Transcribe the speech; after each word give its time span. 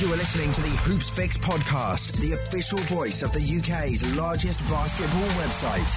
You 0.00 0.10
are 0.14 0.16
listening 0.16 0.50
to 0.52 0.62
the 0.62 0.68
Hoopsfix 0.68 1.36
podcast, 1.36 2.22
the 2.22 2.32
official 2.32 2.78
voice 2.78 3.22
of 3.22 3.32
the 3.32 3.40
UK's 3.40 4.16
largest 4.16 4.60
basketball 4.60 5.28
website. 5.42 5.94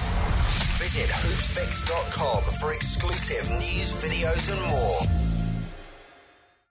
Visit 0.78 1.08
hoopsfix.com 1.08 2.42
for 2.60 2.74
exclusive 2.74 3.48
news, 3.52 3.94
videos, 4.04 4.52
and 4.52 4.60
more. 4.70 5.24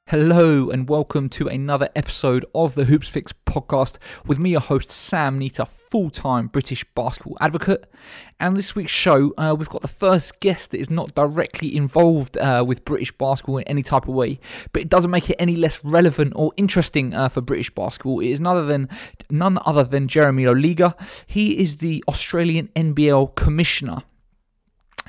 Hello 0.06 0.70
and 0.70 0.88
welcome 0.88 1.28
to 1.30 1.48
another 1.48 1.90
episode 1.96 2.46
of 2.54 2.76
the 2.76 2.84
Hoopsfix 2.84 3.34
podcast 3.48 3.98
with 4.28 4.38
me, 4.38 4.52
your 4.52 4.62
host 4.62 4.92
Sam 4.92 5.40
Neter, 5.94 6.04
full-time 6.04 6.48
British 6.48 6.84
basketball 6.96 7.38
advocate. 7.40 7.86
And 8.40 8.58
this 8.58 8.76
week's 8.76 8.92
show, 8.92 9.32
uh, 9.38 9.56
we've 9.58 9.70
got 9.70 9.82
the 9.82 9.88
first 9.88 10.40
guest 10.40 10.72
that 10.72 10.80
is 10.80 10.90
not 10.90 11.14
directly 11.14 11.76
involved 11.76 12.38
uh, 12.38 12.64
with 12.68 12.84
British 12.84 13.12
basketball 13.18 13.60
in 13.60 13.64
any 13.68 13.84
type 13.84 14.08
of 14.08 14.16
way, 14.16 14.40
but 14.72 14.82
it 14.82 14.90
doesn't 14.90 15.12
make 15.12 15.30
it 15.30 15.36
any 15.40 15.56
less 15.56 15.84
relevant 15.84 16.34
or 16.36 16.52
interesting 16.58 17.14
uh, 17.14 17.30
for 17.30 17.42
British 17.42 17.70
basketball. 17.70 18.20
It 18.20 18.30
is 18.30 18.42
none 18.42 18.58
other 18.58 18.66
than 18.66 18.90
none 19.30 19.60
other 19.66 19.84
than 19.84 20.08
Jeremy 20.08 20.46
Loeliger. 20.46 20.94
He 21.28 21.62
is 21.62 21.78
the 21.78 22.04
Australian 22.08 22.70
NBL 22.76 23.36
commissioner. 23.36 24.04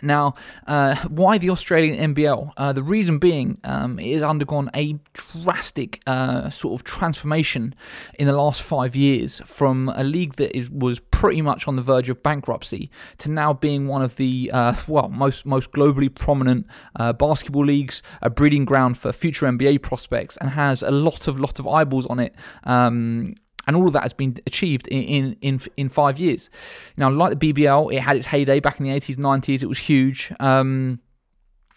Now, 0.04 0.34
uh, 0.66 0.96
why 1.08 1.38
the 1.38 1.50
Australian 1.50 2.14
NBL? 2.14 2.52
Uh, 2.56 2.72
the 2.72 2.82
reason 2.82 3.18
being, 3.18 3.58
um, 3.64 3.98
it 3.98 4.12
has 4.14 4.22
undergone 4.22 4.70
a 4.74 4.98
drastic 5.12 6.02
uh, 6.06 6.50
sort 6.50 6.78
of 6.78 6.84
transformation 6.84 7.74
in 8.18 8.26
the 8.26 8.32
last 8.32 8.62
five 8.62 8.94
years 8.94 9.40
from 9.46 9.88
a 9.94 10.04
league 10.04 10.36
that 10.36 10.56
is, 10.56 10.70
was 10.70 11.00
pretty 11.00 11.42
much 11.42 11.66
on 11.66 11.76
the 11.76 11.82
verge 11.82 12.08
of 12.08 12.22
bankruptcy 12.22 12.90
to 13.18 13.30
now 13.30 13.52
being 13.52 13.88
one 13.88 14.02
of 14.02 14.16
the 14.16 14.50
uh, 14.52 14.74
well 14.86 15.08
most 15.08 15.46
most 15.46 15.72
globally 15.72 16.14
prominent 16.14 16.66
uh, 16.96 17.12
basketball 17.12 17.64
leagues, 17.64 18.02
a 18.20 18.30
breeding 18.30 18.64
ground 18.64 18.98
for 18.98 19.12
future 19.12 19.46
NBA 19.46 19.82
prospects, 19.82 20.36
and 20.38 20.50
has 20.50 20.82
a 20.82 20.90
lot 20.90 21.26
of 21.26 21.40
lot 21.40 21.58
of 21.58 21.66
eyeballs 21.66 22.06
on 22.06 22.20
it. 22.20 22.34
Um, 22.64 23.34
and 23.66 23.76
all 23.76 23.86
of 23.86 23.92
that 23.92 24.02
has 24.02 24.12
been 24.12 24.36
achieved 24.46 24.86
in, 24.88 25.34
in 25.40 25.60
in 25.76 25.88
five 25.88 26.18
years. 26.18 26.50
Now, 26.96 27.10
like 27.10 27.38
the 27.38 27.52
BBL, 27.52 27.94
it 27.94 28.00
had 28.00 28.16
its 28.16 28.26
heyday 28.26 28.60
back 28.60 28.80
in 28.80 28.84
the 28.84 28.90
80s, 28.90 29.16
90s. 29.16 29.62
It 29.62 29.66
was 29.66 29.78
huge. 29.78 30.32
Um, 30.40 31.00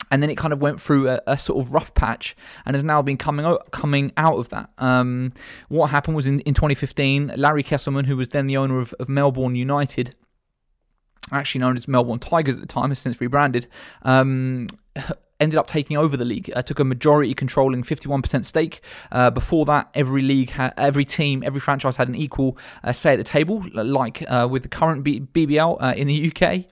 and 0.10 0.24
then 0.24 0.30
it 0.30 0.38
kind 0.38 0.54
of 0.54 0.62
went 0.62 0.80
through 0.80 1.10
a, 1.10 1.20
a, 1.28 1.38
sort 1.38 1.66
of 1.66 1.74
rough 1.74 1.94
patch 1.94 2.36
and 2.66 2.76
has 2.76 2.84
now 2.84 3.02
been 3.02 3.18
coming 3.18 3.46
out, 3.46 3.72
coming 3.72 4.12
out 4.16 4.38
of 4.38 4.50
that. 4.50 4.70
Um, 4.78 5.34
what 5.68 5.88
happened 5.88 6.16
was 6.16 6.28
in, 6.28 6.40
in 6.42 6.54
2015, 6.54 7.34
Larry 7.36 7.64
Kestelman, 7.64 8.06
who 8.06 8.16
was 8.16 8.30
then 8.30 8.48
the 8.48 8.58
owner 8.58 8.80
of, 8.80 8.94
of 9.00 9.10
Melbourne 9.10 9.56
United, 9.56 10.16
actually 11.32 11.60
known 11.60 11.76
as 11.76 11.88
Melbourne 11.88 12.20
Tigers 12.20 12.56
at 12.56 12.62
the 12.62 12.68
time, 12.68 12.90
has 12.90 13.00
since 13.00 13.20
rebranded. 13.20 13.68
Um, 14.04 14.68
ended 15.40 15.58
up 15.58 15.68
taking 15.68 15.98
over 15.98 16.18
the 16.18 16.26
league. 16.26 16.52
Uh, 16.56 16.62
took 16.62 16.80
a 16.80 16.84
majority 16.84 17.34
controlling 17.34 17.84
51% 17.84 18.46
stake. 18.46 18.82
Uh, 19.12 19.30
before 19.30 19.66
that, 19.66 19.90
every 19.94 20.22
league, 20.22 20.52
ha- 20.52 20.74
every 20.78 21.06
team, 21.06 21.44
every 21.46 21.60
franchise 21.60 21.98
had 21.98 22.08
an 22.08 22.16
equal 22.16 22.58
uh, 22.84 22.92
say 22.92 23.14
at 23.14 23.18
the 23.18 23.24
table, 23.24 23.66
like 23.74 24.24
uh, 24.28 24.48
with 24.50 24.64
the 24.64 24.70
current 24.70 25.04
B- 25.04 25.22
BBL 25.22 25.78
uh, 25.82 25.94
in 25.96 26.08
the 26.08 26.32
UK. 26.32 26.66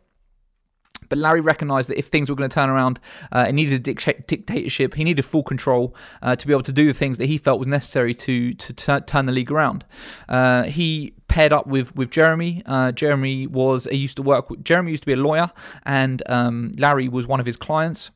But 1.10 1.20
Larry 1.20 1.42
recognised 1.42 1.90
that 1.90 2.00
if 2.00 2.08
things 2.08 2.30
were 2.30 2.36
going 2.36 2.50
to 2.50 2.54
turn 2.54 2.70
around, 2.70 3.00
uh, 3.32 3.46
it 3.48 3.54
needed 3.54 3.74
a 3.74 3.80
dic- 3.80 4.28
dictatorship. 4.28 4.96
He 4.96 5.04
needed 5.04 5.24
full 5.24 5.44
control 5.44 5.96
uh, 6.22 6.36
to 6.36 6.48
be 6.48 6.54
able 6.54 6.64
to 6.64 6.72
do 6.72 6.88
the 6.88 6.94
things 6.94 7.18
that 7.20 7.28
he 7.28 7.38
felt 7.38 7.60
was 7.60 7.68
necessary 7.68 8.14
to 8.16 8.54
to 8.56 8.74
t- 8.74 9.00
turn 9.02 9.26
the 9.26 9.32
league 9.32 9.52
around. 9.52 9.86
Uh, 10.28 10.64
he 10.64 11.14
paired 11.28 11.54
up 11.54 11.68
with 11.68 11.96
with 11.96 12.10
Jeremy. 12.10 12.64
Uh, 12.66 12.92
Jeremy 12.92 13.48
was 13.48 13.88
he 13.90 13.98
used 13.98 14.18
to 14.18 14.24
work. 14.24 14.50
With, 14.50 14.64
Jeremy 14.64 14.92
used 14.92 15.04
to 15.04 15.08
be 15.08 15.14
a 15.14 15.18
lawyer, 15.18 15.52
and 15.84 16.24
um, 16.28 16.72
Larry 16.78 17.08
was 17.08 17.28
one 17.28 17.40
of 17.40 17.46
his 17.46 17.56
clients 17.56 18.10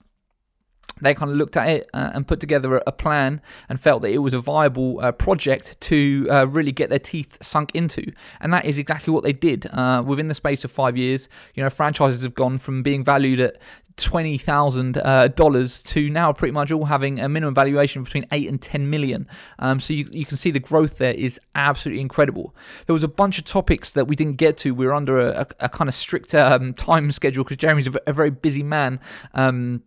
they 1.01 1.13
kind 1.13 1.31
of 1.31 1.37
looked 1.37 1.57
at 1.57 1.69
it 1.69 1.89
uh, 1.93 2.11
and 2.13 2.27
put 2.27 2.39
together 2.39 2.81
a, 2.85 2.91
plan 2.99 3.41
and 3.69 3.79
felt 3.79 4.01
that 4.01 4.11
it 4.11 4.17
was 4.17 4.33
a 4.33 4.41
viable 4.41 4.99
uh, 4.99 5.11
project 5.11 5.79
to 5.79 6.27
uh, 6.29 6.45
really 6.47 6.71
get 6.71 6.89
their 6.89 6.99
teeth 6.99 7.37
sunk 7.41 7.73
into. 7.73 8.11
And 8.41 8.53
that 8.53 8.65
is 8.65 8.77
exactly 8.77 9.13
what 9.13 9.23
they 9.23 9.31
did. 9.31 9.67
Uh, 9.71 10.03
within 10.05 10.27
the 10.27 10.33
space 10.33 10.65
of 10.65 10.71
five 10.71 10.97
years, 10.97 11.29
you 11.55 11.63
know, 11.63 11.69
franchises 11.69 12.23
have 12.23 12.33
gone 12.33 12.57
from 12.57 12.83
being 12.83 13.03
valued 13.03 13.39
at 13.39 13.57
twenty 13.99 14.37
thousand 14.37 14.97
uh, 14.97 15.27
dollars 15.27 15.83
to 15.83 16.09
now 16.09 16.33
pretty 16.33 16.51
much 16.51 16.71
all 16.71 16.85
having 16.85 17.19
a 17.19 17.29
minimum 17.29 17.53
valuation 17.53 18.03
between 18.03 18.25
eight 18.31 18.49
and 18.49 18.61
ten 18.61 18.89
million. 18.89 19.27
Um, 19.59 19.79
so 19.79 19.93
you, 19.93 20.09
you 20.11 20.25
can 20.25 20.37
see 20.37 20.51
the 20.51 20.59
growth 20.59 20.97
there 20.97 21.13
is 21.13 21.39
absolutely 21.53 22.01
incredible. 22.01 22.55
There 22.87 22.93
was 22.93 23.03
a 23.03 23.09
bunch 23.09 23.37
of 23.37 23.45
topics 23.45 23.91
that 23.91 24.05
we 24.05 24.15
didn't 24.15 24.37
get 24.37 24.57
to. 24.59 24.73
We 24.73 24.85
were 24.85 24.93
under 24.93 25.19
a, 25.19 25.41
a, 25.41 25.65
a 25.65 25.69
kind 25.69 25.89
of 25.89 25.95
strict 25.95 26.33
um, 26.33 26.73
time 26.73 27.11
schedule 27.11 27.43
because 27.43 27.57
Jeremy's 27.57 27.87
a, 27.87 27.93
a, 28.07 28.13
very 28.13 28.31
busy 28.31 28.63
man. 28.63 28.99
Um, 29.33 29.83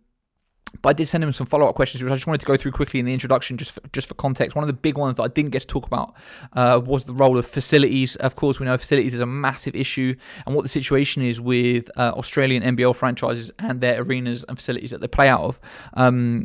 but 0.81 0.89
I 0.89 0.93
did 0.93 1.07
send 1.07 1.23
him 1.23 1.31
some 1.33 1.47
follow 1.47 1.67
up 1.67 1.75
questions, 1.75 2.03
which 2.03 2.11
I 2.11 2.15
just 2.15 2.27
wanted 2.27 2.41
to 2.41 2.45
go 2.45 2.57
through 2.57 2.71
quickly 2.71 2.99
in 2.99 3.05
the 3.05 3.13
introduction, 3.13 3.57
just 3.57 3.71
for, 3.71 3.81
just 3.93 4.07
for 4.07 4.15
context. 4.15 4.55
One 4.55 4.63
of 4.63 4.67
the 4.67 4.73
big 4.73 4.97
ones 4.97 5.17
that 5.17 5.23
I 5.23 5.27
didn't 5.27 5.51
get 5.51 5.61
to 5.61 5.67
talk 5.67 5.85
about 5.85 6.13
uh, 6.53 6.81
was 6.83 7.05
the 7.05 7.13
role 7.13 7.37
of 7.37 7.45
facilities. 7.45 8.15
Of 8.17 8.35
course, 8.35 8.59
we 8.59 8.65
know 8.65 8.77
facilities 8.77 9.13
is 9.13 9.19
a 9.19 9.25
massive 9.25 9.75
issue, 9.75 10.15
and 10.45 10.55
what 10.55 10.63
the 10.63 10.69
situation 10.69 11.23
is 11.23 11.39
with 11.39 11.89
uh, 11.97 12.13
Australian 12.15 12.63
NBL 12.63 12.95
franchises 12.95 13.51
and 13.59 13.81
their 13.81 14.01
arenas 14.01 14.43
and 14.49 14.57
facilities 14.57 14.91
that 14.91 15.01
they 15.01 15.07
play 15.07 15.27
out 15.27 15.41
of. 15.41 15.59
Um, 15.93 16.43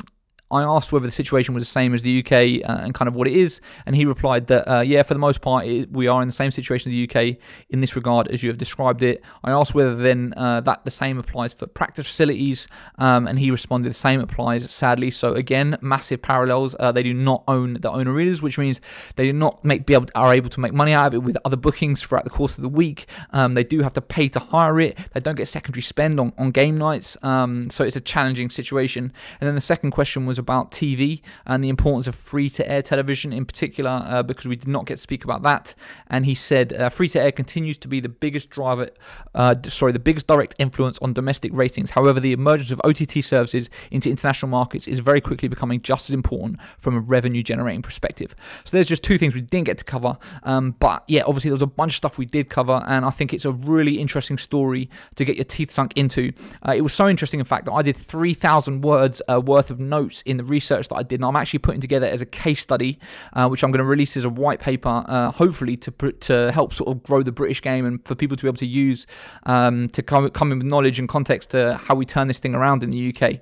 I 0.50 0.62
asked 0.62 0.92
whether 0.92 1.06
the 1.06 1.12
situation 1.12 1.54
was 1.54 1.62
the 1.62 1.70
same 1.70 1.92
as 1.92 2.02
the 2.02 2.20
UK 2.20 2.32
uh, 2.68 2.82
and 2.82 2.94
kind 2.94 3.08
of 3.08 3.14
what 3.14 3.28
it 3.28 3.34
is, 3.34 3.60
and 3.84 3.94
he 3.94 4.06
replied 4.06 4.46
that 4.46 4.70
uh, 4.70 4.80
yeah, 4.80 5.02
for 5.02 5.14
the 5.14 5.20
most 5.20 5.40
part, 5.40 5.66
it, 5.66 5.92
we 5.92 6.08
are 6.08 6.22
in 6.22 6.28
the 6.28 6.34
same 6.34 6.50
situation 6.50 6.90
in 6.90 6.96
the 6.96 7.08
UK 7.08 7.36
in 7.68 7.80
this 7.80 7.94
regard 7.94 8.28
as 8.28 8.42
you 8.42 8.48
have 8.48 8.58
described 8.58 9.02
it. 9.02 9.22
I 9.44 9.50
asked 9.50 9.74
whether 9.74 9.94
then 9.94 10.32
uh, 10.36 10.60
that 10.62 10.84
the 10.84 10.90
same 10.90 11.18
applies 11.18 11.52
for 11.52 11.66
practice 11.66 12.06
facilities, 12.06 12.66
um, 12.98 13.26
and 13.26 13.38
he 13.38 13.50
responded 13.50 13.90
the 13.90 13.94
same 13.94 14.20
applies. 14.20 14.70
Sadly, 14.70 15.10
so 15.10 15.34
again, 15.34 15.76
massive 15.82 16.22
parallels. 16.22 16.74
Uh, 16.78 16.92
they 16.92 17.02
do 17.02 17.12
not 17.12 17.44
own 17.46 17.74
the 17.74 17.90
owner 17.90 18.12
readers, 18.12 18.40
which 18.40 18.56
means 18.56 18.80
they 19.16 19.26
do 19.26 19.32
not 19.32 19.62
make 19.64 19.84
be 19.84 19.94
able 19.94 20.06
are 20.14 20.32
able 20.32 20.48
to 20.48 20.60
make 20.60 20.72
money 20.72 20.92
out 20.92 21.08
of 21.08 21.14
it 21.14 21.22
with 21.22 21.36
other 21.44 21.56
bookings 21.56 22.02
throughout 22.02 22.24
the 22.24 22.30
course 22.30 22.56
of 22.56 22.62
the 22.62 22.68
week. 22.68 23.06
Um, 23.32 23.52
they 23.52 23.64
do 23.64 23.82
have 23.82 23.92
to 23.94 24.00
pay 24.00 24.28
to 24.28 24.38
hire 24.38 24.80
it. 24.80 24.96
They 25.12 25.20
don't 25.20 25.34
get 25.34 25.48
secondary 25.48 25.82
spend 25.82 26.18
on 26.18 26.32
on 26.38 26.52
game 26.52 26.78
nights, 26.78 27.18
um, 27.22 27.68
so 27.68 27.84
it's 27.84 27.96
a 27.96 28.00
challenging 28.00 28.48
situation. 28.48 29.12
And 29.40 29.46
then 29.46 29.54
the 29.54 29.60
second 29.60 29.90
question 29.90 30.24
was 30.24 30.37
about 30.38 30.70
TV 30.70 31.20
and 31.46 31.62
the 31.62 31.68
importance 31.68 32.06
of 32.06 32.14
free 32.14 32.48
to 32.50 32.68
air 32.70 32.82
television 32.82 33.32
in 33.32 33.44
particular, 33.44 34.02
uh, 34.06 34.22
because 34.22 34.46
we 34.46 34.56
did 34.56 34.68
not 34.68 34.86
get 34.86 34.96
to 34.96 35.02
speak 35.02 35.24
about 35.24 35.42
that. 35.42 35.74
And 36.08 36.26
he 36.26 36.34
said 36.34 36.72
uh, 36.72 36.88
free 36.88 37.08
to 37.10 37.20
air 37.20 37.32
continues 37.32 37.78
to 37.78 37.88
be 37.88 38.00
the 38.00 38.08
biggest 38.08 38.50
driver, 38.50 38.90
uh, 39.34 39.54
sorry, 39.68 39.92
the 39.92 39.98
biggest 39.98 40.26
direct 40.26 40.54
influence 40.58 40.98
on 41.00 41.12
domestic 41.12 41.52
ratings. 41.54 41.90
However, 41.90 42.20
the 42.20 42.32
emergence 42.32 42.70
of 42.70 42.80
OTT 42.84 43.24
services 43.24 43.68
into 43.90 44.10
international 44.10 44.48
markets 44.50 44.86
is 44.88 45.00
very 45.00 45.20
quickly 45.20 45.48
becoming 45.48 45.82
just 45.82 46.10
as 46.10 46.14
important 46.14 46.58
from 46.78 46.96
a 46.96 47.00
revenue 47.00 47.42
generating 47.42 47.82
perspective. 47.82 48.34
So 48.64 48.76
there's 48.76 48.88
just 48.88 49.02
two 49.02 49.18
things 49.18 49.34
we 49.34 49.40
didn't 49.40 49.66
get 49.66 49.78
to 49.78 49.84
cover. 49.84 50.18
Um, 50.42 50.74
but 50.78 51.04
yeah, 51.08 51.22
obviously, 51.26 51.50
there 51.50 51.54
was 51.54 51.62
a 51.62 51.66
bunch 51.66 51.92
of 51.92 51.96
stuff 51.96 52.18
we 52.18 52.26
did 52.26 52.48
cover, 52.48 52.84
and 52.86 53.04
I 53.04 53.10
think 53.10 53.32
it's 53.32 53.44
a 53.44 53.52
really 53.52 53.98
interesting 53.98 54.38
story 54.38 54.88
to 55.16 55.24
get 55.24 55.36
your 55.36 55.44
teeth 55.44 55.70
sunk 55.70 55.92
into. 55.96 56.32
Uh, 56.66 56.72
it 56.76 56.82
was 56.82 56.92
so 56.92 57.08
interesting, 57.08 57.40
in 57.40 57.46
fact, 57.46 57.66
that 57.66 57.72
I 57.72 57.82
did 57.82 57.96
3,000 57.96 58.82
words 58.82 59.22
uh, 59.28 59.40
worth 59.40 59.70
of 59.70 59.80
notes 59.80 60.22
in 60.28 60.36
the 60.36 60.44
research 60.44 60.88
that 60.88 60.96
I 60.96 61.02
did, 61.02 61.16
and 61.16 61.24
I'm 61.24 61.36
actually 61.36 61.60
putting 61.60 61.80
together 61.80 62.06
as 62.06 62.22
a 62.22 62.26
case 62.26 62.60
study, 62.60 62.98
uh, 63.32 63.48
which 63.48 63.62
I'm 63.62 63.70
going 63.70 63.78
to 63.78 63.84
release 63.84 64.16
as 64.16 64.24
a 64.24 64.30
white 64.30 64.60
paper, 64.60 65.04
uh, 65.06 65.30
hopefully 65.30 65.76
to 65.78 65.90
to 66.12 66.52
help 66.52 66.72
sort 66.72 66.88
of 66.88 67.02
grow 67.02 67.22
the 67.22 67.32
British 67.32 67.62
game 67.62 67.84
and 67.86 68.06
for 68.06 68.14
people 68.14 68.36
to 68.36 68.42
be 68.42 68.48
able 68.48 68.58
to 68.58 68.66
use 68.66 69.06
um, 69.44 69.88
to 69.88 70.02
come 70.02 70.28
come 70.30 70.52
in 70.52 70.58
with 70.58 70.66
knowledge 70.66 70.98
and 70.98 71.08
context 71.08 71.50
to 71.50 71.76
how 71.76 71.94
we 71.94 72.06
turn 72.06 72.28
this 72.28 72.38
thing 72.38 72.54
around 72.54 72.82
in 72.82 72.90
the 72.90 73.14
UK 73.14 73.40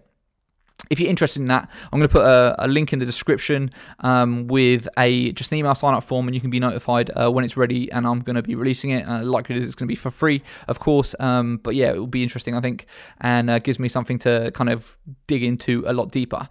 if 0.90 1.00
you're 1.00 1.08
interested 1.10 1.40
in 1.40 1.46
that, 1.46 1.68
I'm 1.92 1.98
going 1.98 2.08
to 2.08 2.12
put 2.12 2.26
a, 2.26 2.64
a 2.64 2.68
link 2.68 2.92
in 2.92 2.98
the 2.98 3.06
description 3.06 3.70
um, 4.00 4.46
with 4.46 4.88
a 4.98 5.32
just 5.32 5.52
an 5.52 5.58
email 5.58 5.74
sign 5.74 5.94
up 5.94 6.04
form, 6.04 6.28
and 6.28 6.34
you 6.34 6.40
can 6.40 6.50
be 6.50 6.60
notified 6.60 7.10
uh, 7.14 7.30
when 7.30 7.44
it's 7.44 7.56
ready. 7.56 7.90
And 7.92 8.06
I'm 8.06 8.20
going 8.20 8.36
to 8.36 8.42
be 8.42 8.54
releasing 8.54 8.90
it. 8.90 9.06
Uh, 9.08 9.22
likely 9.22 9.56
it's 9.56 9.74
going 9.74 9.86
to 9.86 9.92
be 9.92 9.96
for 9.96 10.10
free, 10.10 10.42
of 10.68 10.80
course. 10.80 11.14
Um, 11.20 11.58
but 11.58 11.74
yeah, 11.74 11.90
it 11.90 11.98
will 11.98 12.06
be 12.06 12.22
interesting, 12.22 12.54
I 12.54 12.60
think, 12.60 12.86
and 13.20 13.50
uh, 13.50 13.58
gives 13.58 13.78
me 13.78 13.88
something 13.88 14.18
to 14.20 14.50
kind 14.52 14.70
of 14.70 14.96
dig 15.26 15.42
into 15.42 15.84
a 15.86 15.92
lot 15.92 16.10
deeper. 16.10 16.48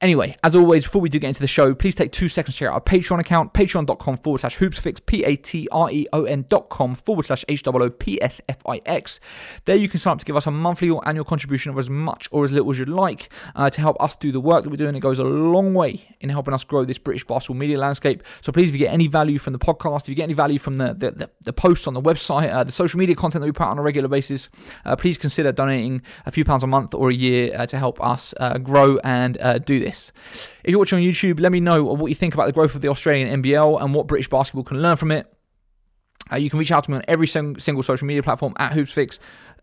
Anyway, 0.00 0.36
as 0.42 0.54
always, 0.54 0.84
before 0.84 1.00
we 1.00 1.08
do 1.08 1.18
get 1.18 1.28
into 1.28 1.40
the 1.40 1.46
show, 1.46 1.74
please 1.74 1.94
take 1.94 2.12
two 2.12 2.28
seconds 2.28 2.56
to 2.56 2.66
out 2.66 2.74
our 2.74 2.80
Patreon 2.80 3.20
account, 3.20 3.52
patreon.com 3.52 4.16
forward 4.18 4.40
slash 4.40 4.58
hoopsfix, 4.58 5.04
P 5.04 5.24
A 5.24 5.36
T 5.36 5.68
R 5.72 5.90
E 5.90 6.06
O 6.12 6.24
N 6.24 6.44
dot 6.48 6.68
com 6.68 6.94
forward 6.94 7.26
slash 7.26 7.44
H 7.48 7.62
O 7.66 7.70
O 7.72 7.90
P 7.90 8.20
S 8.22 8.40
F 8.48 8.58
I 8.66 8.80
X. 8.86 9.20
There 9.64 9.76
you 9.76 9.88
can 9.88 10.00
sign 10.00 10.12
up 10.12 10.18
to 10.18 10.24
give 10.24 10.36
us 10.36 10.46
a 10.46 10.50
monthly 10.50 10.90
or 10.90 11.06
annual 11.06 11.24
contribution 11.24 11.70
of 11.70 11.78
as 11.78 11.90
much 11.90 12.28
or 12.30 12.44
as 12.44 12.52
little 12.52 12.70
as 12.70 12.78
you'd 12.78 12.88
like. 12.88 13.30
Uh, 13.54 13.70
to 13.76 13.80
help 13.80 14.02
us 14.02 14.16
do 14.16 14.32
the 14.32 14.40
work 14.40 14.64
that 14.64 14.70
we're 14.70 14.76
doing. 14.76 14.96
It 14.96 15.00
goes 15.00 15.18
a 15.18 15.24
long 15.24 15.74
way 15.74 16.16
in 16.20 16.28
helping 16.28 16.52
us 16.52 16.64
grow 16.64 16.84
this 16.84 16.98
British 16.98 17.24
basketball 17.24 17.56
media 17.56 17.78
landscape. 17.78 18.22
So 18.40 18.50
please, 18.50 18.70
if 18.70 18.74
you 18.74 18.78
get 18.78 18.92
any 18.92 19.06
value 19.06 19.38
from 19.38 19.52
the 19.52 19.58
podcast, 19.58 20.02
if 20.02 20.08
you 20.08 20.14
get 20.14 20.24
any 20.24 20.34
value 20.34 20.58
from 20.58 20.76
the, 20.76 20.94
the, 20.94 21.10
the, 21.12 21.30
the 21.42 21.52
posts 21.52 21.86
on 21.86 21.94
the 21.94 22.02
website, 22.02 22.52
uh, 22.52 22.64
the 22.64 22.72
social 22.72 22.98
media 22.98 23.14
content 23.14 23.42
that 23.42 23.46
we 23.46 23.52
put 23.52 23.64
out 23.64 23.70
on 23.70 23.78
a 23.78 23.82
regular 23.82 24.08
basis, 24.08 24.48
uh, 24.84 24.96
please 24.96 25.18
consider 25.18 25.52
donating 25.52 26.02
a 26.24 26.30
few 26.30 26.44
pounds 26.44 26.62
a 26.62 26.66
month 26.66 26.94
or 26.94 27.10
a 27.10 27.14
year 27.14 27.54
uh, 27.56 27.66
to 27.66 27.78
help 27.78 28.02
us 28.02 28.34
uh, 28.40 28.58
grow 28.58 28.98
and 29.04 29.40
uh, 29.40 29.58
do 29.58 29.78
this. 29.78 30.10
If 30.64 30.70
you're 30.70 30.78
watching 30.78 30.98
on 30.98 31.04
YouTube, 31.04 31.38
let 31.38 31.52
me 31.52 31.60
know 31.60 31.84
what 31.84 32.08
you 32.08 32.14
think 32.14 32.34
about 32.34 32.46
the 32.46 32.52
growth 32.52 32.74
of 32.74 32.80
the 32.80 32.88
Australian 32.88 33.42
NBL 33.42 33.80
and 33.82 33.94
what 33.94 34.06
British 34.06 34.28
basketball 34.28 34.64
can 34.64 34.82
learn 34.82 34.96
from 34.96 35.12
it. 35.12 35.30
Uh, 36.32 36.36
you 36.36 36.50
can 36.50 36.58
reach 36.58 36.72
out 36.72 36.82
to 36.84 36.90
me 36.90 36.96
on 36.96 37.04
every 37.06 37.28
single 37.28 37.82
social 37.82 38.06
media 38.06 38.22
platform 38.22 38.52
at 38.58 38.72
HoopsFix 38.72 39.18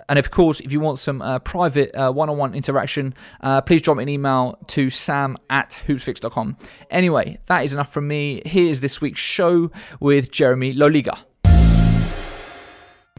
and 0.10 0.20
of 0.20 0.32
course, 0.32 0.60
if 0.60 0.72
you 0.72 0.80
want 0.80 1.00
some 1.00 1.22
uh, 1.22 1.40
private 1.40 1.96
uh, 1.96 2.12
one-on-one 2.12 2.54
interaction, 2.54 3.14
uh, 3.42 3.62
please 3.62 3.82
drop 3.82 3.98
me 3.98 4.04
an 4.04 4.10
email 4.10 4.58
to 4.68 4.90
sam 4.90 5.38
at 5.50 5.82
hoopsfix.com. 5.88 6.58
Anyway, 6.90 7.40
that 7.48 7.64
is 7.64 7.74
enough 7.74 7.92
from 7.92 8.08
me. 8.08 8.42
Here's 8.46 8.82
this 8.82 9.02
week's 9.02 9.20
show 9.20 9.72
with 10.00 10.32
Jeremy 10.32 10.74
Loeliger. 10.74 11.18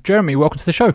Jeremy, 0.02 0.36
welcome 0.36 0.58
to 0.58 0.66
the 0.66 0.72
show. 0.72 0.92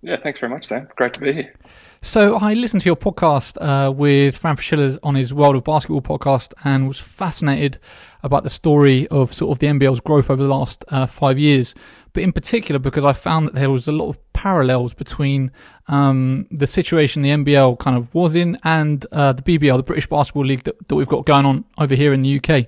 Yeah, 0.00 0.16
thanks 0.16 0.38
very 0.38 0.50
much, 0.50 0.66
Sam. 0.66 0.88
Great 0.96 1.12
to 1.14 1.20
be 1.20 1.32
here. 1.32 1.54
So 2.00 2.36
I 2.36 2.54
listened 2.54 2.82
to 2.82 2.86
your 2.86 2.96
podcast 2.96 3.58
uh, 3.60 3.90
with 3.90 4.36
Fran 4.36 4.56
Fraschilla 4.56 4.98
on 5.02 5.16
his 5.16 5.34
World 5.34 5.56
of 5.56 5.64
Basketball 5.64 6.00
podcast 6.00 6.54
and 6.62 6.86
was 6.86 7.00
fascinated 7.00 7.78
about 8.22 8.44
the 8.44 8.50
story 8.50 9.08
of 9.08 9.34
sort 9.34 9.50
of 9.50 9.58
the 9.58 9.66
NBL's 9.66 10.00
growth 10.00 10.30
over 10.30 10.40
the 10.40 10.48
last 10.48 10.84
uh, 10.88 11.06
five 11.06 11.38
years. 11.38 11.74
But 12.12 12.22
in 12.22 12.32
particular, 12.32 12.78
because 12.78 13.04
I 13.04 13.12
found 13.12 13.46
that 13.46 13.54
there 13.54 13.70
was 13.70 13.86
a 13.88 13.92
lot 13.92 14.08
of 14.08 14.32
parallels 14.32 14.94
between 14.94 15.50
um, 15.88 16.46
the 16.50 16.66
situation 16.66 17.22
the 17.22 17.30
NBL 17.30 17.78
kind 17.78 17.96
of 17.96 18.14
was 18.14 18.34
in 18.34 18.58
and 18.64 19.04
uh, 19.12 19.32
the 19.32 19.42
BBL, 19.42 19.76
the 19.76 19.82
British 19.82 20.08
Basketball 20.08 20.44
League 20.44 20.64
that, 20.64 20.88
that 20.88 20.94
we've 20.94 21.08
got 21.08 21.26
going 21.26 21.44
on 21.44 21.64
over 21.76 21.94
here 21.94 22.12
in 22.12 22.22
the 22.22 22.40
UK. 22.40 22.66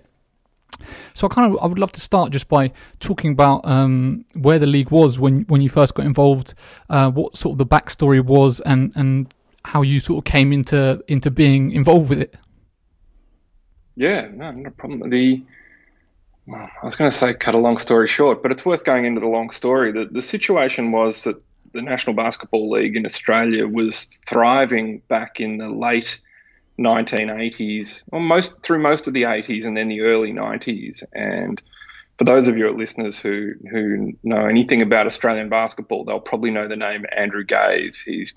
So 1.15 1.27
I 1.27 1.35
kind 1.35 1.53
of 1.53 1.61
I 1.61 1.67
would 1.67 1.79
love 1.79 1.93
to 1.93 2.01
start 2.01 2.33
just 2.33 2.49
by 2.49 2.73
talking 3.01 3.33
about 3.33 3.67
um, 3.67 4.25
where 4.35 4.59
the 4.59 4.67
league 4.67 4.91
was 4.91 5.19
when 5.19 5.43
when 5.43 5.61
you 5.61 5.69
first 5.69 5.95
got 5.95 6.07
involved, 6.07 6.55
uh, 6.89 7.11
what 7.11 7.37
sort 7.37 7.53
of 7.55 7.59
the 7.59 7.67
backstory 7.67 8.25
was, 8.25 8.61
and 8.61 8.93
and 8.95 9.33
how 9.65 9.83
you 9.83 10.01
sort 10.01 10.19
of 10.19 10.31
came 10.31 10.53
into 10.53 11.03
into 11.09 11.31
being 11.31 11.73
involved 11.73 12.09
with 12.09 12.21
it. 12.21 12.35
Yeah, 13.97 14.29
no, 14.33 14.51
no 14.53 14.71
problem. 14.71 15.11
The 15.11 15.43
I 16.55 16.85
was 16.85 16.97
going 16.97 17.11
to 17.11 17.17
say 17.17 17.35
cut 17.35 17.55
a 17.55 17.59
long 17.59 17.79
story 17.79 18.09
short, 18.09 18.43
but 18.43 18.51
it's 18.51 18.65
worth 18.65 18.85
going 18.85 19.05
into 19.05 19.21
the 19.21 19.27
long 19.27 19.51
story. 19.51 19.93
The 19.93 20.07
the 20.07 20.23
situation 20.23 20.93
was 20.93 21.25
that 21.25 21.43
the 21.73 21.83
National 21.83 22.15
Basketball 22.15 22.71
League 22.71 22.97
in 22.97 23.07
Australia 23.07 23.67
was 23.67 24.05
thriving 24.27 25.03
back 25.09 25.41
in 25.41 25.59
the 25.59 25.69
late 25.69 26.21
1980s, 26.79 28.03
or 28.11 28.21
most 28.21 28.63
through 28.63 28.81
most 28.81 29.07
of 29.07 29.15
the 29.15 29.23
80s 29.23 29.65
and 29.65 29.77
then 29.77 29.87
the 29.87 30.01
early 30.01 30.33
90s. 30.33 31.03
And 31.13 31.63
for 32.19 32.25
those 32.25 32.49
of 32.49 32.57
your 32.57 32.73
listeners 32.77 33.19
who 33.19 33.53
who 33.71 34.13
know 34.23 34.47
anything 34.47 34.83
about 34.83 35.07
Australian 35.07 35.49
basketball, 35.49 36.05
they'll 36.05 36.21
probably 36.21 36.51
know 36.51 36.69
the 36.69 36.77
name 36.77 37.05
Andrew 37.17 37.45
Gaze. 37.45 38.01
He's 38.01 38.35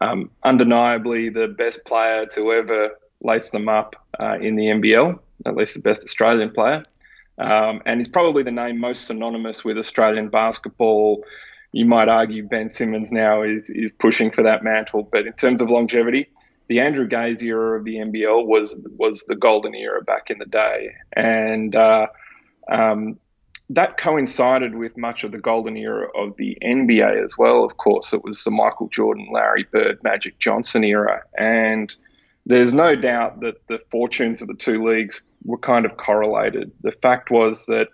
um, 0.00 0.30
undeniably 0.44 1.28
the 1.28 1.48
best 1.48 1.84
player 1.84 2.26
to 2.26 2.52
ever 2.52 2.98
lace 3.20 3.50
them 3.50 3.68
up 3.68 3.96
uh, 4.20 4.38
in 4.40 4.56
the 4.56 4.66
NBL, 4.66 5.18
at 5.46 5.56
least 5.56 5.74
the 5.74 5.80
best 5.80 6.04
Australian 6.04 6.50
player. 6.50 6.82
Um, 7.38 7.82
and 7.86 8.00
he's 8.00 8.08
probably 8.08 8.42
the 8.42 8.50
name 8.50 8.80
most 8.80 9.06
synonymous 9.06 9.64
with 9.64 9.78
Australian 9.78 10.28
basketball. 10.28 11.24
You 11.72 11.84
might 11.84 12.08
argue 12.08 12.46
Ben 12.46 12.70
Simmons 12.70 13.12
now 13.12 13.42
is 13.42 13.70
is 13.70 13.92
pushing 13.92 14.30
for 14.30 14.42
that 14.42 14.64
mantle, 14.64 15.08
but 15.10 15.26
in 15.26 15.32
terms 15.34 15.60
of 15.60 15.70
longevity, 15.70 16.28
the 16.68 16.80
Andrew 16.80 17.06
Gaze 17.06 17.42
era 17.42 17.78
of 17.78 17.84
the 17.84 17.96
NBL 17.96 18.46
was 18.46 18.76
was 18.96 19.24
the 19.24 19.36
golden 19.36 19.74
era 19.74 20.02
back 20.02 20.30
in 20.30 20.38
the 20.38 20.46
day, 20.46 20.90
and 21.14 21.76
uh, 21.76 22.06
um, 22.70 23.18
that 23.70 23.98
coincided 23.98 24.74
with 24.74 24.96
much 24.96 25.24
of 25.24 25.30
the 25.30 25.38
golden 25.38 25.76
era 25.76 26.08
of 26.16 26.36
the 26.38 26.56
NBA 26.62 27.24
as 27.24 27.36
well. 27.36 27.64
Of 27.64 27.76
course, 27.76 28.12
it 28.12 28.24
was 28.24 28.42
the 28.44 28.50
Michael 28.50 28.88
Jordan, 28.88 29.28
Larry 29.32 29.66
Bird, 29.70 30.02
Magic 30.02 30.38
Johnson 30.38 30.84
era, 30.84 31.22
and 31.38 31.94
there's 32.46 32.72
no 32.72 32.96
doubt 32.96 33.40
that 33.40 33.66
the 33.66 33.78
fortunes 33.90 34.40
of 34.40 34.48
the 34.48 34.54
two 34.54 34.82
leagues 34.84 35.27
were 35.44 35.58
kind 35.58 35.86
of 35.86 35.96
correlated. 35.96 36.72
The 36.82 36.92
fact 36.92 37.30
was 37.30 37.66
that 37.66 37.88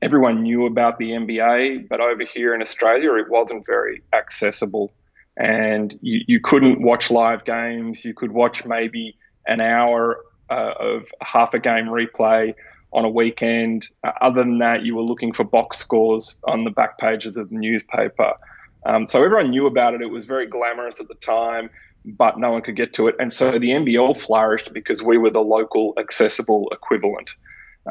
everyone 0.00 0.42
knew 0.42 0.66
about 0.66 0.98
the 0.98 1.10
NBA, 1.10 1.88
but 1.88 2.00
over 2.00 2.24
here 2.24 2.54
in 2.54 2.60
Australia, 2.60 3.14
it 3.14 3.30
wasn't 3.30 3.66
very 3.66 4.02
accessible 4.12 4.92
and 5.36 5.98
you, 6.02 6.20
you 6.26 6.40
couldn't 6.40 6.82
watch 6.82 7.10
live 7.10 7.44
games. 7.44 8.04
You 8.04 8.14
could 8.14 8.32
watch 8.32 8.64
maybe 8.64 9.16
an 9.46 9.60
hour 9.60 10.18
uh, 10.50 10.74
of 10.78 11.08
half 11.20 11.54
a 11.54 11.58
game 11.58 11.86
replay 11.86 12.54
on 12.92 13.04
a 13.04 13.08
weekend. 13.08 13.86
Uh, 14.04 14.12
other 14.20 14.42
than 14.42 14.58
that, 14.58 14.84
you 14.84 14.94
were 14.94 15.02
looking 15.02 15.32
for 15.32 15.44
box 15.44 15.78
scores 15.78 16.40
on 16.46 16.64
the 16.64 16.70
back 16.70 16.98
pages 16.98 17.36
of 17.36 17.48
the 17.48 17.56
newspaper. 17.56 18.34
Um, 18.84 19.06
so 19.06 19.24
everyone 19.24 19.50
knew 19.50 19.66
about 19.66 19.94
it. 19.94 20.02
It 20.02 20.10
was 20.10 20.26
very 20.26 20.46
glamorous 20.46 21.00
at 21.00 21.08
the 21.08 21.14
time, 21.14 21.70
but 22.04 22.38
no 22.38 22.50
one 22.50 22.62
could 22.62 22.76
get 22.76 22.92
to 22.94 23.08
it. 23.08 23.16
And 23.18 23.32
so 23.32 23.52
the 23.52 23.70
NBL 23.70 24.16
flourished 24.16 24.72
because 24.72 25.02
we 25.02 25.18
were 25.18 25.30
the 25.30 25.40
local 25.40 25.94
accessible 25.98 26.68
equivalent. 26.72 27.34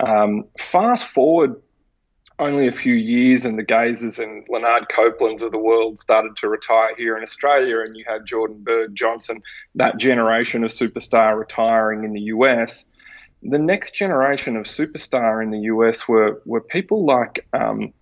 Um, 0.01 0.45
fast 0.57 1.05
forward 1.05 1.55
only 2.41 2.67
a 2.67 2.71
few 2.71 2.95
years 2.95 3.45
and 3.45 3.57
the 3.57 3.63
Gazes 3.63 4.17
and 4.17 4.45
Lanard 4.47 4.87
Copelands 4.89 5.43
of 5.43 5.51
the 5.51 5.59
world 5.59 5.99
started 5.99 6.35
to 6.37 6.49
retire 6.49 6.95
here 6.95 7.15
in 7.15 7.23
Australia, 7.23 7.81
and 7.81 7.95
you 7.95 8.03
had 8.07 8.25
Jordan 8.25 8.63
Bird 8.63 8.95
Johnson, 8.95 9.41
that 9.75 9.97
generation 9.97 10.63
of 10.63 10.71
superstar 10.71 11.37
retiring 11.37 12.03
in 12.03 12.13
the 12.13 12.21
US. 12.21 12.89
The 13.43 13.59
next 13.59 13.93
generation 13.93 14.57
of 14.57 14.65
superstar 14.65 15.43
in 15.43 15.51
the 15.51 15.59
US 15.59 16.07
were, 16.07 16.41
were 16.45 16.61
people 16.61 17.05
like 17.05 17.47
um, 17.53 17.93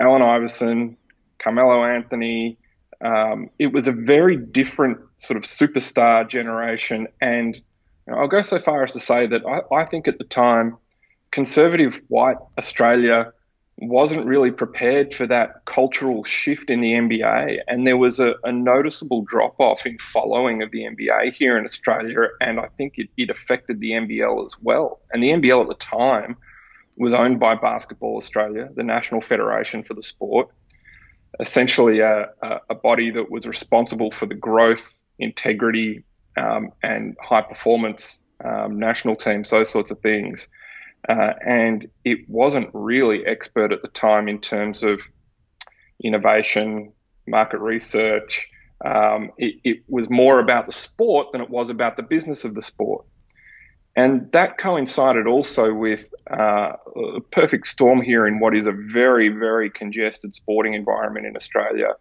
Allen 0.00 0.22
Iverson, 0.22 0.96
Carmelo 1.38 1.84
Anthony. 1.84 2.58
Um, 3.02 3.50
it 3.58 3.72
was 3.72 3.88
a 3.88 3.92
very 3.92 4.36
different 4.36 4.98
sort 5.16 5.36
of 5.36 5.42
superstar 5.42 6.28
generation. 6.28 7.08
And 7.20 7.56
you 7.56 8.12
know, 8.12 8.18
I'll 8.18 8.28
go 8.28 8.42
so 8.42 8.58
far 8.58 8.82
as 8.84 8.92
to 8.92 9.00
say 9.00 9.26
that 9.26 9.42
I, 9.46 9.74
I 9.74 9.84
think 9.84 10.08
at 10.08 10.18
the 10.18 10.24
time, 10.24 10.76
conservative 11.30 12.00
white 12.08 12.36
Australia 12.58 13.32
wasn't 13.78 14.24
really 14.26 14.50
prepared 14.50 15.12
for 15.12 15.26
that 15.26 15.64
cultural 15.64 16.22
shift 16.24 16.70
in 16.70 16.80
the 16.80 16.92
NBA, 16.92 17.60
and 17.66 17.86
there 17.86 17.96
was 17.96 18.20
a, 18.20 18.34
a 18.44 18.52
noticeable 18.52 19.22
drop 19.22 19.58
off 19.58 19.86
in 19.86 19.98
following 19.98 20.62
of 20.62 20.70
the 20.70 20.82
NBA 20.82 21.32
here 21.32 21.58
in 21.58 21.64
Australia, 21.64 22.28
and 22.40 22.60
I 22.60 22.68
think 22.76 22.98
it, 22.98 23.08
it 23.16 23.30
affected 23.30 23.80
the 23.80 23.92
NBL 23.92 24.44
as 24.44 24.56
well. 24.60 25.00
And 25.12 25.22
the 25.22 25.30
NBL 25.30 25.62
at 25.62 25.68
the 25.68 25.74
time 25.74 26.36
was 26.98 27.14
owned 27.14 27.40
by 27.40 27.54
Basketball 27.54 28.16
Australia, 28.18 28.68
the 28.74 28.84
national 28.84 29.20
federation 29.20 29.82
for 29.82 29.94
the 29.94 30.02
sport, 30.02 30.50
essentially 31.40 32.00
a, 32.00 32.30
a, 32.68 32.74
body 32.74 33.10
that 33.10 33.30
was 33.30 33.46
responsible 33.46 34.10
for 34.10 34.26
the 34.26 34.34
growth, 34.34 35.02
integrity, 35.18 36.04
um, 36.36 36.72
and 36.82 37.16
high 37.22 37.42
performance 37.42 38.20
um, 38.44 38.78
national 38.78 39.16
teams, 39.16 39.50
those 39.50 39.70
sorts 39.70 39.90
of 39.90 40.00
things. 40.00 40.48
Uh, 41.08 41.32
and 41.44 41.86
it 42.04 42.28
wasn't 42.28 42.70
really 42.72 43.26
expert 43.26 43.72
at 43.72 43.82
the 43.82 43.88
time 43.88 44.28
in 44.28 44.40
terms 44.40 44.82
of 44.82 45.02
innovation, 46.02 46.92
market 47.26 47.58
research. 47.58 48.50
Um, 48.84 49.30
it, 49.38 49.60
it, 49.64 49.82
was 49.88 50.10
more 50.10 50.40
about 50.40 50.66
the 50.66 50.72
sport 50.72 51.32
than 51.32 51.40
it 51.40 51.50
was 51.50 51.70
about 51.70 51.96
the 51.96 52.02
business 52.02 52.44
of 52.44 52.54
the 52.54 52.62
sport. 52.62 53.04
And 53.94 54.30
that 54.32 54.56
coincided 54.56 55.26
also 55.26 55.74
with 55.74 56.12
uh, 56.30 56.72
a 57.16 57.20
perfect 57.30 57.66
storm 57.66 58.00
here 58.00 58.26
in 58.26 58.38
what 58.38 58.56
is 58.56 58.66
a 58.66 58.72
very, 58.72 59.28
very 59.28 59.68
congested 59.68 60.32
sporting 60.34 60.72
environment 60.72 61.26
in 61.26 61.36
Australia, 61.36 61.94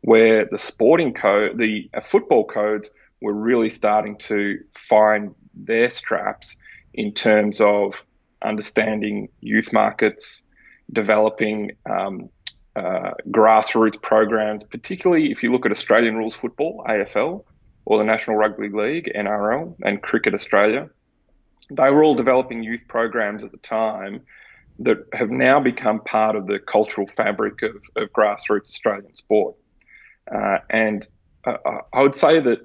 where 0.00 0.44
the 0.44 0.58
sporting 0.58 1.14
code, 1.14 1.58
the 1.58 1.88
uh, 1.94 2.00
football 2.00 2.44
codes 2.44 2.90
were 3.22 3.32
really 3.32 3.70
starting 3.70 4.16
to 4.16 4.58
find 4.74 5.34
their 5.54 5.88
straps 5.88 6.56
in 6.94 7.12
terms 7.12 7.60
of 7.60 8.04
understanding 8.42 9.28
youth 9.40 9.72
markets, 9.72 10.44
developing 10.92 11.72
um, 11.88 12.28
uh, 12.74 13.12
grassroots 13.30 14.00
programs, 14.00 14.64
particularly 14.64 15.30
if 15.30 15.42
you 15.42 15.52
look 15.52 15.64
at 15.64 15.72
Australian 15.72 16.16
rules 16.16 16.34
football, 16.34 16.84
AFL, 16.88 17.44
or 17.84 17.98
the 17.98 18.04
National 18.04 18.36
Rugby 18.36 18.68
League, 18.68 19.10
NRL, 19.14 19.76
and 19.84 20.02
Cricket 20.02 20.34
Australia. 20.34 20.90
They 21.70 21.90
were 21.90 22.04
all 22.04 22.14
developing 22.14 22.62
youth 22.62 22.86
programs 22.88 23.42
at 23.44 23.50
the 23.50 23.58
time 23.58 24.22
that 24.78 24.98
have 25.12 25.30
now 25.30 25.58
become 25.58 26.00
part 26.00 26.36
of 26.36 26.46
the 26.46 26.58
cultural 26.58 27.06
fabric 27.06 27.62
of, 27.62 27.76
of 27.96 28.12
grassroots 28.12 28.68
Australian 28.68 29.14
sport. 29.14 29.56
Uh, 30.32 30.58
and 30.70 31.08
uh, 31.44 31.56
I 31.92 32.02
would 32.02 32.14
say 32.14 32.40
that 32.40 32.60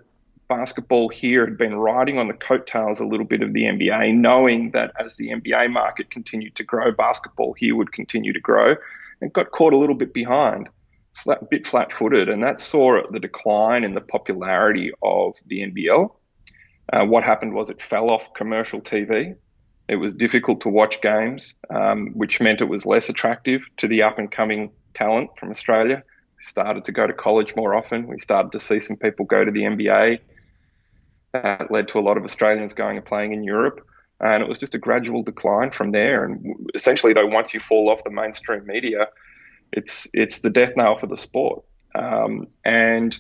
basketball 0.50 1.08
here 1.08 1.46
had 1.46 1.58
been 1.58 1.76
riding 1.76 2.18
on 2.18 2.28
the 2.28 2.34
coattails 2.34 3.00
a 3.00 3.06
little 3.06 3.26
bit 3.26 3.42
of 3.42 3.54
the 3.54 3.64
NBA, 3.64 4.16
knowing 4.16 4.72
that 4.72 4.92
as 5.00 5.16
the 5.16 5.30
NBA 5.30 5.72
market 5.72 6.10
continued 6.10 6.56
to 6.56 6.64
grow, 6.64 6.92
basketball 6.92 7.54
here 7.54 7.76
would 7.76 7.94
continue 7.94 8.34
to 8.34 8.40
grow, 8.40 8.76
and 9.22 9.32
got 9.32 9.52
caught 9.52 9.72
a 9.72 9.78
little 9.78 9.96
bit 9.96 10.14
behind, 10.14 10.68
flat, 11.14 11.50
bit 11.50 11.66
flat-footed, 11.66 12.28
and 12.28 12.44
that 12.44 12.60
saw 12.60 13.02
the 13.12 13.20
decline 13.20 13.86
in 13.86 13.94
the 13.94 14.02
popularity 14.02 14.92
of 15.02 15.36
the 15.46 15.62
NBL. 15.62 16.14
Uh, 16.92 17.06
what 17.06 17.24
happened 17.24 17.54
was 17.54 17.70
it 17.70 17.82
fell 17.82 18.12
off 18.12 18.34
commercial 18.34 18.82
TV. 18.82 19.36
It 19.88 19.96
was 19.96 20.14
difficult 20.14 20.62
to 20.62 20.70
watch 20.70 21.02
games, 21.02 21.56
um, 21.70 22.08
which 22.14 22.40
meant 22.40 22.62
it 22.62 22.70
was 22.70 22.86
less 22.86 23.10
attractive 23.10 23.70
to 23.78 23.88
the 23.88 24.04
up 24.04 24.20
and 24.20 24.32
coming 24.32 24.72
talent 24.94 25.32
from 25.38 25.50
Australia. 25.50 26.04
We 26.38 26.44
started 26.46 26.86
to 26.86 26.92
go 26.92 27.08
to 27.08 27.14
college 27.14 27.56
more 27.56 27.76
often. 27.76 28.08
We 28.08 28.20
started 28.20 28.52
to 28.54 28.60
see 28.60 28.80
some 28.80 28.98
people 28.98 29.26
go 29.26 29.44
to 29.44 29.52
the 29.52 29.62
NBA 29.62 30.20
that 31.34 31.72
led 31.72 31.88
to 31.90 32.00
a 32.00 32.02
lot 32.02 32.18
of 32.18 32.24
Australians 32.24 32.74
going 32.74 32.98
and 32.98 33.06
playing 33.06 33.34
in 33.34 33.44
Europe. 33.44 33.86
And 34.20 34.44
it 34.44 34.50
was 34.50 34.60
just 34.60 34.76
a 34.76 34.78
gradual 34.78 35.24
decline 35.24 35.72
from 35.72 35.92
there. 35.92 36.26
And 36.26 36.70
essentially, 36.76 37.14
though, 37.14 37.26
once 37.26 37.54
you 37.54 37.60
fall 37.60 37.90
off 37.90 38.04
the 38.04 38.12
mainstream 38.12 38.66
media, 38.66 39.08
it's 39.72 40.08
it's 40.14 40.40
the 40.40 40.50
death 40.50 40.74
knell 40.76 40.96
for 40.96 41.08
the 41.08 41.18
sport. 41.18 41.64
Um, 41.96 42.48
and 42.64 43.18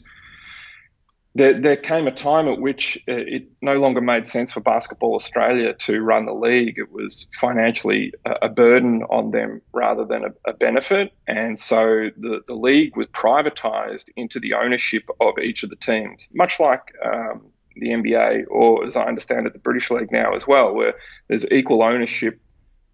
there, 1.33 1.59
there, 1.59 1.77
came 1.77 2.07
a 2.07 2.11
time 2.11 2.47
at 2.49 2.59
which 2.59 2.97
uh, 3.07 3.13
it 3.13 3.47
no 3.61 3.75
longer 3.75 4.01
made 4.01 4.27
sense 4.27 4.51
for 4.51 4.59
Basketball 4.59 5.15
Australia 5.15 5.73
to 5.73 6.01
run 6.01 6.25
the 6.25 6.33
league. 6.33 6.77
It 6.77 6.91
was 6.91 7.29
financially 7.33 8.13
a, 8.25 8.49
burden 8.49 9.03
on 9.03 9.31
them 9.31 9.61
rather 9.71 10.03
than 10.03 10.25
a, 10.25 10.49
a 10.49 10.53
benefit. 10.53 11.13
And 11.27 11.57
so 11.57 12.09
the, 12.17 12.41
the 12.47 12.53
league 12.53 12.97
was 12.97 13.07
privatised 13.07 14.09
into 14.17 14.39
the 14.39 14.55
ownership 14.55 15.09
of 15.21 15.39
each 15.39 15.63
of 15.63 15.69
the 15.69 15.77
teams, 15.77 16.27
much 16.33 16.59
like 16.59 16.93
um, 17.03 17.47
the 17.75 17.89
NBA, 17.89 18.45
or 18.49 18.85
as 18.85 18.97
I 18.97 19.05
understand 19.05 19.47
it, 19.47 19.53
the 19.53 19.59
British 19.59 19.89
League 19.89 20.11
now 20.11 20.35
as 20.35 20.45
well, 20.45 20.73
where 20.73 20.95
there's 21.29 21.49
equal 21.49 21.81
ownership 21.81 22.41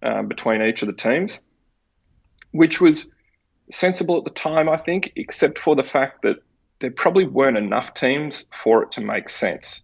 um, 0.02 0.28
between 0.28 0.62
each 0.62 0.82
of 0.82 0.86
the 0.86 0.94
teams, 0.94 1.40
which 2.52 2.80
was 2.80 3.06
sensible 3.70 4.16
at 4.16 4.24
the 4.24 4.30
time, 4.30 4.68
I 4.68 4.76
think, 4.76 5.12
except 5.16 5.58
for 5.58 5.74
the 5.74 5.82
fact 5.82 6.22
that 6.22 6.36
there 6.80 6.90
probably 6.90 7.26
weren't 7.26 7.56
enough 7.56 7.94
teams 7.94 8.46
for 8.52 8.82
it 8.82 8.92
to 8.92 9.00
make 9.00 9.28
sense. 9.28 9.82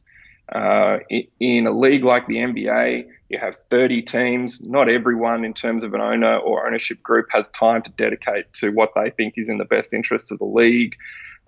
Uh, 0.52 0.98
in 1.40 1.66
a 1.66 1.70
league 1.70 2.04
like 2.04 2.26
the 2.26 2.36
NBA, 2.36 3.08
you 3.30 3.38
have 3.38 3.56
30 3.70 4.02
teams. 4.02 4.64
Not 4.64 4.88
everyone, 4.88 5.44
in 5.44 5.54
terms 5.54 5.84
of 5.84 5.94
an 5.94 6.00
owner 6.00 6.36
or 6.36 6.66
ownership 6.66 7.02
group, 7.02 7.26
has 7.30 7.48
time 7.48 7.82
to 7.82 7.90
dedicate 7.90 8.52
to 8.54 8.70
what 8.70 8.90
they 8.94 9.10
think 9.10 9.34
is 9.36 9.48
in 9.48 9.58
the 9.58 9.64
best 9.64 9.94
interest 9.94 10.30
of 10.30 10.38
the 10.38 10.44
league. 10.44 10.96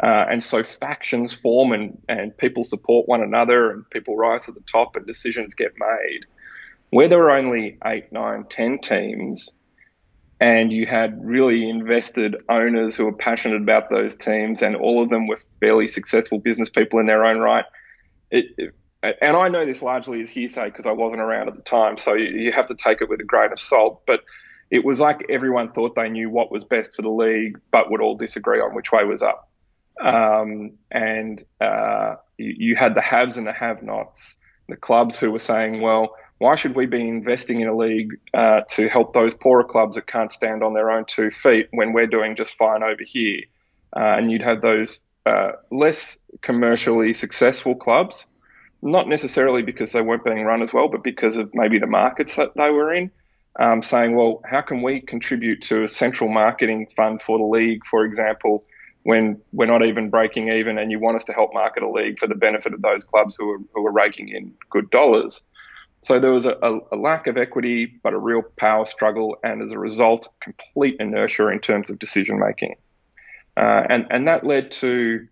Uh, 0.03 0.27
and 0.31 0.43
so 0.43 0.63
factions 0.63 1.33
form 1.33 1.73
and, 1.73 1.99
and 2.09 2.37
people 2.37 2.65
support 2.65 3.09
one 3.09 3.23
another 3.23 3.71
and 3.71 3.89
people 3.91 4.17
rise 4.17 4.47
to 4.47 4.53
the 4.53 4.61
top 4.61 4.97
and 4.97 5.07
decisions 5.07 5.55
get 5.55 5.73
made. 5.79 6.21
Where 6.91 7.09
there 7.09 7.19
were 7.19 7.31
only 7.31 7.79
eight, 7.85 8.13
nine, 8.13 8.45
ten 8.49 8.79
teams, 8.79 9.55
and 10.39 10.71
you 10.73 10.87
had 10.87 11.25
really 11.25 11.69
invested 11.69 12.37
owners 12.49 12.95
who 12.95 13.07
were 13.07 13.13
passionate 13.13 13.63
about 13.63 13.89
those 13.89 14.15
teams, 14.15 14.63
and 14.63 14.77
all 14.77 15.03
of 15.03 15.09
them 15.09 15.27
were 15.27 15.39
fairly 15.61 15.89
successful 15.89 16.39
business 16.39 16.69
people 16.69 16.99
in 16.99 17.07
their 17.07 17.25
own 17.25 17.39
right. 17.39 17.65
It, 18.31 18.47
it, 18.59 18.75
and 19.03 19.37
I 19.37 19.49
know 19.49 19.65
this 19.65 19.83
largely 19.83 20.21
as 20.23 20.29
hearsay 20.29 20.67
because 20.67 20.87
I 20.87 20.93
wasn't 20.93 21.21
around 21.21 21.49
at 21.49 21.57
the 21.57 21.63
time, 21.63 21.97
so 21.97 22.15
you, 22.15 22.27
you 22.27 22.53
have 22.53 22.67
to 22.67 22.75
take 22.75 23.01
it 23.01 23.09
with 23.09 23.21
a 23.21 23.25
grain 23.25 23.53
of 23.53 23.61
salt. 23.61 24.03
But 24.07 24.25
it 24.71 24.85
was 24.85 25.01
like 25.01 25.25
everyone 25.31 25.73
thought 25.73 25.95
they 25.95 26.09
knew 26.09 26.29
what 26.29 26.51
was 26.51 26.65
best 26.65 26.95
for 26.95 27.03
the 27.03 27.11
league, 27.11 27.59
but 27.71 27.91
would 27.91 28.01
all 28.01 28.17
disagree 28.17 28.61
on 28.61 28.75
which 28.75 28.93
way 28.93 29.05
was 29.05 29.23
up. 29.23 29.49
Um, 30.01 30.73
and 30.91 31.43
uh, 31.61 32.17
you, 32.37 32.55
you 32.59 32.77
had 32.77 32.95
the 32.95 33.01
haves 33.01 33.37
and 33.39 33.47
the 33.47 33.53
have-nots, 33.53 34.35
the 34.69 34.77
clubs 34.77 35.19
who 35.19 35.31
were 35.31 35.39
saying, 35.39 35.81
well 35.81 36.15
why 36.39 36.55
should 36.55 36.77
we 36.77 36.87
be 36.87 37.09
investing 37.09 37.61
in 37.61 37.69
a 37.69 37.77
league 37.77 38.19
uh, 38.35 38.61
to 38.71 38.89
help 38.89 39.15
those 39.15 39.35
poorer 39.35 39.65
clubs 39.65 39.97
that 39.97 40.07
can't 40.07 40.33
stand 40.33 40.63
on 40.63 40.75
their 40.75 40.91
own 40.91 41.05
two 41.07 41.31
feet 41.31 41.69
when 41.71 41.93
we're 41.93 42.07
doing 42.07 42.37
just 42.37 42.55
fine 42.55 42.83
over 42.83 43.03
here? 43.03 43.41
Uh, 43.95 44.17
and 44.19 44.31
you'd 44.31 44.43
have 44.43 44.61
those 44.61 45.05
uh, 45.25 45.53
less 45.71 46.19
commercially 46.43 47.15
successful 47.15 47.75
clubs, 47.75 48.27
not 48.83 49.09
necessarily 49.09 49.63
because 49.63 49.93
they 49.93 50.03
weren't 50.03 50.25
being 50.25 50.45
run 50.45 50.63
as 50.63 50.73
well, 50.73 50.89
but 50.89 51.03
because 51.03 51.37
of 51.37 51.51
maybe 51.55 51.79
the 51.79 51.87
markets 51.87 52.37
that 52.37 52.55
they 52.55 52.71
were 52.71 52.93
in, 52.93 53.11
um, 53.59 53.81
saying, 53.81 54.15
well, 54.15 54.43
how 54.45 54.61
can 54.61 54.83
we 54.83 55.01
contribute 55.01 55.63
to 55.63 55.85
a 55.85 55.89
central 55.89 56.29
marketing 56.29 56.87
fund 56.95 57.23
for 57.23 57.39
the 57.39 57.45
league, 57.45 57.85
for 57.87 58.05
example? 58.05 58.65
when 59.07 59.41
we're 59.53 59.67
not 59.67 59.85
even 59.85 60.11
breaking 60.11 60.49
even 60.49 60.79
and 60.79 60.91
you 60.91 60.99
want 60.99 61.17
us 61.17 61.23
to 61.23 61.33
help 61.33 61.55
market 61.55 61.81
a 61.85 61.89
league 61.89 62.19
for 62.19 62.27
the 62.27 62.35
benefit 62.35 62.75
of 62.75 62.83
those 62.83 63.05
clubs 63.05 63.37
who 63.39 63.49
are, 63.53 63.59
who 63.73 63.87
are 63.87 63.93
raking 63.93 64.29
in 64.29 64.53
good 64.69 64.91
dollars. 64.91 65.43
So 66.07 66.21
there 66.21 66.31
was 66.31 66.47
a, 66.47 66.57
a, 66.93 66.95
lack 66.97 67.27
of 67.27 67.37
equity, 67.37 67.87
but 67.87 68.13
a 68.13 68.19
real 68.19 68.41
power 68.41 68.87
struggle, 68.87 69.39
and 69.43 69.61
as 69.61 69.73
a 69.73 69.79
result, 69.81 70.29
complete 70.39 70.99
inertia 71.01 71.49
in 71.49 71.59
terms 71.59 71.91
of 71.91 71.99
decision 71.99 72.39
making. 72.39 72.77
Uh, 73.57 73.83
and, 73.91 74.07
and 74.11 74.29
that 74.29 74.47
led 74.47 74.71
to 74.71 75.27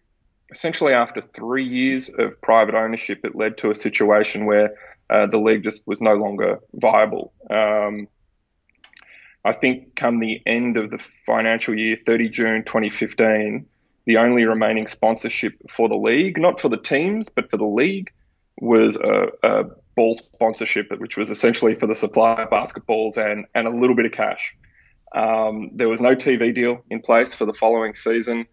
essentially 0.50 0.92
after 0.92 1.20
three 1.20 1.64
years 1.64 2.10
of 2.18 2.40
private 2.42 2.74
ownership, 2.74 3.20
it 3.22 3.36
led 3.36 3.56
to 3.58 3.70
a 3.70 3.74
situation 3.76 4.46
where 4.46 4.74
uh, 5.10 5.26
the 5.26 5.38
league 5.38 5.62
just 5.62 5.86
was 5.86 6.00
no 6.00 6.14
longer 6.14 6.58
viable. 6.72 7.32
Um, 7.48 8.08
I 9.44 9.52
think 9.52 9.94
come 9.94 10.18
the 10.18 10.42
end 10.44 10.76
of 10.76 10.90
the 10.90 10.98
financial 10.98 11.78
year, 11.78 11.94
30 12.04 12.28
June 12.30 12.64
2015, 12.64 13.64
the 14.06 14.16
only 14.16 14.42
remaining 14.42 14.88
sponsorship 14.88 15.54
for 15.70 15.88
the 15.88 15.94
league, 15.94 16.36
not 16.36 16.58
for 16.58 16.68
the 16.68 16.82
teams, 16.82 17.28
but 17.28 17.48
for 17.48 17.58
the 17.58 17.64
league, 17.64 18.10
was 18.58 18.96
a, 18.96 19.28
a 19.44 19.64
ball 19.94 20.14
sponsorship, 20.14 20.90
which 20.98 21.16
was 21.16 21.30
essentially 21.30 21.74
for 21.74 21.86
the 21.86 21.94
supply 21.94 22.42
of 22.42 22.50
basketballs 22.50 23.16
and, 23.16 23.46
and 23.54 23.66
a 23.66 23.70
little 23.70 23.96
bit 23.96 24.06
of 24.06 24.12
cash. 24.12 24.56
Um, 25.14 25.70
there 25.72 25.88
was 25.88 26.00
no 26.00 26.14
TV 26.14 26.52
deal 26.52 26.84
in 26.90 27.00
place 27.00 27.34
for 27.34 27.44
the 27.44 27.52
following 27.52 27.94
season. 27.94 28.46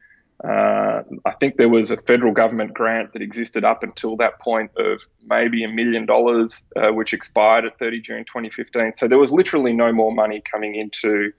Uh, 0.44 1.04
I 1.26 1.32
think 1.40 1.58
there 1.58 1.70
was 1.70 1.92
a 1.92 1.98
federal 1.98 2.34
government 2.34 2.74
grant 2.74 3.14
that 3.14 3.22
existed 3.22 3.64
up 3.64 3.84
until 3.84 4.16
that 4.18 4.40
point 4.40 4.72
of 4.78 5.02
maybe 5.24 5.64
a 5.64 5.68
million 5.68 6.06
dollars, 6.06 6.66
uh, 6.78 6.90
which 6.90 7.14
expired 7.14 7.66
at 7.66 7.78
30 7.78 8.02
June 8.02 8.26
2015. 8.26 8.94
So 8.96 9.08
there 9.08 9.20
was 9.20 9.32
literally 9.32 9.74
no 9.74 9.92
more 9.92 10.12
money 10.12 10.42
coming 10.42 10.76
into 10.76 11.32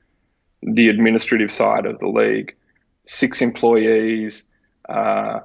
the 0.62 0.88
administrative 0.88 1.50
side 1.50 1.85
of 1.87 1.99
the 1.99 2.09
league. 2.09 2.54
Six 3.02 3.42
employees, 3.42 4.44
uh, 4.88 5.40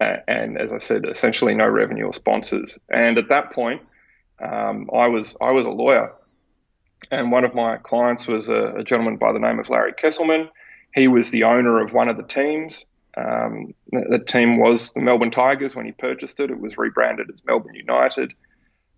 and 0.00 0.56
as 0.58 0.72
I 0.72 0.78
said, 0.78 1.04
essentially 1.06 1.54
no 1.54 1.66
revenue 1.66 2.06
or 2.06 2.14
sponsors. 2.14 2.78
And 2.88 3.18
at 3.18 3.28
that 3.28 3.52
point, 3.52 3.82
um, 4.42 4.90
I 4.92 5.06
was 5.06 5.36
I 5.40 5.52
was 5.52 5.66
a 5.66 5.70
lawyer, 5.70 6.12
and 7.10 7.30
one 7.30 7.44
of 7.44 7.54
my 7.54 7.76
clients 7.76 8.26
was 8.26 8.48
a, 8.48 8.74
a, 8.78 8.84
gentleman 8.84 9.16
by 9.16 9.32
the 9.32 9.38
name 9.38 9.58
of 9.58 9.70
Larry 9.70 9.92
Kestelman. 9.92 10.48
He 10.94 11.08
was 11.08 11.30
the 11.30 11.44
owner 11.44 11.80
of 11.80 11.92
one 11.92 12.10
of 12.10 12.16
the 12.16 12.22
teams. 12.22 12.84
Um, 13.16 13.74
the, 13.90 14.04
the, 14.10 14.18
team 14.18 14.58
was 14.58 14.92
the 14.92 15.00
Melbourne 15.00 15.30
Tigers 15.30 15.74
when 15.76 15.84
he 15.84 15.92
purchased 15.92 16.40
it. 16.40 16.50
It 16.50 16.58
was 16.58 16.78
rebranded 16.78 17.30
as 17.32 17.44
Melbourne 17.44 17.74
United. 17.74 18.32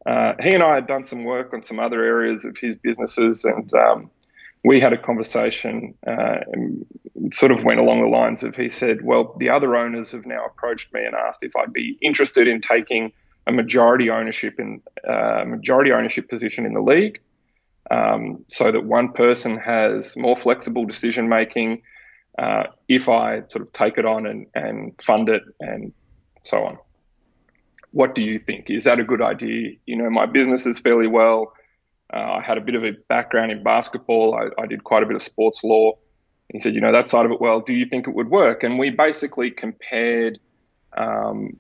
Uh, 0.07 0.35
he 0.41 0.55
and 0.55 0.63
I 0.63 0.77
had 0.77 0.87
done 0.87 1.05
some 1.05 1.25
work 1.25 1.53
on 1.53 1.63
some 1.63 1.81
other 1.81 2.03
areas 2.03 2.45
of 2.45 2.57
his 2.57 2.77
businesses, 2.77 3.45
and 3.45 3.73
um, 3.75 4.11
we 4.65 4.81
had 4.81 4.93
a 4.93 4.99
conversation. 4.99 5.95
Uh, 6.07 6.39
sort 7.33 7.53
of 7.53 7.65
went 7.65 7.81
along 7.81 8.03
the 8.03 8.09
lines 8.09 8.43
of 8.43 8.57
he 8.57 8.69
said, 8.69 9.05
"Well, 9.05 9.35
the 9.39 9.51
other 9.51 9.77
owners 9.77 10.11
have 10.13 10.27
now 10.27 10.45
approached 10.47 10.93
me 10.95 11.05
and 11.05 11.15
asked 11.15 11.43
if 11.43 11.57
I'd 11.57 11.73
be 11.73 11.99
interested 12.01 12.49
in 12.49 12.61
taking." 12.61 13.13
A 13.47 13.53
majority 13.53 14.11
ownership 14.11 14.59
in 14.59 14.81
uh, 15.07 15.45
majority 15.47 15.93
ownership 15.93 16.29
position 16.29 16.67
in 16.67 16.75
the 16.75 16.81
league, 16.81 17.21
um, 17.91 18.45
so 18.49 18.73
that 18.73 18.85
one 18.85 19.13
person 19.13 19.57
has 19.59 20.17
more 20.17 20.37
flexible 20.37 20.85
decision 20.85 21.29
making. 21.29 21.83
Uh, 22.39 22.65
if 22.89 23.09
I 23.09 23.43
sort 23.49 23.63
of 23.63 23.73
take 23.73 23.97
it 23.97 24.05
on 24.05 24.27
and, 24.27 24.47
and 24.55 25.01
fund 25.01 25.29
it 25.29 25.43
and 25.61 25.93
so 26.43 26.65
on. 26.65 26.79
What 27.93 28.17
do 28.17 28.25
you 28.25 28.41
think? 28.41 28.71
Is 28.71 28.85
that 28.85 28.99
a 28.99 29.05
good 29.05 29.23
idea? 29.23 29.73
You 29.87 29.97
know, 29.97 30.11
my 30.11 30.27
business 30.27 30.67
is 30.67 30.81
fairly 30.81 31.07
well. 31.07 31.53
Uh, 32.13 32.39
I 32.39 32.43
had 32.43 32.59
a 32.59 32.61
bit 32.61 32.75
of 32.75 32.85
a 32.85 32.93
background 33.09 33.53
in 33.53 33.63
basketball. 33.63 34.35
I, 34.35 34.63
I 34.63 34.67
did 34.67 34.83
quite 34.83 35.03
a 35.03 35.07
bit 35.07 35.15
of 35.15 35.23
sports 35.23 35.63
law. 35.63 35.93
He 36.53 36.61
said, 36.61 36.75
you 36.75 36.81
know, 36.81 36.93
that 36.93 37.09
side 37.09 37.25
of 37.25 37.33
it 37.33 37.41
well. 37.41 37.61
Do 37.61 37.73
you 37.73 37.87
think 37.87 38.07
it 38.07 38.15
would 38.15 38.31
work? 38.31 38.65
And 38.65 38.79
we 38.79 38.91
basically 38.91 39.51
compared 39.51 40.39
um, 40.97 41.59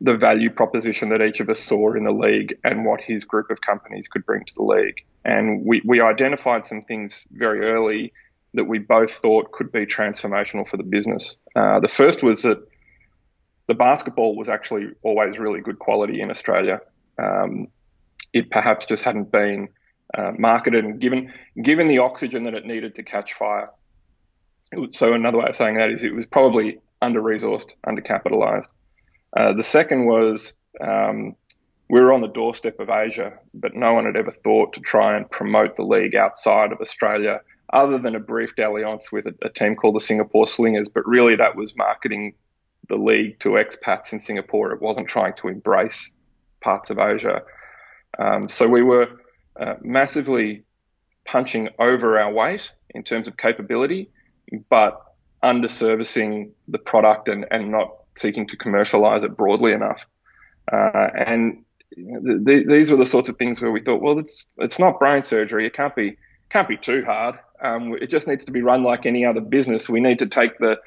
the 0.00 0.14
value 0.14 0.50
proposition 0.50 1.08
that 1.08 1.22
each 1.22 1.40
of 1.40 1.48
us 1.48 1.58
saw 1.58 1.94
in 1.94 2.04
the 2.04 2.12
league 2.12 2.56
and 2.64 2.84
what 2.84 3.00
his 3.00 3.24
group 3.24 3.50
of 3.50 3.60
companies 3.60 4.08
could 4.08 4.24
bring 4.26 4.44
to 4.44 4.54
the 4.54 4.62
league. 4.62 5.04
And 5.24 5.64
we, 5.64 5.82
we 5.84 6.00
identified 6.00 6.66
some 6.66 6.82
things 6.82 7.26
very 7.30 7.60
early 7.60 8.12
that 8.54 8.64
we 8.64 8.78
both 8.78 9.12
thought 9.12 9.52
could 9.52 9.72
be 9.72 9.86
transformational 9.86 10.68
for 10.68 10.76
the 10.76 10.82
business. 10.82 11.36
Uh, 11.54 11.80
the 11.80 11.88
first 11.88 12.22
was 12.22 12.42
that 12.42 12.58
the 13.66 13.74
basketball 13.74 14.36
was 14.36 14.48
actually 14.48 14.88
always 15.02 15.38
really 15.38 15.60
good 15.60 15.78
quality 15.78 16.20
in 16.20 16.30
Australia. 16.30 16.80
Um, 17.18 17.68
it 18.32 18.50
perhaps 18.50 18.86
just 18.86 19.02
hadn't 19.02 19.32
been 19.32 19.68
uh, 20.16 20.32
marketed 20.38 20.84
and 20.84 21.00
given 21.00 21.32
given 21.60 21.88
the 21.88 21.98
oxygen 21.98 22.44
that 22.44 22.54
it 22.54 22.64
needed 22.64 22.94
to 22.94 23.02
catch 23.02 23.32
fire. 23.32 23.70
So 24.90 25.14
another 25.14 25.38
way 25.38 25.46
of 25.48 25.56
saying 25.56 25.76
that 25.76 25.90
is 25.90 26.02
it 26.02 26.14
was 26.14 26.26
probably 26.26 26.78
under 27.02 27.20
resourced, 27.20 27.72
undercapitalized. 27.86 28.68
Uh, 29.36 29.52
the 29.52 29.62
second 29.62 30.06
was 30.06 30.54
um, 30.80 31.36
we 31.90 32.00
were 32.00 32.12
on 32.12 32.22
the 32.22 32.28
doorstep 32.28 32.80
of 32.80 32.88
Asia, 32.88 33.38
but 33.54 33.74
no 33.74 33.92
one 33.92 34.06
had 34.06 34.16
ever 34.16 34.30
thought 34.30 34.72
to 34.72 34.80
try 34.80 35.16
and 35.16 35.30
promote 35.30 35.76
the 35.76 35.82
league 35.84 36.14
outside 36.14 36.72
of 36.72 36.80
Australia, 36.80 37.40
other 37.72 37.98
than 37.98 38.14
a 38.14 38.20
brief 38.20 38.56
dalliance 38.56 39.12
with 39.12 39.26
a, 39.26 39.34
a 39.42 39.50
team 39.50 39.76
called 39.76 39.94
the 39.94 40.00
Singapore 40.00 40.46
Slingers. 40.46 40.88
But 40.88 41.06
really, 41.06 41.36
that 41.36 41.54
was 41.54 41.76
marketing 41.76 42.34
the 42.88 42.96
league 42.96 43.38
to 43.40 43.50
expats 43.50 44.12
in 44.12 44.20
Singapore. 44.20 44.72
It 44.72 44.80
wasn't 44.80 45.08
trying 45.08 45.34
to 45.34 45.48
embrace 45.48 46.12
parts 46.62 46.90
of 46.90 46.98
Asia. 46.98 47.42
Um, 48.18 48.48
so 48.48 48.66
we 48.66 48.82
were 48.82 49.08
uh, 49.60 49.74
massively 49.82 50.64
punching 51.26 51.68
over 51.78 52.18
our 52.18 52.32
weight 52.32 52.70
in 52.90 53.02
terms 53.02 53.28
of 53.28 53.36
capability, 53.36 54.10
but 54.70 55.02
underservicing 55.42 56.50
the 56.68 56.78
product 56.78 57.28
and, 57.28 57.46
and 57.50 57.70
not 57.70 57.90
seeking 58.16 58.46
to 58.48 58.56
commercialize 58.56 59.24
it 59.24 59.36
broadly 59.36 59.72
enough. 59.72 60.06
Uh, 60.70 61.08
and 61.14 61.64
th- 61.94 62.44
th- 62.44 62.66
these 62.66 62.90
were 62.90 62.96
the 62.96 63.06
sorts 63.06 63.28
of 63.28 63.36
things 63.36 63.60
where 63.60 63.70
we 63.70 63.80
thought, 63.80 64.02
well, 64.02 64.18
it's 64.18 64.52
it's 64.58 64.78
not 64.78 64.98
brain 64.98 65.22
surgery. 65.22 65.66
It 65.66 65.74
can't 65.74 65.94
be 65.94 66.16
can't 66.50 66.68
be 66.68 66.76
too 66.76 67.04
hard. 67.04 67.38
Um, 67.60 67.94
it 68.00 68.08
just 68.08 68.28
needs 68.28 68.44
to 68.44 68.52
be 68.52 68.62
run 68.62 68.82
like 68.82 69.06
any 69.06 69.24
other 69.24 69.40
business. 69.40 69.88
We 69.88 70.00
need 70.00 70.18
to 70.20 70.26
take 70.26 70.58
the 70.58 70.78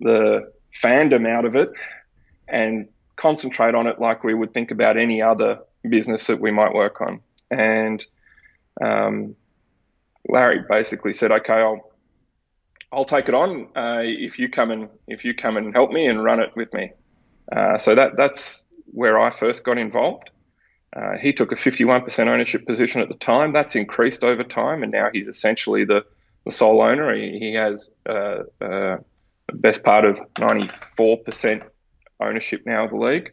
the 0.00 0.52
fandom 0.82 1.28
out 1.28 1.44
of 1.44 1.56
it 1.56 1.70
and 2.48 2.88
concentrate 3.16 3.74
on 3.74 3.86
it 3.86 4.00
like 4.00 4.24
we 4.24 4.34
would 4.34 4.54
think 4.54 4.70
about 4.70 4.96
any 4.96 5.22
other 5.22 5.60
business 5.88 6.26
that 6.26 6.40
we 6.40 6.50
might 6.50 6.74
work 6.74 7.00
on. 7.00 7.20
And 7.50 8.04
um, 8.80 9.36
Larry 10.28 10.64
basically 10.68 11.12
said, 11.12 11.32
"Okay, 11.32 11.54
I'll 11.54 11.91
I'll 12.92 13.04
take 13.04 13.28
it 13.28 13.34
on 13.34 13.68
uh, 13.74 14.02
if 14.02 14.38
you 14.38 14.48
come 14.48 14.70
and 14.70 14.88
if 15.08 15.24
you 15.24 15.34
come 15.34 15.56
and 15.56 15.72
help 15.74 15.90
me 15.90 16.06
and 16.06 16.22
run 16.22 16.40
it 16.40 16.50
with 16.54 16.72
me." 16.74 16.92
Uh, 17.50 17.78
so 17.78 17.94
that 17.94 18.16
that's 18.16 18.66
where 18.86 19.18
I 19.18 19.30
first 19.30 19.64
got 19.64 19.78
involved. 19.78 20.30
Uh, 20.94 21.16
he 21.16 21.32
took 21.32 21.52
a 21.52 21.54
51% 21.54 22.28
ownership 22.28 22.66
position 22.66 23.00
at 23.00 23.08
the 23.08 23.14
time. 23.14 23.52
That's 23.52 23.74
increased 23.74 24.24
over 24.24 24.44
time, 24.44 24.82
and 24.82 24.92
now 24.92 25.08
he's 25.12 25.26
essentially 25.26 25.84
the, 25.84 26.04
the 26.44 26.50
sole 26.50 26.82
owner. 26.82 27.14
He, 27.14 27.38
he 27.38 27.54
has 27.54 27.90
uh, 28.06 28.42
uh, 28.60 28.98
the 29.48 29.54
best 29.54 29.84
part 29.84 30.04
of 30.04 30.18
94% 30.34 31.66
ownership 32.20 32.62
now 32.66 32.84
of 32.84 32.90
the 32.90 32.96
league. 32.96 33.32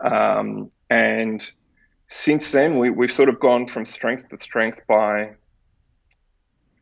Um, 0.00 0.70
and 0.90 1.48
since 2.08 2.52
then, 2.52 2.78
we, 2.78 2.90
we've 2.90 3.12
sort 3.12 3.30
of 3.30 3.40
gone 3.40 3.66
from 3.66 3.86
strength 3.86 4.28
to 4.28 4.38
strength 4.38 4.82
by 4.86 5.36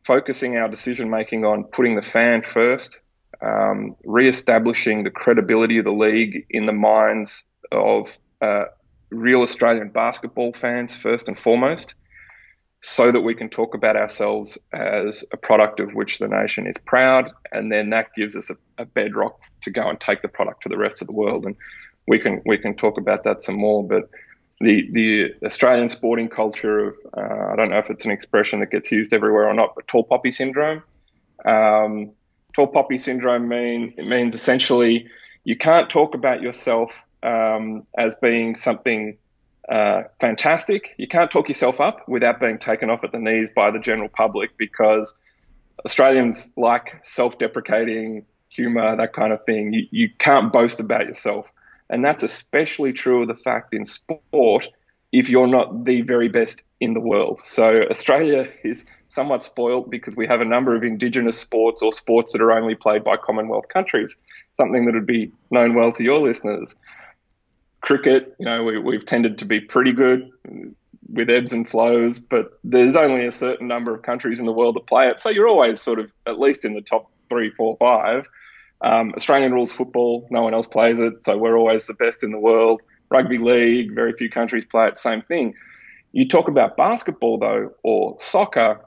focusing 0.09 0.57
our 0.57 0.67
decision 0.67 1.07
making 1.07 1.45
on 1.45 1.63
putting 1.65 1.95
the 1.95 2.01
fan 2.15 2.41
first, 2.41 2.99
um, 3.43 3.95
re-establishing 4.03 5.03
the 5.03 5.11
credibility 5.11 5.77
of 5.77 5.85
the 5.85 5.93
league 5.93 6.47
in 6.49 6.65
the 6.65 6.77
minds 6.93 7.45
of 7.71 8.17
uh, 8.41 8.65
real 9.11 9.41
Australian 9.41 9.89
basketball 9.89 10.51
fans 10.51 10.95
first 11.05 11.27
and 11.27 11.37
foremost, 11.37 11.93
so 12.81 13.11
that 13.11 13.21
we 13.21 13.35
can 13.35 13.49
talk 13.49 13.75
about 13.75 13.95
ourselves 13.95 14.57
as 14.73 15.23
a 15.31 15.37
product 15.37 15.79
of 15.79 15.93
which 15.93 16.17
the 16.17 16.27
nation 16.27 16.65
is 16.65 16.77
proud, 16.93 17.25
and 17.51 17.71
then 17.71 17.91
that 17.91 18.07
gives 18.15 18.35
us 18.35 18.49
a, 18.49 18.57
a 18.83 18.85
bedrock 18.85 19.35
to 19.61 19.69
go 19.69 19.87
and 19.87 19.99
take 19.99 20.23
the 20.23 20.27
product 20.37 20.63
to 20.63 20.69
the 20.69 20.81
rest 20.85 21.01
of 21.01 21.07
the 21.07 21.13
world. 21.13 21.45
And 21.45 21.55
we 22.07 22.17
can 22.17 22.41
we 22.51 22.57
can 22.57 22.73
talk 22.75 22.97
about 22.97 23.21
that 23.25 23.41
some 23.41 23.59
more, 23.67 23.87
but. 23.87 24.09
The, 24.61 24.89
the 24.91 25.45
Australian 25.45 25.87
sporting 25.87 26.27
culture 26.27 26.89
of 26.89 26.97
uh, 27.15 27.51
I 27.51 27.55
don't 27.55 27.69
know 27.69 27.77
if 27.77 27.89
it's 27.89 28.05
an 28.05 28.11
expression 28.11 28.59
that 28.59 28.71
gets 28.71 28.91
used 28.91 29.13
everywhere 29.13 29.47
or 29.47 29.53
not, 29.53 29.73
but 29.75 29.87
tall 29.87 30.03
poppy 30.03 30.31
syndrome. 30.31 30.83
Um, 31.45 32.11
tall 32.53 32.67
poppy 32.67 32.97
syndrome 32.97 33.47
mean 33.47 33.93
it 33.97 34.05
means 34.05 34.35
essentially 34.35 35.07
you 35.45 35.55
can't 35.55 35.89
talk 35.89 36.13
about 36.13 36.41
yourself 36.41 37.05
um, 37.23 37.85
as 37.97 38.15
being 38.15 38.55
something 38.55 39.17
uh, 39.69 40.03
fantastic. 40.19 40.95
You 40.97 41.07
can't 41.07 41.29
talk 41.29 41.47
yourself 41.47 41.79
up 41.79 42.07
without 42.07 42.39
being 42.39 42.57
taken 42.57 42.89
off 42.89 43.03
at 43.03 43.11
the 43.11 43.19
knees 43.19 43.51
by 43.51 43.71
the 43.71 43.79
general 43.79 44.09
public 44.09 44.57
because 44.57 45.15
Australians 45.85 46.51
like 46.57 46.99
self-deprecating 47.03 48.25
humor, 48.49 48.95
that 48.95 49.13
kind 49.13 49.31
of 49.31 49.45
thing. 49.45 49.73
You, 49.73 49.87
you 49.91 50.09
can't 50.17 50.51
boast 50.51 50.79
about 50.79 51.05
yourself. 51.05 51.53
And 51.89 52.05
that's 52.05 52.23
especially 52.23 52.93
true 52.93 53.21
of 53.21 53.27
the 53.27 53.35
fact 53.35 53.73
in 53.73 53.85
sport 53.85 54.67
if 55.11 55.29
you're 55.29 55.47
not 55.47 55.85
the 55.85 56.01
very 56.01 56.29
best 56.29 56.63
in 56.79 56.93
the 56.93 56.99
world. 56.99 57.39
So 57.39 57.83
Australia 57.89 58.47
is 58.63 58.85
somewhat 59.09 59.41
spoiled 59.41 59.89
because 59.89 60.15
we 60.15 60.27
have 60.27 60.39
a 60.39 60.45
number 60.45 60.75
of 60.75 60.83
indigenous 60.83 61.37
sports 61.37 61.81
or 61.81 61.91
sports 61.91 62.33
that 62.33 62.41
are 62.41 62.51
only 62.51 62.75
played 62.75 63.03
by 63.03 63.17
Commonwealth 63.17 63.67
countries, 63.67 64.15
something 64.55 64.85
that 64.85 64.93
would 64.93 65.07
be 65.07 65.31
known 65.49 65.73
well 65.73 65.91
to 65.93 66.03
your 66.03 66.19
listeners. 66.19 66.75
Cricket, 67.81 68.35
you 68.39 68.45
know, 68.45 68.63
we, 68.63 68.77
we've 68.77 69.05
tended 69.05 69.39
to 69.39 69.45
be 69.45 69.61
pretty 69.61 69.93
good 69.93 70.29
with 71.11 71.29
ebbs 71.29 71.53
and 71.53 71.67
flows, 71.67 72.19
but 72.19 72.51
there's 72.63 72.95
only 72.95 73.25
a 73.25 73.31
certain 73.31 73.67
number 73.67 73.95
of 73.95 74.03
countries 74.03 74.39
in 74.39 74.45
the 74.45 74.53
world 74.53 74.75
that 74.75 74.85
play 74.85 75.07
it. 75.07 75.19
So 75.19 75.29
you're 75.29 75.47
always 75.47 75.81
sort 75.81 75.97
of 75.97 76.13
at 76.27 76.39
least 76.39 76.65
in 76.65 76.75
the 76.75 76.81
top 76.81 77.09
three, 77.29 77.49
four, 77.49 77.77
five. 77.77 78.27
Um, 78.81 79.13
Australian 79.15 79.53
rules 79.53 79.71
football, 79.71 80.27
no 80.31 80.41
one 80.41 80.53
else 80.53 80.67
plays 80.67 80.99
it, 80.99 81.23
so 81.23 81.37
we're 81.37 81.57
always 81.57 81.85
the 81.87 81.93
best 81.93 82.23
in 82.23 82.31
the 82.31 82.39
world. 82.39 82.81
Rugby 83.09 83.37
league, 83.37 83.93
very 83.93 84.13
few 84.13 84.29
countries 84.29 84.65
play 84.65 84.87
it, 84.87 84.97
same 84.97 85.21
thing. 85.21 85.55
You 86.11 86.27
talk 86.27 86.47
about 86.47 86.77
basketball 86.77 87.39
though, 87.39 87.71
or 87.83 88.15
soccer, 88.19 88.85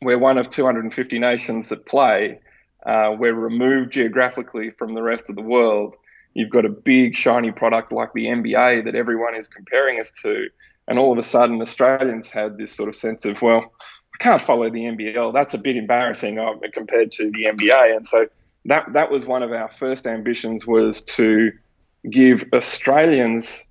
we're 0.00 0.18
one 0.18 0.38
of 0.38 0.50
250 0.50 1.18
nations 1.18 1.68
that 1.68 1.86
play. 1.86 2.40
Uh, 2.84 3.16
we're 3.18 3.34
removed 3.34 3.92
geographically 3.92 4.70
from 4.70 4.94
the 4.94 5.02
rest 5.02 5.30
of 5.30 5.36
the 5.36 5.42
world 5.42 5.96
you've 6.34 6.50
got 6.50 6.64
a 6.64 6.68
big 6.68 7.14
shiny 7.14 7.52
product 7.52 7.92
like 7.92 8.12
the 8.12 8.26
NBA 8.26 8.84
that 8.84 8.94
everyone 8.94 9.34
is 9.34 9.48
comparing 9.48 10.00
us 10.00 10.12
to, 10.22 10.48
and 10.86 10.98
all 10.98 11.12
of 11.12 11.18
a 11.18 11.22
sudden 11.22 11.62
Australians 11.62 12.28
had 12.28 12.58
this 12.58 12.72
sort 12.72 12.88
of 12.88 12.96
sense 12.96 13.24
of, 13.24 13.40
well, 13.40 13.72
I 14.14 14.18
can't 14.18 14.42
follow 14.42 14.68
the 14.68 14.80
NBL. 14.80 15.32
That's 15.32 15.54
a 15.54 15.58
bit 15.58 15.76
embarrassing 15.76 16.38
uh, 16.38 16.52
compared 16.72 17.12
to 17.12 17.30
the 17.30 17.44
NBA, 17.44 17.96
and 17.96 18.06
so 18.06 18.26
that 18.66 18.92
that 18.92 19.10
was 19.10 19.26
one 19.26 19.42
of 19.42 19.52
our 19.52 19.68
first 19.68 20.06
ambitions 20.06 20.66
was 20.66 21.02
to 21.02 21.52
give 22.10 22.44
Australians 22.52 23.64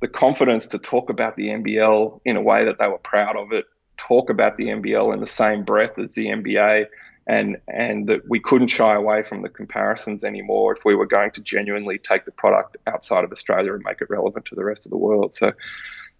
the 0.00 0.08
confidence 0.08 0.66
to 0.68 0.78
talk 0.78 1.10
about 1.10 1.36
the 1.36 1.48
NBL 1.48 2.20
in 2.24 2.36
a 2.36 2.40
way 2.40 2.64
that 2.64 2.78
they 2.78 2.86
were 2.86 2.98
proud 2.98 3.36
of 3.36 3.52
it, 3.52 3.64
talk 3.96 4.30
about 4.30 4.56
the 4.56 4.66
NBL 4.66 5.12
in 5.12 5.20
the 5.20 5.26
same 5.26 5.64
breath 5.64 5.98
as 5.98 6.14
the 6.14 6.26
NBA, 6.26 6.86
and 7.26 7.56
and 7.68 8.08
that 8.08 8.28
we 8.28 8.40
couldn't 8.40 8.68
shy 8.68 8.94
away 8.94 9.22
from 9.22 9.42
the 9.42 9.48
comparisons 9.48 10.24
anymore 10.24 10.74
if 10.74 10.84
we 10.84 10.94
were 10.94 11.06
going 11.06 11.30
to 11.32 11.42
genuinely 11.42 11.98
take 11.98 12.24
the 12.24 12.32
product 12.32 12.76
outside 12.86 13.24
of 13.24 13.32
Australia 13.32 13.74
and 13.74 13.82
make 13.84 14.00
it 14.00 14.08
relevant 14.08 14.46
to 14.46 14.54
the 14.54 14.64
rest 14.64 14.86
of 14.86 14.90
the 14.90 14.96
world. 14.96 15.34
So 15.34 15.52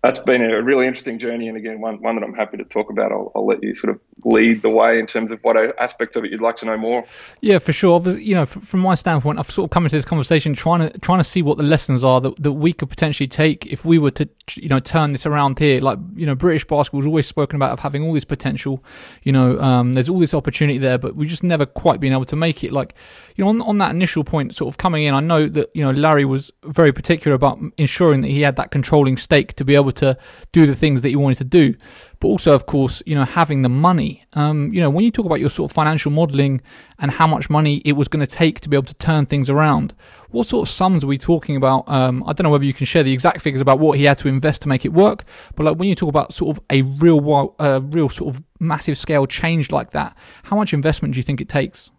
that's 0.02 0.20
been 0.20 0.42
a 0.42 0.62
really 0.62 0.86
interesting 0.86 1.18
journey, 1.18 1.48
and 1.48 1.56
again, 1.56 1.80
one, 1.80 2.00
one 2.00 2.14
that 2.14 2.22
I'm 2.22 2.32
happy 2.32 2.56
to 2.58 2.64
talk 2.64 2.88
about. 2.88 3.10
I'll, 3.10 3.32
I'll, 3.34 3.46
let 3.46 3.62
you 3.64 3.74
sort 3.74 3.94
of 3.94 4.00
lead 4.24 4.62
the 4.62 4.70
way 4.70 4.98
in 4.98 5.06
terms 5.06 5.32
of 5.32 5.42
what 5.42 5.56
aspects 5.80 6.14
of 6.14 6.24
it 6.24 6.30
you'd 6.30 6.40
like 6.40 6.56
to 6.58 6.66
know 6.66 6.76
more. 6.76 7.04
Yeah, 7.40 7.58
for 7.58 7.72
sure. 7.72 8.00
You 8.16 8.36
know, 8.36 8.46
from 8.46 8.78
my 8.78 8.94
standpoint, 8.94 9.40
I've 9.40 9.50
sort 9.50 9.64
of 9.64 9.70
come 9.70 9.84
into 9.84 9.96
this 9.96 10.04
conversation 10.04 10.54
trying 10.54 10.88
to 10.88 10.98
trying 11.00 11.18
to 11.18 11.24
see 11.24 11.42
what 11.42 11.58
the 11.58 11.64
lessons 11.64 12.04
are 12.04 12.20
that, 12.20 12.40
that 12.40 12.52
we 12.52 12.72
could 12.72 12.90
potentially 12.90 13.26
take 13.26 13.66
if 13.66 13.84
we 13.84 13.98
were 13.98 14.12
to, 14.12 14.28
you 14.54 14.68
know, 14.68 14.78
turn 14.78 15.10
this 15.10 15.26
around 15.26 15.58
here. 15.58 15.80
Like, 15.80 15.98
you 16.14 16.26
know, 16.26 16.36
British 16.36 16.64
basketball's 16.64 17.06
always 17.06 17.26
spoken 17.26 17.56
about 17.56 17.72
of 17.72 17.80
having 17.80 18.04
all 18.04 18.12
this 18.12 18.24
potential. 18.24 18.84
You 19.24 19.32
know, 19.32 19.58
um, 19.60 19.94
there's 19.94 20.08
all 20.08 20.20
this 20.20 20.34
opportunity 20.34 20.78
there, 20.78 20.98
but 20.98 21.16
we've 21.16 21.28
just 21.28 21.42
never 21.42 21.66
quite 21.66 21.98
been 21.98 22.12
able 22.12 22.26
to 22.26 22.36
make 22.36 22.62
it. 22.62 22.70
Like, 22.70 22.94
you 23.34 23.42
know, 23.42 23.48
on, 23.48 23.62
on 23.62 23.78
that 23.78 23.90
initial 23.90 24.22
point, 24.22 24.54
sort 24.54 24.72
of 24.72 24.78
coming 24.78 25.04
in, 25.04 25.14
I 25.14 25.20
know 25.20 25.48
that 25.48 25.70
you 25.74 25.84
know 25.84 25.90
Larry 25.90 26.24
was 26.24 26.52
very 26.62 26.92
particular 26.92 27.34
about 27.34 27.58
ensuring 27.78 28.20
that 28.20 28.28
he 28.28 28.42
had 28.42 28.54
that 28.56 28.70
controlling 28.70 29.16
stake 29.16 29.54
to 29.54 29.64
be 29.64 29.74
able 29.74 29.88
to 29.98 30.18
do 30.52 30.66
the 30.66 30.74
things 30.74 31.02
that 31.02 31.10
you 31.10 31.18
wanted 31.18 31.38
to 31.38 31.44
do. 31.44 31.74
But 32.20 32.28
also, 32.28 32.52
of 32.52 32.66
course, 32.66 33.02
you 33.06 33.14
know, 33.14 33.24
having 33.24 33.62
the 33.62 33.68
money. 33.68 34.24
Um, 34.32 34.70
you 34.72 34.80
know, 34.80 34.90
when 34.90 35.04
you 35.04 35.10
talk 35.10 35.26
about 35.26 35.40
your 35.40 35.50
sort 35.50 35.70
of 35.70 35.74
financial 35.74 36.10
modeling 36.10 36.60
and 36.98 37.10
how 37.10 37.26
much 37.26 37.48
money 37.48 37.76
it 37.84 37.92
was 37.92 38.08
going 38.08 38.26
to 38.26 38.26
take 38.26 38.60
to 38.60 38.68
be 38.68 38.76
able 38.76 38.86
to 38.86 38.94
turn 38.94 39.26
things 39.26 39.48
around, 39.48 39.94
what 40.30 40.46
sort 40.46 40.68
of 40.68 40.72
sums 40.72 41.04
are 41.04 41.06
we 41.06 41.18
talking 41.18 41.56
about? 41.56 41.88
Um, 41.88 42.24
I 42.26 42.32
don't 42.32 42.44
know 42.44 42.50
whether 42.50 42.64
you 42.64 42.74
can 42.74 42.86
share 42.86 43.02
the 43.02 43.12
exact 43.12 43.40
figures 43.40 43.62
about 43.62 43.78
what 43.78 43.98
he 43.98 44.04
had 44.04 44.18
to 44.18 44.28
invest 44.28 44.62
to 44.62 44.68
make 44.68 44.84
it 44.84 44.92
work, 44.92 45.24
but 45.54 45.64
like 45.64 45.78
when 45.78 45.88
you 45.88 45.94
talk 45.94 46.08
about 46.08 46.32
sort 46.32 46.56
of 46.56 46.64
a 46.70 46.82
real, 46.82 47.54
uh, 47.58 47.80
real 47.82 48.08
sort 48.08 48.34
of 48.34 48.42
massive 48.58 48.98
scale 48.98 49.26
change 49.26 49.70
like 49.70 49.90
that, 49.92 50.16
how 50.44 50.56
much 50.56 50.74
investment 50.74 51.14
do 51.14 51.18
you 51.18 51.24
think 51.24 51.40
it 51.40 51.48
takes? 51.48 51.90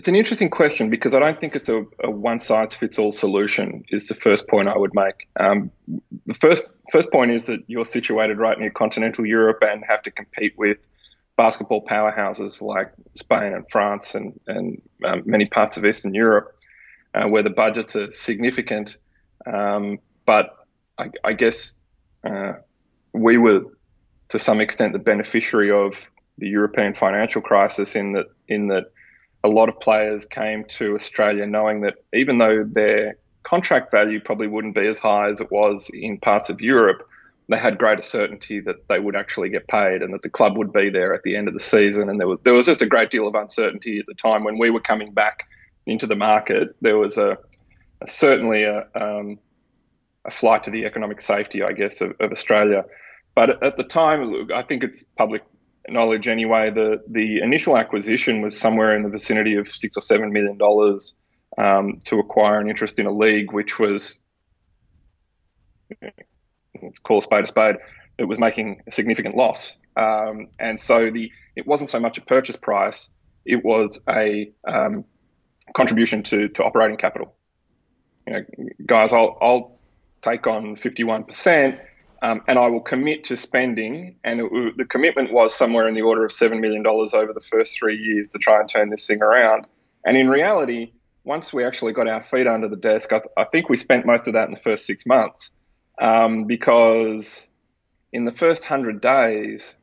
It's 0.00 0.08
an 0.08 0.16
interesting 0.16 0.48
question 0.48 0.88
because 0.88 1.14
I 1.14 1.18
don't 1.18 1.38
think 1.38 1.54
it's 1.54 1.68
a, 1.68 1.84
a 2.02 2.10
one 2.10 2.40
size 2.40 2.74
fits 2.74 2.98
all 2.98 3.12
solution. 3.12 3.84
Is 3.90 4.06
the 4.06 4.14
first 4.14 4.48
point 4.48 4.66
I 4.66 4.78
would 4.78 4.94
make. 4.94 5.28
Um, 5.38 5.70
the 6.24 6.32
first 6.32 6.64
first 6.90 7.12
point 7.12 7.32
is 7.32 7.44
that 7.48 7.60
you're 7.66 7.84
situated 7.84 8.38
right 8.38 8.58
near 8.58 8.70
continental 8.70 9.26
Europe 9.26 9.58
and 9.60 9.84
have 9.86 10.00
to 10.04 10.10
compete 10.10 10.54
with 10.56 10.78
basketball 11.36 11.84
powerhouses 11.84 12.62
like 12.62 12.94
Spain 13.12 13.52
and 13.52 13.66
France 13.70 14.14
and 14.14 14.40
and 14.46 14.80
um, 15.04 15.22
many 15.26 15.44
parts 15.44 15.76
of 15.76 15.84
Eastern 15.84 16.14
Europe, 16.14 16.56
uh, 17.12 17.28
where 17.28 17.42
the 17.42 17.50
budgets 17.50 17.94
are 17.94 18.10
significant. 18.10 18.96
Um, 19.44 19.98
but 20.24 20.56
I, 20.96 21.10
I 21.22 21.34
guess 21.34 21.74
uh, 22.24 22.54
we 23.12 23.36
were 23.36 23.64
to 24.30 24.38
some 24.38 24.62
extent 24.62 24.94
the 24.94 24.98
beneficiary 24.98 25.70
of 25.70 25.92
the 26.38 26.48
European 26.48 26.94
financial 26.94 27.42
crisis 27.42 27.94
in 27.96 28.14
that 28.14 28.28
in 28.48 28.68
that 28.68 28.84
a 29.42 29.48
lot 29.48 29.68
of 29.68 29.80
players 29.80 30.24
came 30.26 30.64
to 30.64 30.94
Australia 30.94 31.46
knowing 31.46 31.80
that 31.82 31.94
even 32.12 32.38
though 32.38 32.64
their 32.64 33.16
contract 33.42 33.90
value 33.90 34.20
probably 34.20 34.46
wouldn't 34.46 34.74
be 34.74 34.86
as 34.86 34.98
high 34.98 35.30
as 35.30 35.40
it 35.40 35.50
was 35.50 35.90
in 35.92 36.18
parts 36.18 36.50
of 36.50 36.60
Europe, 36.60 37.08
they 37.48 37.58
had 37.58 37.78
greater 37.78 38.02
certainty 38.02 38.60
that 38.60 38.76
they 38.88 39.00
would 39.00 39.16
actually 39.16 39.48
get 39.48 39.66
paid 39.66 40.02
and 40.02 40.14
that 40.14 40.22
the 40.22 40.28
club 40.28 40.56
would 40.56 40.72
be 40.72 40.88
there 40.88 41.12
at 41.14 41.22
the 41.24 41.36
end 41.36 41.48
of 41.48 41.54
the 41.54 41.60
season. 41.60 42.08
And 42.08 42.20
there 42.20 42.28
was 42.28 42.38
there 42.44 42.54
was 42.54 42.66
just 42.66 42.82
a 42.82 42.86
great 42.86 43.10
deal 43.10 43.26
of 43.26 43.34
uncertainty 43.34 43.98
at 43.98 44.06
the 44.06 44.14
time 44.14 44.44
when 44.44 44.58
we 44.58 44.70
were 44.70 44.80
coming 44.80 45.12
back 45.12 45.48
into 45.86 46.06
the 46.06 46.14
market. 46.14 46.76
There 46.80 46.96
was 46.96 47.18
a, 47.18 47.38
a 48.02 48.06
certainly 48.06 48.62
a, 48.62 48.86
um, 48.94 49.38
a 50.24 50.30
flight 50.30 50.62
to 50.64 50.70
the 50.70 50.84
economic 50.84 51.20
safety, 51.20 51.62
I 51.62 51.72
guess, 51.72 52.00
of, 52.00 52.14
of 52.20 52.30
Australia. 52.30 52.84
But 53.34 53.62
at 53.64 53.76
the 53.76 53.84
time, 53.84 54.48
I 54.54 54.62
think 54.62 54.84
it's 54.84 55.02
public 55.02 55.42
knowledge 55.90 56.28
anyway, 56.28 56.70
the 56.70 57.02
the 57.08 57.40
initial 57.40 57.76
acquisition 57.76 58.40
was 58.40 58.58
somewhere 58.58 58.94
in 58.96 59.02
the 59.02 59.08
vicinity 59.08 59.56
of 59.56 59.68
six 59.68 59.96
or 59.96 60.00
seven 60.00 60.32
million 60.32 60.56
dollars 60.56 61.16
um, 61.58 61.98
to 62.04 62.18
acquire 62.18 62.60
an 62.60 62.68
interest 62.68 62.98
in 62.98 63.06
a 63.06 63.12
league, 63.12 63.52
which 63.52 63.78
was 63.78 64.18
let's 66.82 66.98
call 67.00 67.18
a 67.18 67.22
spade 67.22 67.44
a 67.44 67.46
spade. 67.46 67.76
It 68.18 68.24
was 68.24 68.38
making 68.38 68.82
a 68.86 68.92
significant 68.92 69.36
loss, 69.36 69.76
um, 69.96 70.48
and 70.58 70.78
so 70.78 71.10
the 71.10 71.30
it 71.56 71.66
wasn't 71.66 71.90
so 71.90 72.00
much 72.00 72.18
a 72.18 72.22
purchase 72.22 72.56
price; 72.56 73.08
it 73.44 73.64
was 73.64 74.00
a 74.08 74.52
um, 74.66 75.04
contribution 75.74 76.22
to, 76.24 76.48
to 76.48 76.64
operating 76.64 76.96
capital. 76.96 77.34
You 78.26 78.32
know, 78.32 78.44
guys, 78.86 79.12
I'll, 79.12 79.38
I'll 79.40 79.78
take 80.22 80.46
on 80.46 80.76
51%. 80.76 81.80
Um, 82.22 82.42
and 82.48 82.58
I 82.58 82.66
will 82.66 82.80
commit 82.80 83.24
to 83.24 83.36
spending. 83.36 84.16
And 84.24 84.40
it, 84.40 84.76
the 84.76 84.84
commitment 84.84 85.32
was 85.32 85.54
somewhere 85.54 85.86
in 85.86 85.94
the 85.94 86.02
order 86.02 86.24
of 86.24 86.32
$7 86.32 86.60
million 86.60 86.86
over 86.86 87.32
the 87.32 87.40
first 87.40 87.78
three 87.78 87.96
years 87.96 88.28
to 88.30 88.38
try 88.38 88.60
and 88.60 88.68
turn 88.68 88.88
this 88.88 89.06
thing 89.06 89.22
around. 89.22 89.66
And 90.04 90.16
in 90.16 90.28
reality, 90.28 90.92
once 91.24 91.52
we 91.52 91.64
actually 91.64 91.92
got 91.92 92.08
our 92.08 92.22
feet 92.22 92.46
under 92.46 92.68
the 92.68 92.76
desk, 92.76 93.12
I, 93.12 93.18
th- 93.18 93.32
I 93.36 93.44
think 93.44 93.68
we 93.68 93.76
spent 93.76 94.06
most 94.06 94.26
of 94.26 94.34
that 94.34 94.48
in 94.48 94.54
the 94.54 94.60
first 94.60 94.86
six 94.86 95.06
months 95.06 95.50
um, 96.00 96.44
because 96.44 97.46
in 98.12 98.24
the 98.24 98.32
first 98.32 98.62
100 98.62 99.00
days, 99.00 99.74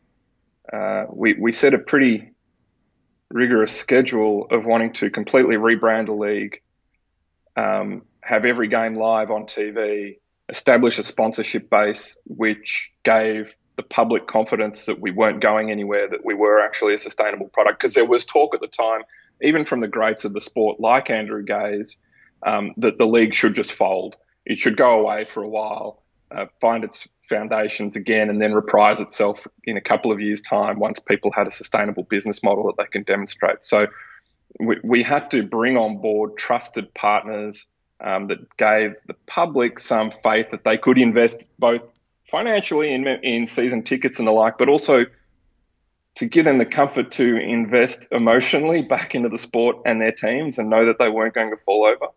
uh, 0.72 1.06
we, 1.10 1.34
we 1.34 1.52
set 1.52 1.74
a 1.74 1.80
pretty 1.80 2.32
rigorous 3.30 3.76
schedule 3.76 4.48
of 4.52 4.66
wanting 4.66 4.94
to 4.94 5.10
completely 5.10 5.56
rebrand 5.56 6.08
the 6.08 6.14
league, 6.14 6.62
um, 7.56 8.04
have 8.22 8.46
every 8.46 8.68
game 8.68 8.96
live 8.96 9.32
on 9.32 9.44
TV, 9.46 10.18
establish 10.50 10.98
a 10.98 11.04
sponsorship 11.04 11.70
base 11.70 12.18
which 12.26 12.92
gave 13.04 13.56
the 13.76 13.84
public 13.84 14.28
confidence 14.28 14.86
that 14.86 15.00
we 15.00 15.12
weren't 15.12 15.40
going 15.40 15.72
anywhere, 15.72 16.10
that 16.10 16.26
we 16.26 16.34
were 16.34 16.60
actually 16.60 16.94
a 16.94 16.98
sustainable 16.98 17.48
product. 17.50 17.80
Because 17.80 17.94
there 17.94 18.06
was 18.06 18.26
talk 18.26 18.56
at 18.56 18.62
the 18.62 18.68
time, 18.68 19.02
even 19.42 19.66
from 19.66 19.80
the 19.80 19.88
greats 19.88 20.26
of 20.26 20.34
the 20.34 20.42
sport 20.42 20.80
like 20.80 21.10
Andrew 21.10 21.44
Gaze, 21.44 21.96
um, 22.46 22.74
that 22.78 22.98
the 22.98 23.06
league 23.06 23.34
should 23.34 23.54
just 23.54 23.72
fold. 23.72 24.16
It 24.46 24.58
should 24.58 24.78
go 24.78 25.00
away 25.00 25.26
for 25.26 25.44
a 25.44 25.50
while, 25.50 26.04
uh, 26.32 26.46
find 26.60 26.84
its 26.84 27.08
foundations 27.22 27.96
again, 27.96 28.30
and 28.30 28.42
then 28.42 28.54
reprise 28.54 29.00
itself 29.00 29.46
in 29.66 29.78
a 29.78 29.82
couple 29.82 30.12
of 30.12 30.20
years' 30.20 30.42
time 30.42 30.80
once 30.80 31.00
people 31.00 31.32
had 31.32 31.48
a 31.48 31.52
sustainable 31.52 32.04
business 32.04 32.42
model 32.42 32.66
that 32.68 32.78
they 32.78 32.90
can 32.90 33.04
demonstrate. 33.04 33.64
So 33.64 33.88
we, 34.60 34.78
we 34.84 35.04
had 35.04 35.30
to 35.32 35.44
bring 35.44 35.78
on 35.78 35.98
board 35.98 36.38
trusted 36.38 36.94
partners 36.94 37.66
um, 38.00 38.28
that 38.28 38.58
gave 38.58 38.96
the 39.08 39.16
public 39.26 39.80
some 39.80 40.12
faith 40.12 40.52
that 40.52 40.64
they 40.64 40.78
could 40.78 40.98
invest 40.98 41.50
both 41.60 41.82
financially 42.24 42.94
in, 42.94 43.08
in 43.08 43.48
season 43.48 43.84
tickets 43.84 44.20
and 44.20 44.28
the 44.28 44.32
like, 44.32 44.58
but 44.58 44.70
also 44.70 45.06
to 46.16 46.26
give 46.26 46.46
them 46.46 46.58
the 46.58 46.66
comfort 46.66 47.12
to 47.12 47.38
invest 47.38 48.12
emotionally 48.12 48.82
back 48.82 49.14
into 49.14 49.30
the 49.30 49.38
sport 49.38 49.78
and 49.86 50.02
their 50.02 50.12
teams 50.12 50.58
and 50.58 50.70
know 50.70 50.88
that 50.88 50.98
they 50.98 51.10
weren't 51.10 51.34
going 51.34 51.52
to 51.52 51.58
fall 51.58 51.86
over. 51.86 52.12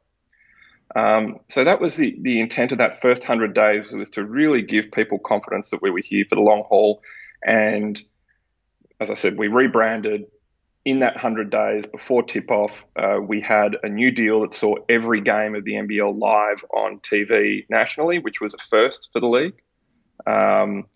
Um, 0.97 1.40
so 1.49 1.64
that 1.64 1.81
was 1.81 1.97
the, 1.97 2.16
the 2.21 2.40
intent 2.40 2.73
of 2.73 2.79
that 2.79 3.01
first 3.01 3.23
100 3.23 3.55
days 3.55 3.93
was 3.93 4.11
to 4.11 4.25
really 4.25 4.62
give 4.62 4.90
people 4.90 5.19
confidence 5.19 5.71
that 5.71 5.83
we 5.83 5.90
were 5.90 6.01
here 6.03 6.25
for 6.29 6.35
the 6.35 6.40
long 6.40 6.64
haul. 6.66 7.03
And 7.45 8.01
as 8.99 9.11
I 9.11 9.14
said, 9.14 9.38
we 9.38 9.49
rebranded, 9.49 10.27
in 10.85 11.01
that 11.01 11.14
100 11.14 11.51
days 11.51 11.85
before 11.87 12.23
tip 12.23 12.51
off, 12.51 12.87
uh, 12.97 13.19
we 13.21 13.40
had 13.40 13.77
a 13.83 13.88
new 13.88 14.11
deal 14.11 14.40
that 14.40 14.55
saw 14.55 14.77
every 14.88 15.21
game 15.21 15.55
of 15.55 15.64
the 15.64 15.73
NBL 15.73 16.19
live 16.19 16.64
on 16.75 17.01
TV 17.01 17.66
nationally, 17.69 18.19
which 18.19 18.40
was 18.40 18.55
a 18.55 18.59
first 18.59 19.11
for 19.12 19.21
the 19.21 19.27
league. 19.27 19.61
Um, 20.27 20.87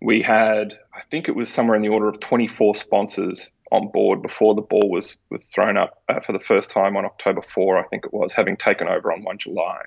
we 0.00 0.22
had, 0.22 0.78
I 0.94 1.02
think 1.10 1.28
it 1.28 1.36
was 1.36 1.48
somewhere 1.50 1.76
in 1.76 1.82
the 1.82 1.88
order 1.88 2.08
of 2.08 2.20
24 2.20 2.74
sponsors 2.74 3.50
on 3.70 3.88
board 3.88 4.22
before 4.22 4.54
the 4.54 4.62
ball 4.62 4.88
was, 4.90 5.18
was 5.30 5.50
thrown 5.50 5.76
up 5.76 6.02
uh, 6.08 6.20
for 6.20 6.32
the 6.32 6.40
first 6.40 6.70
time 6.70 6.96
on 6.96 7.04
October 7.04 7.42
4, 7.42 7.78
I 7.78 7.82
think 7.82 8.06
it 8.06 8.14
was, 8.14 8.32
having 8.32 8.56
taken 8.56 8.88
over 8.88 9.12
on 9.12 9.24
1 9.24 9.38
July. 9.38 9.82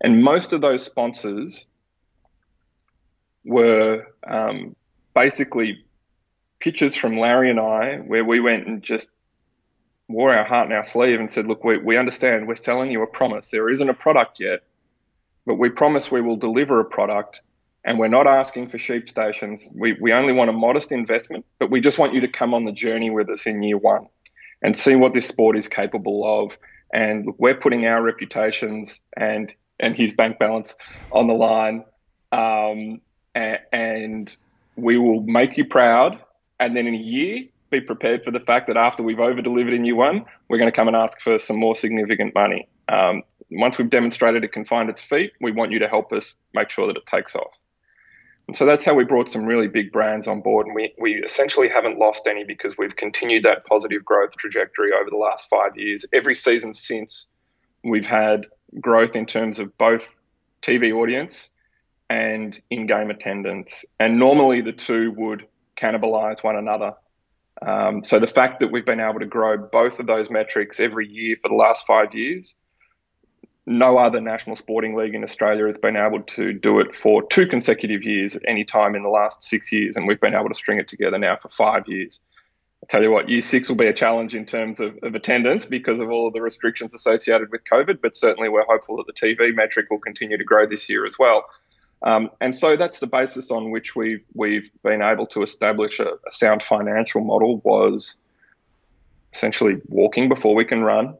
And 0.00 0.24
most 0.24 0.52
of 0.52 0.60
those 0.60 0.84
sponsors 0.84 1.66
were 3.44 4.06
um, 4.26 4.74
basically 5.14 5.85
pictures 6.58 6.96
from 6.96 7.18
Larry 7.18 7.50
and 7.50 7.60
I 7.60 7.96
where 7.98 8.24
we 8.24 8.40
went 8.40 8.66
and 8.66 8.82
just 8.82 9.10
wore 10.08 10.34
our 10.34 10.44
heart 10.44 10.66
in 10.66 10.76
our 10.76 10.84
sleeve 10.84 11.18
and 11.18 11.30
said, 11.30 11.46
look, 11.46 11.64
we, 11.64 11.78
we 11.78 11.96
understand, 11.96 12.46
we're 12.46 12.54
selling 12.54 12.90
you 12.90 13.02
a 13.02 13.06
promise. 13.06 13.50
There 13.50 13.68
isn't 13.68 13.88
a 13.88 13.94
product 13.94 14.38
yet, 14.40 14.62
but 15.44 15.56
we 15.56 15.68
promise 15.68 16.10
we 16.10 16.20
will 16.20 16.36
deliver 16.36 16.80
a 16.80 16.84
product 16.84 17.42
and 17.84 17.98
we're 17.98 18.08
not 18.08 18.26
asking 18.26 18.68
for 18.68 18.78
sheep 18.78 19.08
stations. 19.08 19.70
We, 19.74 19.96
we 20.00 20.12
only 20.12 20.32
want 20.32 20.50
a 20.50 20.52
modest 20.52 20.92
investment, 20.92 21.44
but 21.58 21.70
we 21.70 21.80
just 21.80 21.98
want 21.98 22.14
you 22.14 22.20
to 22.20 22.28
come 22.28 22.54
on 22.54 22.64
the 22.64 22.72
journey 22.72 23.10
with 23.10 23.28
us 23.30 23.46
in 23.46 23.62
year 23.62 23.78
one 23.78 24.08
and 24.62 24.76
see 24.76 24.96
what 24.96 25.12
this 25.12 25.28
sport 25.28 25.56
is 25.56 25.68
capable 25.68 26.42
of. 26.42 26.58
And 26.92 27.34
we're 27.38 27.54
putting 27.54 27.86
our 27.86 28.02
reputations 28.02 29.00
and 29.16 29.54
and 29.78 29.94
his 29.94 30.14
bank 30.14 30.38
balance 30.38 30.74
on 31.12 31.26
the 31.26 31.34
line, 31.34 31.84
um, 32.32 33.00
and, 33.34 33.58
and 33.70 34.36
we 34.76 34.96
will 34.96 35.20
make 35.22 35.58
you 35.58 35.66
proud 35.66 36.18
and 36.58 36.76
then 36.76 36.86
in 36.86 36.94
a 36.94 36.98
year 36.98 37.44
be 37.70 37.80
prepared 37.80 38.24
for 38.24 38.30
the 38.30 38.40
fact 38.40 38.68
that 38.68 38.76
after 38.76 39.02
we've 39.02 39.20
over 39.20 39.42
delivered 39.42 39.74
in 39.74 39.84
year 39.84 39.96
one, 39.96 40.24
we're 40.48 40.58
going 40.58 40.70
to 40.70 40.76
come 40.76 40.88
and 40.88 40.96
ask 40.96 41.20
for 41.20 41.38
some 41.38 41.56
more 41.56 41.74
significant 41.74 42.34
money. 42.34 42.68
Um, 42.88 43.22
once 43.50 43.78
we've 43.78 43.90
demonstrated 43.90 44.44
it 44.44 44.52
can 44.52 44.64
find 44.64 44.88
its 44.88 45.02
feet, 45.02 45.32
we 45.40 45.52
want 45.52 45.72
you 45.72 45.80
to 45.80 45.88
help 45.88 46.12
us 46.12 46.36
make 46.54 46.70
sure 46.70 46.86
that 46.86 46.96
it 46.96 47.06
takes 47.06 47.34
off. 47.34 47.52
And 48.46 48.54
so 48.54 48.64
that's 48.64 48.84
how 48.84 48.94
we 48.94 49.04
brought 49.04 49.28
some 49.28 49.44
really 49.44 49.66
big 49.66 49.90
brands 49.90 50.28
on 50.28 50.40
board. 50.40 50.66
And 50.66 50.74
we, 50.74 50.94
we 50.98 51.14
essentially 51.14 51.68
haven't 51.68 51.98
lost 51.98 52.28
any 52.28 52.44
because 52.44 52.78
we've 52.78 52.94
continued 52.94 53.42
that 53.42 53.66
positive 53.66 54.04
growth 54.04 54.36
trajectory 54.36 54.92
over 54.92 55.10
the 55.10 55.16
last 55.16 55.48
five 55.50 55.76
years. 55.76 56.04
Every 56.12 56.36
season 56.36 56.72
since, 56.72 57.30
we've 57.82 58.06
had 58.06 58.46
growth 58.80 59.16
in 59.16 59.26
terms 59.26 59.58
of 59.58 59.76
both 59.78 60.14
TV 60.62 60.92
audience 60.92 61.50
and 62.08 62.58
in 62.70 62.86
game 62.86 63.10
attendance. 63.10 63.84
And 63.98 64.18
normally 64.18 64.60
the 64.60 64.72
two 64.72 65.10
would 65.12 65.46
cannibalize 65.76 66.42
one 66.42 66.56
another. 66.56 66.94
Um, 67.62 68.02
so 68.02 68.18
the 68.18 68.26
fact 68.26 68.60
that 68.60 68.70
we've 68.70 68.84
been 68.84 69.00
able 69.00 69.20
to 69.20 69.26
grow 69.26 69.56
both 69.56 69.98
of 69.98 70.06
those 70.06 70.30
metrics 70.30 70.78
every 70.78 71.08
year 71.08 71.36
for 71.40 71.48
the 71.48 71.54
last 71.54 71.86
five 71.86 72.14
years, 72.14 72.54
no 73.66 73.98
other 73.98 74.20
national 74.20 74.56
sporting 74.56 74.94
league 74.94 75.14
in 75.14 75.24
Australia 75.24 75.66
has 75.66 75.78
been 75.78 75.96
able 75.96 76.22
to 76.22 76.52
do 76.52 76.78
it 76.80 76.94
for 76.94 77.26
two 77.26 77.46
consecutive 77.46 78.04
years 78.04 78.36
at 78.36 78.42
any 78.46 78.64
time 78.64 78.94
in 78.94 79.02
the 79.02 79.08
last 79.08 79.42
six 79.42 79.72
years, 79.72 79.96
and 79.96 80.06
we've 80.06 80.20
been 80.20 80.34
able 80.34 80.48
to 80.48 80.54
string 80.54 80.78
it 80.78 80.86
together 80.86 81.18
now 81.18 81.36
for 81.36 81.48
five 81.48 81.88
years. 81.88 82.20
I 82.84 82.86
tell 82.88 83.02
you 83.02 83.10
what, 83.10 83.28
year 83.28 83.42
six 83.42 83.68
will 83.68 83.76
be 83.76 83.86
a 83.86 83.92
challenge 83.92 84.36
in 84.36 84.44
terms 84.44 84.78
of, 84.78 84.96
of 85.02 85.14
attendance 85.14 85.64
because 85.66 85.98
of 85.98 86.10
all 86.10 86.28
of 86.28 86.34
the 86.34 86.42
restrictions 86.42 86.94
associated 86.94 87.50
with 87.50 87.62
COVID, 87.64 88.00
but 88.00 88.14
certainly 88.14 88.48
we're 88.48 88.66
hopeful 88.66 88.98
that 88.98 89.06
the 89.06 89.12
TV 89.12 89.54
metric 89.54 89.86
will 89.90 89.98
continue 89.98 90.36
to 90.36 90.44
grow 90.44 90.66
this 90.66 90.88
year 90.88 91.04
as 91.04 91.18
well. 91.18 91.44
Um, 92.02 92.30
and 92.40 92.54
so 92.54 92.76
that's 92.76 92.98
the 93.00 93.06
basis 93.06 93.50
on 93.50 93.70
which 93.70 93.96
we've 93.96 94.24
we've 94.34 94.70
been 94.82 95.02
able 95.02 95.26
to 95.28 95.42
establish 95.42 95.98
a, 95.98 96.10
a, 96.26 96.30
sound 96.30 96.62
financial 96.62 97.22
model 97.22 97.60
was 97.64 98.20
essentially 99.32 99.80
walking 99.88 100.28
before 100.28 100.54
we 100.54 100.64
can 100.64 100.82
run, 100.82 101.16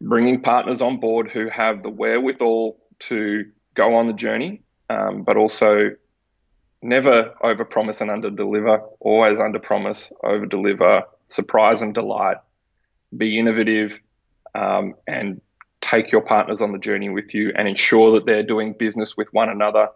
bringing 0.00 0.40
partners 0.40 0.80
on 0.80 0.98
board 0.98 1.30
who 1.30 1.48
have 1.48 1.82
the 1.82 1.90
wherewithal 1.90 2.78
to 3.00 3.44
go 3.74 3.94
on 3.94 4.06
the 4.06 4.12
journey, 4.12 4.62
um, 4.88 5.22
but 5.22 5.36
also 5.36 5.90
never 6.82 7.34
overpromise 7.42 8.00
and 8.00 8.10
underdeliver, 8.10 8.82
always 9.00 9.38
underpromise, 9.38 10.12
overdeliver, 10.24 11.02
surprise 11.26 11.82
and 11.82 11.94
delight, 11.94 12.36
be 13.16 13.38
innovative, 13.38 14.00
um, 14.54 14.94
and 15.06 15.40
take 15.92 16.10
your 16.10 16.22
partners 16.22 16.62
on 16.62 16.72
the 16.72 16.78
journey 16.78 17.10
with 17.10 17.34
you 17.34 17.52
and 17.56 17.68
ensure 17.68 18.12
that 18.12 18.24
they're 18.24 18.42
doing 18.42 18.72
business 18.72 19.16
with 19.16 19.32
one 19.32 19.48
another 19.48 19.88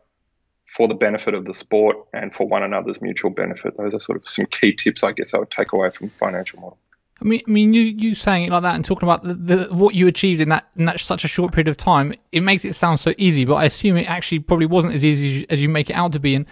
for 0.64 0.88
the 0.88 0.94
benefit 0.94 1.32
of 1.32 1.44
the 1.44 1.54
sport 1.54 1.96
and 2.12 2.34
for 2.34 2.46
one 2.46 2.62
another's 2.62 3.00
mutual 3.00 3.30
benefit. 3.30 3.76
Those 3.76 3.94
are 3.94 4.00
sort 4.00 4.18
of 4.18 4.28
some 4.28 4.46
key 4.46 4.74
tips, 4.74 5.02
I 5.02 5.12
guess, 5.12 5.32
I 5.32 5.38
would 5.38 5.50
take 5.50 5.72
away 5.72 5.90
from 5.90 6.10
financial 6.10 6.60
model. 6.60 6.78
I 7.18 7.24
mean, 7.24 7.40
I 7.46 7.50
mean, 7.50 7.72
you 7.72 7.80
you 7.80 8.14
saying 8.14 8.44
it 8.44 8.50
like 8.50 8.62
that 8.62 8.74
and 8.74 8.84
talking 8.84 9.08
about 9.08 9.22
the, 9.22 9.34
the, 9.34 9.74
what 9.74 9.94
you 9.94 10.06
achieved 10.06 10.42
in 10.42 10.50
that 10.50 10.68
in 10.76 10.84
that 10.84 11.00
such 11.00 11.24
a 11.24 11.28
short 11.28 11.52
period 11.52 11.68
of 11.68 11.78
time, 11.78 12.12
it 12.30 12.42
makes 12.42 12.62
it 12.66 12.74
sound 12.74 13.00
so 13.00 13.14
easy. 13.16 13.46
But 13.46 13.54
I 13.54 13.64
assume 13.64 13.96
it 13.96 14.10
actually 14.10 14.40
probably 14.40 14.66
wasn't 14.66 14.92
as 14.92 15.02
easy 15.02 15.26
as 15.26 15.34
you, 15.40 15.46
as 15.48 15.60
you 15.62 15.68
make 15.70 15.88
it 15.88 15.94
out 15.94 16.12
to 16.12 16.20
be. 16.20 16.34
And 16.34 16.44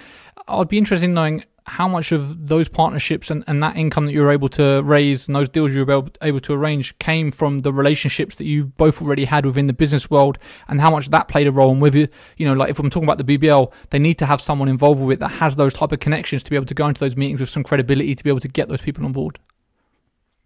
I'd 0.49 0.69
be 0.69 0.79
interested 0.79 1.05
in 1.05 1.13
knowing 1.13 1.45
how 1.67 1.89
much 1.89 2.13
of 2.13 2.49
those 2.49 2.69
partnerships 2.69 3.31
and, 3.31 3.43
and 3.47 3.63
that 3.63 3.77
income 3.77 4.05
that 4.07 4.13
you 4.13 4.21
were 4.21 4.31
able 4.31 4.51
to 4.51 4.83
raise 4.83 5.27
and 5.27 5.35
those 5.35 5.49
deals 5.49 5.73
you 5.73 5.85
were 5.85 6.05
able 6.21 6.41
to 6.41 6.53
arrange 6.53 6.97
came 6.99 7.31
from 7.31 7.61
the 7.61 7.73
relationships 7.73 8.35
that 8.35 8.45
you 8.45 8.67
both 8.67 9.01
already 9.01 9.25
had 9.25 9.47
within 9.47 9.67
the 9.67 9.73
business 9.73 10.11
world 10.11 10.37
and 10.69 10.81
how 10.81 10.91
much 10.91 11.09
that 11.09 11.27
played 11.27 11.47
a 11.47 11.53
role. 11.53 11.73
And 11.73 11.81
with 11.81 11.95
you 11.95 12.09
you 12.37 12.47
know 12.47 12.53
like 12.53 12.69
if 12.71 12.79
i'm 12.79 12.91
talking 12.91 13.09
about 13.09 13.25
the 13.25 13.39
bbl 13.39 13.73
they 13.91 13.99
need 13.99 14.19
to 14.19 14.27
have 14.27 14.41
someone 14.41 14.69
involved 14.69 15.01
with 15.01 15.15
it 15.15 15.21
that 15.21 15.29
has 15.29 15.57
those 15.57 15.73
type 15.73 15.93
of 15.93 16.01
connections 16.01 16.43
to 16.43 16.51
be 16.51 16.57
able 16.57 16.67
to 16.67 16.75
go 16.75 16.87
into 16.87 17.01
those 17.01 17.17
meetings 17.17 17.41
with 17.41 17.49
some 17.49 17.65
credibility 17.65 18.15
to 18.15 18.23
be 18.23 18.31
able 18.31 18.41
to 18.41 18.49
get 18.49 18.69
those 18.69 18.81
people 18.81 19.05
on 19.05 19.13
board. 19.13 19.39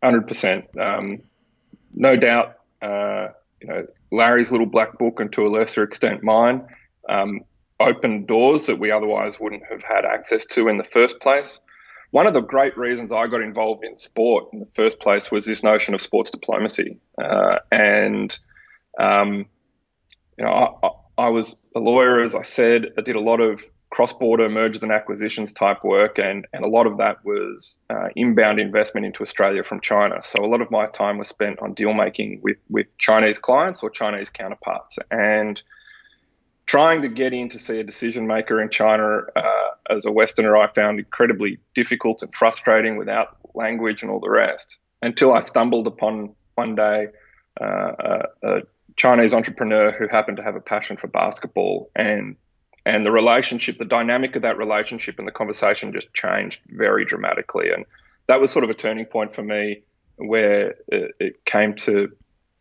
100% 0.04 0.78
um, 0.78 1.20
no 1.94 2.14
doubt 2.14 2.58
uh, 2.82 3.28
you 3.60 3.68
know 3.68 3.86
larry's 4.12 4.52
little 4.52 4.66
black 4.66 4.96
book 4.98 5.18
and 5.18 5.32
to 5.32 5.46
a 5.46 5.48
lesser 5.48 5.82
extent 5.82 6.22
mine. 6.22 6.64
Um, 7.08 7.40
opened 7.80 8.26
doors 8.26 8.66
that 8.66 8.78
we 8.78 8.90
otherwise 8.90 9.38
wouldn't 9.38 9.62
have 9.70 9.82
had 9.82 10.04
access 10.04 10.44
to 10.46 10.68
in 10.68 10.76
the 10.76 10.84
first 10.84 11.20
place. 11.20 11.60
One 12.10 12.26
of 12.26 12.34
the 12.34 12.40
great 12.40 12.76
reasons 12.76 13.12
I 13.12 13.26
got 13.26 13.42
involved 13.42 13.84
in 13.84 13.96
sport 13.98 14.48
in 14.52 14.60
the 14.60 14.66
first 14.74 14.98
place 14.98 15.30
was 15.30 15.44
this 15.44 15.62
notion 15.62 15.94
of 15.94 16.00
sports 16.00 16.30
diplomacy. 16.30 16.98
Uh, 17.22 17.58
and, 17.70 18.36
um, 18.98 19.46
you 20.38 20.44
know, 20.44 20.78
I, 20.82 21.24
I, 21.24 21.28
was 21.28 21.56
a 21.76 21.80
lawyer, 21.80 22.22
as 22.22 22.34
I 22.34 22.42
said. 22.42 22.92
I 22.96 23.02
did 23.02 23.14
a 23.14 23.20
lot 23.20 23.40
of 23.40 23.62
cross-border 23.90 24.48
mergers 24.48 24.82
and 24.82 24.92
acquisitions 24.92 25.52
type 25.52 25.82
work, 25.84 26.18
and 26.18 26.46
and 26.52 26.64
a 26.64 26.68
lot 26.68 26.86
of 26.86 26.98
that 26.98 27.24
was 27.24 27.78
uh, 27.90 28.08
inbound 28.16 28.60
investment 28.60 29.06
into 29.06 29.22
Australia 29.22 29.62
from 29.62 29.80
China. 29.80 30.20
So 30.22 30.44
a 30.44 30.46
lot 30.46 30.60
of 30.60 30.70
my 30.70 30.86
time 30.86 31.18
was 31.18 31.28
spent 31.28 31.58
on 31.60 31.74
deal 31.74 31.94
making 31.94 32.40
with 32.42 32.58
with 32.68 32.86
Chinese 32.98 33.38
clients 33.38 33.82
or 33.82 33.90
Chinese 33.90 34.30
counterparts, 34.30 34.98
and 35.10 35.62
trying 36.68 37.00
to 37.00 37.08
get 37.08 37.32
in 37.32 37.48
to 37.48 37.58
see 37.58 37.80
a 37.80 37.82
decision 37.82 38.26
maker 38.26 38.60
in 38.60 38.68
China 38.68 39.22
uh, 39.34 39.70
as 39.90 40.04
a 40.04 40.12
Westerner, 40.12 40.56
I 40.56 40.68
found 40.68 40.98
incredibly 40.98 41.58
difficult 41.74 42.22
and 42.22 42.32
frustrating 42.32 42.98
without 42.98 43.38
language 43.54 44.02
and 44.02 44.10
all 44.10 44.20
the 44.20 44.30
rest. 44.30 44.78
Until 45.00 45.32
I 45.32 45.40
stumbled 45.40 45.86
upon 45.86 46.34
one 46.54 46.74
day 46.74 47.08
uh, 47.60 48.22
a, 48.42 48.60
Chinese 48.96 49.32
entrepreneur 49.32 49.92
who 49.92 50.08
happened 50.08 50.36
to 50.36 50.42
have 50.42 50.56
a 50.56 50.60
passion 50.60 50.96
for 50.96 51.06
basketball 51.06 51.90
and 51.96 52.36
and 52.84 53.04
the 53.04 53.12
relationship, 53.12 53.78
the 53.78 53.84
dynamic 53.84 54.34
of 54.34 54.42
that 54.42 54.56
relationship 54.56 55.18
and 55.18 55.28
the 55.28 55.32
conversation 55.32 55.92
just 55.92 56.12
changed 56.14 56.62
very 56.68 57.04
dramatically. 57.04 57.70
And 57.70 57.84
that 58.28 58.40
was 58.40 58.50
sort 58.50 58.64
of 58.64 58.70
a 58.70 58.74
turning 58.74 59.04
point 59.04 59.34
for 59.34 59.42
me 59.42 59.82
where 60.16 60.74
it, 60.88 61.14
it 61.20 61.44
came 61.44 61.74
to 61.74 62.08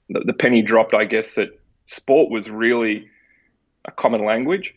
the, 0.09 0.19
the 0.25 0.33
penny 0.33 0.61
dropped, 0.61 0.93
I 0.93 1.05
guess, 1.05 1.35
that 1.35 1.57
sport 1.85 2.29
was 2.29 2.49
really 2.49 3.09
a 3.85 3.91
common 3.91 4.23
language 4.25 4.75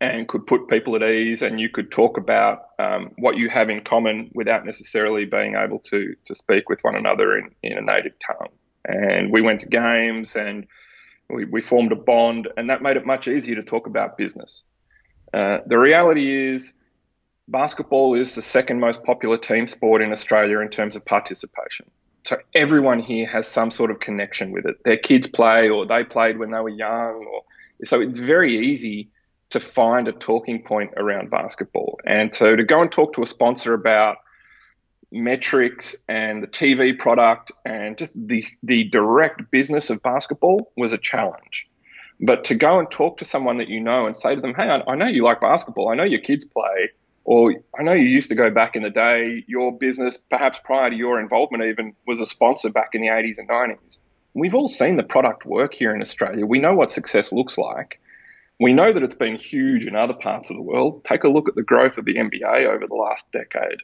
and 0.00 0.28
could 0.28 0.46
put 0.46 0.68
people 0.68 0.96
at 0.96 1.02
ease 1.02 1.42
and 1.42 1.60
you 1.60 1.68
could 1.68 1.90
talk 1.90 2.16
about 2.16 2.68
um, 2.78 3.12
what 3.16 3.36
you 3.36 3.48
have 3.48 3.70
in 3.70 3.80
common 3.80 4.30
without 4.34 4.64
necessarily 4.66 5.24
being 5.24 5.54
able 5.54 5.78
to 5.78 6.14
to 6.24 6.34
speak 6.34 6.68
with 6.68 6.80
one 6.82 6.96
another 6.96 7.38
in, 7.38 7.50
in 7.62 7.78
a 7.78 7.80
native 7.80 8.12
tongue. 8.18 8.52
And 8.84 9.32
we 9.32 9.40
went 9.40 9.60
to 9.60 9.68
games 9.68 10.36
and 10.36 10.66
we, 11.30 11.44
we 11.44 11.60
formed 11.60 11.92
a 11.92 11.96
bond, 11.96 12.48
and 12.56 12.68
that 12.68 12.82
made 12.82 12.96
it 12.96 13.06
much 13.06 13.28
easier 13.28 13.56
to 13.56 13.62
talk 13.62 13.86
about 13.86 14.18
business. 14.18 14.62
Uh, 15.32 15.58
the 15.66 15.78
reality 15.78 16.48
is, 16.48 16.74
basketball 17.48 18.14
is 18.14 18.34
the 18.34 18.42
second 18.42 18.80
most 18.80 19.02
popular 19.04 19.36
team 19.36 19.66
sport 19.66 20.02
in 20.02 20.12
Australia 20.12 20.60
in 20.60 20.68
terms 20.68 20.96
of 20.96 21.04
participation. 21.04 21.90
So 22.24 22.38
everyone 22.54 23.00
here 23.00 23.26
has 23.26 23.46
some 23.46 23.70
sort 23.70 23.90
of 23.90 24.00
connection 24.00 24.50
with 24.50 24.64
it. 24.66 24.82
Their 24.84 24.96
kids 24.96 25.26
play, 25.28 25.68
or 25.68 25.86
they 25.86 26.04
played 26.04 26.38
when 26.38 26.50
they 26.50 26.60
were 26.60 26.70
young, 26.70 27.26
or 27.30 27.42
so 27.84 28.00
it's 28.00 28.18
very 28.18 28.70
easy 28.70 29.10
to 29.50 29.60
find 29.60 30.08
a 30.08 30.12
talking 30.12 30.62
point 30.62 30.92
around 30.96 31.30
basketball. 31.30 31.98
And 32.04 32.34
so 32.34 32.56
to 32.56 32.64
go 32.64 32.82
and 32.82 32.90
talk 32.90 33.14
to 33.14 33.22
a 33.22 33.26
sponsor 33.26 33.74
about 33.74 34.18
metrics 35.12 35.94
and 36.08 36.42
the 36.42 36.48
TV 36.48 36.98
product 36.98 37.52
and 37.64 37.96
just 37.96 38.12
the 38.16 38.44
the 38.62 38.84
direct 38.84 39.50
business 39.50 39.90
of 39.90 40.02
basketball 40.02 40.72
was 40.76 40.92
a 40.92 40.98
challenge. 40.98 41.68
But 42.20 42.44
to 42.44 42.54
go 42.54 42.78
and 42.78 42.90
talk 42.90 43.18
to 43.18 43.24
someone 43.24 43.58
that 43.58 43.68
you 43.68 43.80
know 43.80 44.06
and 44.06 44.16
say 44.16 44.34
to 44.34 44.40
them, 44.40 44.54
"Hey, 44.54 44.68
I, 44.68 44.80
I 44.92 44.94
know 44.96 45.06
you 45.06 45.22
like 45.22 45.40
basketball. 45.40 45.88
I 45.88 45.94
know 45.94 46.04
your 46.04 46.20
kids 46.20 46.44
play." 46.44 46.90
Or 47.26 47.54
I 47.78 47.82
know 47.82 47.92
you 47.92 48.04
used 48.04 48.28
to 48.28 48.34
go 48.34 48.50
back 48.50 48.76
in 48.76 48.82
the 48.82 48.90
day, 48.90 49.44
your 49.46 49.72
business, 49.72 50.18
perhaps 50.18 50.60
prior 50.62 50.90
to 50.90 50.96
your 50.96 51.18
involvement 51.18 51.64
even, 51.64 51.94
was 52.06 52.20
a 52.20 52.26
sponsor 52.26 52.70
back 52.70 52.90
in 52.94 53.00
the 53.00 53.06
80s 53.08 53.38
and 53.38 53.48
90s. 53.48 53.98
We've 54.34 54.54
all 54.54 54.68
seen 54.68 54.96
the 54.96 55.02
product 55.02 55.46
work 55.46 55.74
here 55.74 55.94
in 55.94 56.00
Australia. 56.00 56.44
We 56.44 56.58
know 56.58 56.74
what 56.74 56.90
success 56.90 57.32
looks 57.32 57.56
like. 57.56 58.00
We 58.60 58.72
know 58.72 58.92
that 58.92 59.02
it's 59.02 59.14
been 59.14 59.36
huge 59.36 59.86
in 59.86 59.96
other 59.96 60.14
parts 60.14 60.50
of 60.50 60.56
the 60.56 60.62
world. 60.62 61.04
Take 61.04 61.24
a 61.24 61.28
look 61.28 61.48
at 61.48 61.54
the 61.54 61.62
growth 61.62 61.98
of 61.98 62.04
the 62.04 62.14
NBA 62.14 62.66
over 62.66 62.86
the 62.86 62.94
last 62.94 63.30
decade 63.32 63.80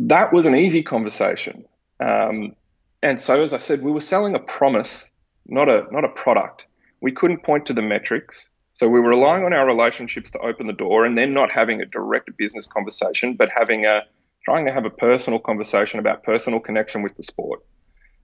that 0.00 0.32
was 0.32 0.46
an 0.46 0.54
easy 0.54 0.82
conversation. 0.82 1.64
Um, 2.00 2.54
and 3.02 3.20
so, 3.20 3.42
as 3.42 3.52
I 3.52 3.58
said, 3.58 3.82
we 3.82 3.92
were 3.92 4.00
selling 4.00 4.34
a 4.34 4.40
promise, 4.40 5.10
not 5.46 5.68
a 5.68 5.86
not 5.90 6.04
a 6.04 6.08
product. 6.08 6.66
We 7.00 7.12
couldn't 7.12 7.44
point 7.44 7.66
to 7.66 7.72
the 7.72 7.82
metrics, 7.82 8.48
so 8.74 8.88
we 8.88 9.00
were 9.00 9.10
relying 9.10 9.44
on 9.44 9.52
our 9.52 9.66
relationships 9.66 10.30
to 10.32 10.38
open 10.40 10.66
the 10.66 10.72
door, 10.72 11.04
and 11.04 11.16
then 11.16 11.32
not 11.32 11.50
having 11.50 11.80
a 11.80 11.86
direct 11.86 12.36
business 12.36 12.66
conversation, 12.66 13.34
but 13.34 13.50
having 13.54 13.86
a 13.86 14.02
trying 14.44 14.66
to 14.66 14.72
have 14.72 14.84
a 14.84 14.90
personal 14.90 15.38
conversation 15.38 16.00
about 16.00 16.22
personal 16.22 16.60
connection 16.60 17.02
with 17.02 17.14
the 17.14 17.22
sport. 17.22 17.64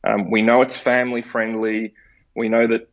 Um, 0.04 0.30
we 0.30 0.42
know 0.42 0.60
it's 0.60 0.76
family 0.76 1.22
friendly. 1.22 1.94
We 2.36 2.48
know 2.48 2.66
that 2.66 2.90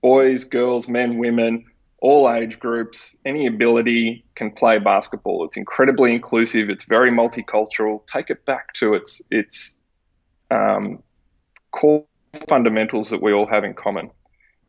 boys, 0.00 0.44
girls, 0.44 0.88
men, 0.88 1.18
women 1.18 1.64
all 2.04 2.30
age 2.30 2.58
groups, 2.58 3.16
any 3.24 3.46
ability 3.46 4.22
can 4.34 4.50
play 4.50 4.78
basketball. 4.78 5.42
It's 5.46 5.56
incredibly 5.56 6.12
inclusive. 6.12 6.68
It's 6.68 6.84
very 6.84 7.10
multicultural. 7.10 8.06
Take 8.06 8.28
it 8.28 8.44
back 8.44 8.74
to 8.74 8.92
its 8.92 9.22
its 9.30 9.78
um, 10.50 11.02
core 11.70 12.04
fundamentals 12.46 13.08
that 13.08 13.22
we 13.22 13.32
all 13.32 13.46
have 13.46 13.64
in 13.64 13.72
common 13.72 14.10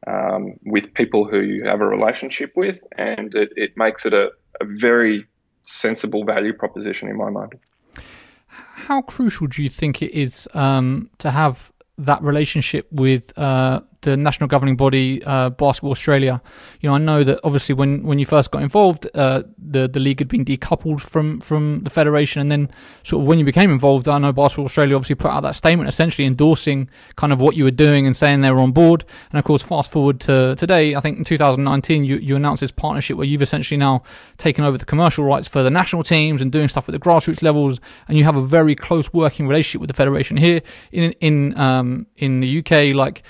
um, 0.07 0.53
with 0.65 0.93
people 0.93 1.25
who 1.25 1.41
you 1.41 1.65
have 1.65 1.81
a 1.81 1.85
relationship 1.85 2.53
with, 2.55 2.79
and 2.97 3.35
it, 3.35 3.49
it 3.57 3.71
makes 3.75 4.05
it 4.05 4.13
a, 4.13 4.29
a 4.61 4.65
very 4.65 5.25
sensible 5.61 6.23
value 6.23 6.53
proposition 6.53 7.09
in 7.09 7.17
my 7.17 7.29
mind. 7.29 7.55
How 8.47 9.01
crucial 9.01 9.47
do 9.47 9.61
you 9.61 9.69
think 9.69 10.01
it 10.01 10.13
is 10.13 10.47
um, 10.53 11.09
to 11.17 11.31
have 11.31 11.73
that 11.97 12.21
relationship 12.21 12.87
with 12.91 13.37
uh, 13.37 13.81
the 14.05 14.15
national 14.15 14.47
governing 14.47 14.77
body, 14.77 15.21
uh, 15.23 15.49
Basketball 15.49 15.91
Australia. 15.91 16.41
You 16.79 16.89
know, 16.89 16.95
I 16.95 16.99
know 16.99 17.23
that 17.23 17.39
obviously 17.43 17.73
when, 17.73 18.03
when 18.03 18.19
you 18.19 18.25
first 18.25 18.51
got 18.51 18.61
involved, 18.61 19.07
uh, 19.15 19.43
the 19.57 19.87
the 19.87 19.99
league 19.99 20.19
had 20.19 20.27
been 20.27 20.45
decoupled 20.45 21.01
from 21.01 21.41
from 21.41 21.81
the 21.83 21.89
federation, 21.89 22.39
and 22.39 22.51
then 22.51 22.71
sort 23.03 23.21
of 23.21 23.27
when 23.27 23.39
you 23.39 23.45
became 23.45 23.71
involved, 23.71 24.07
I 24.07 24.17
know 24.19 24.31
Basketball 24.31 24.65
Australia 24.65 24.95
obviously 24.95 25.15
put 25.15 25.31
out 25.31 25.41
that 25.41 25.55
statement, 25.55 25.89
essentially 25.89 26.25
endorsing 26.25 26.89
kind 27.15 27.33
of 27.33 27.41
what 27.41 27.55
you 27.55 27.63
were 27.63 27.71
doing 27.71 28.05
and 28.05 28.15
saying 28.15 28.41
they 28.41 28.51
were 28.51 28.59
on 28.59 28.71
board. 28.71 29.03
And 29.31 29.39
of 29.39 29.43
course, 29.43 29.63
fast 29.63 29.91
forward 29.91 30.19
to 30.21 30.55
today, 30.55 30.95
I 30.95 31.01
think 31.01 31.17
in 31.17 31.23
2019, 31.23 32.03
you 32.03 32.17
you 32.17 32.35
announced 32.35 32.61
this 32.61 32.71
partnership 32.71 33.17
where 33.17 33.25
you've 33.25 33.41
essentially 33.41 33.77
now 33.77 34.03
taken 34.37 34.63
over 34.63 34.77
the 34.77 34.85
commercial 34.85 35.25
rights 35.25 35.47
for 35.47 35.63
the 35.63 35.71
national 35.71 36.03
teams 36.03 36.41
and 36.41 36.51
doing 36.51 36.69
stuff 36.69 36.87
at 36.87 36.93
the 36.93 36.99
grassroots 36.99 37.41
levels, 37.41 37.79
and 38.07 38.17
you 38.17 38.23
have 38.23 38.35
a 38.35 38.45
very 38.45 38.75
close 38.75 39.11
working 39.11 39.47
relationship 39.47 39.81
with 39.81 39.87
the 39.87 39.95
federation 39.95 40.37
here 40.37 40.61
in 40.91 41.11
in 41.19 41.57
um 41.59 42.05
in 42.17 42.39
the 42.39 42.59
UK, 42.59 42.95
like 42.95 43.23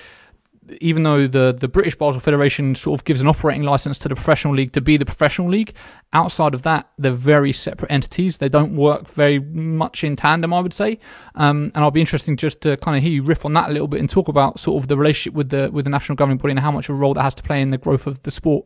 even 0.82 1.04
though 1.04 1.28
the, 1.28 1.56
the 1.58 1.68
British 1.68 1.96
Basketball 1.96 2.20
Federation 2.20 2.76
sort 2.76 3.00
of 3.00 3.06
gives 3.06 3.22
an 3.22 3.28
operating 3.28 3.64
license 3.64 3.98
to 4.00 4.10
the 4.10 4.16
professional 4.16 4.54
league 4.54 4.72
to 4.74 4.82
be 4.82 4.98
the 4.98 5.06
professional 5.06 5.50
league, 5.50 5.74
outside 6.14 6.54
of 6.54 6.64
that, 6.64 6.90
they're 6.98 7.12
very 7.12 7.54
separate 7.54 7.92
entities. 7.92 8.38
They 8.38 8.50
don't 8.50 8.76
work 8.76 9.08
very 9.08 9.40
much 9.40 10.04
in 10.04 10.16
tandem, 10.16 10.54
I 10.54 10.60
would 10.60 10.74
say. 10.74 11.00
Um, 11.36 11.72
and 11.76 11.84
I'll 11.84 11.92
be 11.92 12.02
interesting 12.02 12.38
just 12.38 12.62
to 12.62 12.78
kind 12.78 12.98
of 12.98 13.04
hear 13.04 13.12
you 13.12 13.24
riff 13.24 13.46
on 13.46 13.54
that 13.54 13.70
a 13.70 13.74
little 13.74 13.88
bit 13.88 14.00
and 14.00 14.10
talk 14.10 14.28
about 14.28 14.60
sort 14.60 14.82
of 14.82 14.88
the 14.88 14.98
relationship 14.98 15.34
with 15.34 15.50
the 15.50 15.70
with 15.72 15.86
the 15.86 15.92
national 15.92 16.16
governing 16.16 16.38
body 16.38 16.52
and 16.52 16.60
how 16.60 16.72
much 16.72 16.90
of 16.90 16.96
a 16.96 16.98
role 16.98 17.14
that 17.14 17.24
has 17.24 17.36
to 17.36 17.44
play 17.44 17.62
in 17.62 17.70
the 17.70 17.78
growth 17.78 18.08
of 18.08 18.24
the 18.24 18.32
sport. 18.32 18.66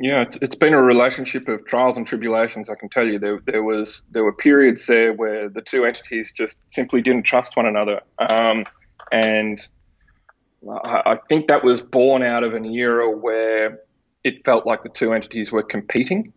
Yeah, 0.00 0.26
it's 0.40 0.54
been 0.54 0.74
a 0.74 0.82
relationship 0.82 1.48
of 1.48 1.66
trials 1.66 1.96
and 1.96 2.06
tribulations. 2.06 2.70
I 2.70 2.76
can 2.76 2.88
tell 2.88 3.06
you, 3.06 3.18
there 3.18 3.40
there 3.46 3.64
was 3.64 4.04
there 4.12 4.22
were 4.22 4.32
periods 4.32 4.86
there 4.86 5.12
where 5.12 5.48
the 5.48 5.60
two 5.60 5.84
entities 5.84 6.32
just 6.32 6.56
simply 6.72 7.02
didn't 7.02 7.24
trust 7.24 7.56
one 7.56 7.66
another, 7.66 8.00
um, 8.20 8.64
and 9.10 9.60
I 10.66 11.16
think 11.28 11.46
that 11.48 11.62
was 11.62 11.80
born 11.80 12.22
out 12.22 12.42
of 12.42 12.54
an 12.54 12.64
era 12.64 13.10
where 13.10 13.80
it 14.24 14.44
felt 14.44 14.66
like 14.66 14.82
the 14.82 14.88
two 14.88 15.12
entities 15.14 15.52
were 15.52 15.62
competing. 15.62 16.32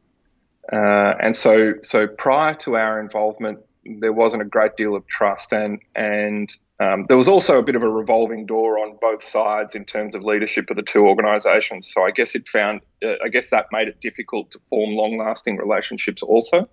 Uh, 0.72 1.14
and 1.20 1.36
so, 1.36 1.74
so 1.82 2.08
prior 2.08 2.54
to 2.54 2.76
our 2.76 3.00
involvement, 3.00 3.60
there 4.00 4.14
wasn't 4.14 4.42
a 4.42 4.46
great 4.46 4.78
deal 4.78 4.96
of 4.96 5.06
trust, 5.08 5.52
and 5.52 5.80
and 5.96 6.56
um, 6.80 7.06
there 7.06 7.18
was 7.18 7.28
also 7.28 7.58
a 7.58 7.64
bit 7.64 7.76
of 7.76 7.82
a 7.82 7.90
revolving 7.90 8.46
door 8.46 8.78
on 8.78 8.98
both 9.02 9.24
sides 9.24 9.74
in 9.74 9.86
terms 9.86 10.14
of 10.14 10.24
leadership 10.24 10.70
of 10.70 10.78
the 10.78 10.84
two 10.84 11.08
organisations. 11.08 11.92
So 11.92 12.06
I 12.06 12.12
guess 12.12 12.36
it 12.36 12.48
found, 12.48 12.82
uh, 13.04 13.14
I 13.24 13.30
guess 13.30 13.50
that 13.50 13.66
made 13.72 13.88
it 13.88 14.00
difficult 14.00 14.52
to 14.52 14.60
form 14.70 14.92
long-lasting 14.92 15.58
relationships 15.58 16.22
also, 16.22 16.70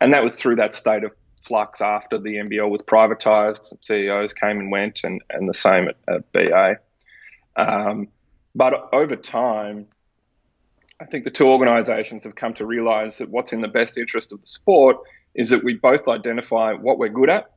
and 0.00 0.12
that 0.14 0.24
was 0.24 0.36
through 0.36 0.56
that 0.56 0.72
state 0.72 1.04
of 1.04 1.12
flux 1.48 1.80
after 1.80 2.18
the 2.18 2.36
NBL 2.36 2.68
was 2.68 2.82
privatised. 2.82 3.74
CEOs 3.82 4.34
came 4.34 4.60
and 4.60 4.70
went, 4.70 5.00
and, 5.02 5.22
and 5.30 5.48
the 5.48 5.54
same 5.54 5.88
at, 5.88 5.96
at 6.08 6.32
BA. 6.32 6.76
Um, 7.56 8.08
but 8.54 8.88
over 8.92 9.16
time, 9.16 9.86
I 11.00 11.06
think 11.06 11.24
the 11.24 11.30
two 11.30 11.48
organisations 11.48 12.24
have 12.24 12.34
come 12.34 12.54
to 12.54 12.66
realise 12.66 13.18
that 13.18 13.30
what's 13.30 13.52
in 13.52 13.60
the 13.62 13.68
best 13.68 13.96
interest 13.96 14.32
of 14.32 14.40
the 14.40 14.46
sport 14.46 14.98
is 15.34 15.50
that 15.50 15.64
we 15.64 15.74
both 15.74 16.06
identify 16.08 16.72
what 16.74 16.98
we're 16.98 17.08
good 17.08 17.30
at, 17.30 17.52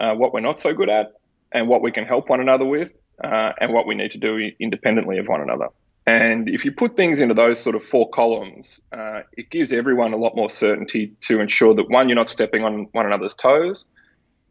uh, 0.00 0.14
what 0.14 0.32
we're 0.32 0.40
not 0.40 0.60
so 0.60 0.74
good 0.74 0.88
at, 0.88 1.12
and 1.52 1.68
what 1.68 1.82
we 1.82 1.92
can 1.92 2.04
help 2.04 2.28
one 2.28 2.40
another 2.40 2.64
with, 2.64 2.92
uh, 3.22 3.52
and 3.60 3.72
what 3.72 3.86
we 3.86 3.94
need 3.94 4.10
to 4.10 4.18
do 4.18 4.50
independently 4.60 5.18
of 5.18 5.26
one 5.28 5.40
another. 5.40 5.68
And 6.06 6.48
if 6.50 6.64
you 6.64 6.72
put 6.72 6.96
things 6.96 7.20
into 7.20 7.34
those 7.34 7.58
sort 7.58 7.76
of 7.76 7.82
four 7.82 8.10
columns, 8.10 8.78
uh, 8.92 9.22
it 9.32 9.48
gives 9.48 9.72
everyone 9.72 10.12
a 10.12 10.18
lot 10.18 10.36
more 10.36 10.50
certainty 10.50 11.14
to 11.22 11.40
ensure 11.40 11.74
that 11.74 11.88
one, 11.88 12.08
you're 12.08 12.16
not 12.16 12.28
stepping 12.28 12.62
on 12.62 12.88
one 12.92 13.06
another's 13.06 13.34
toes, 13.34 13.86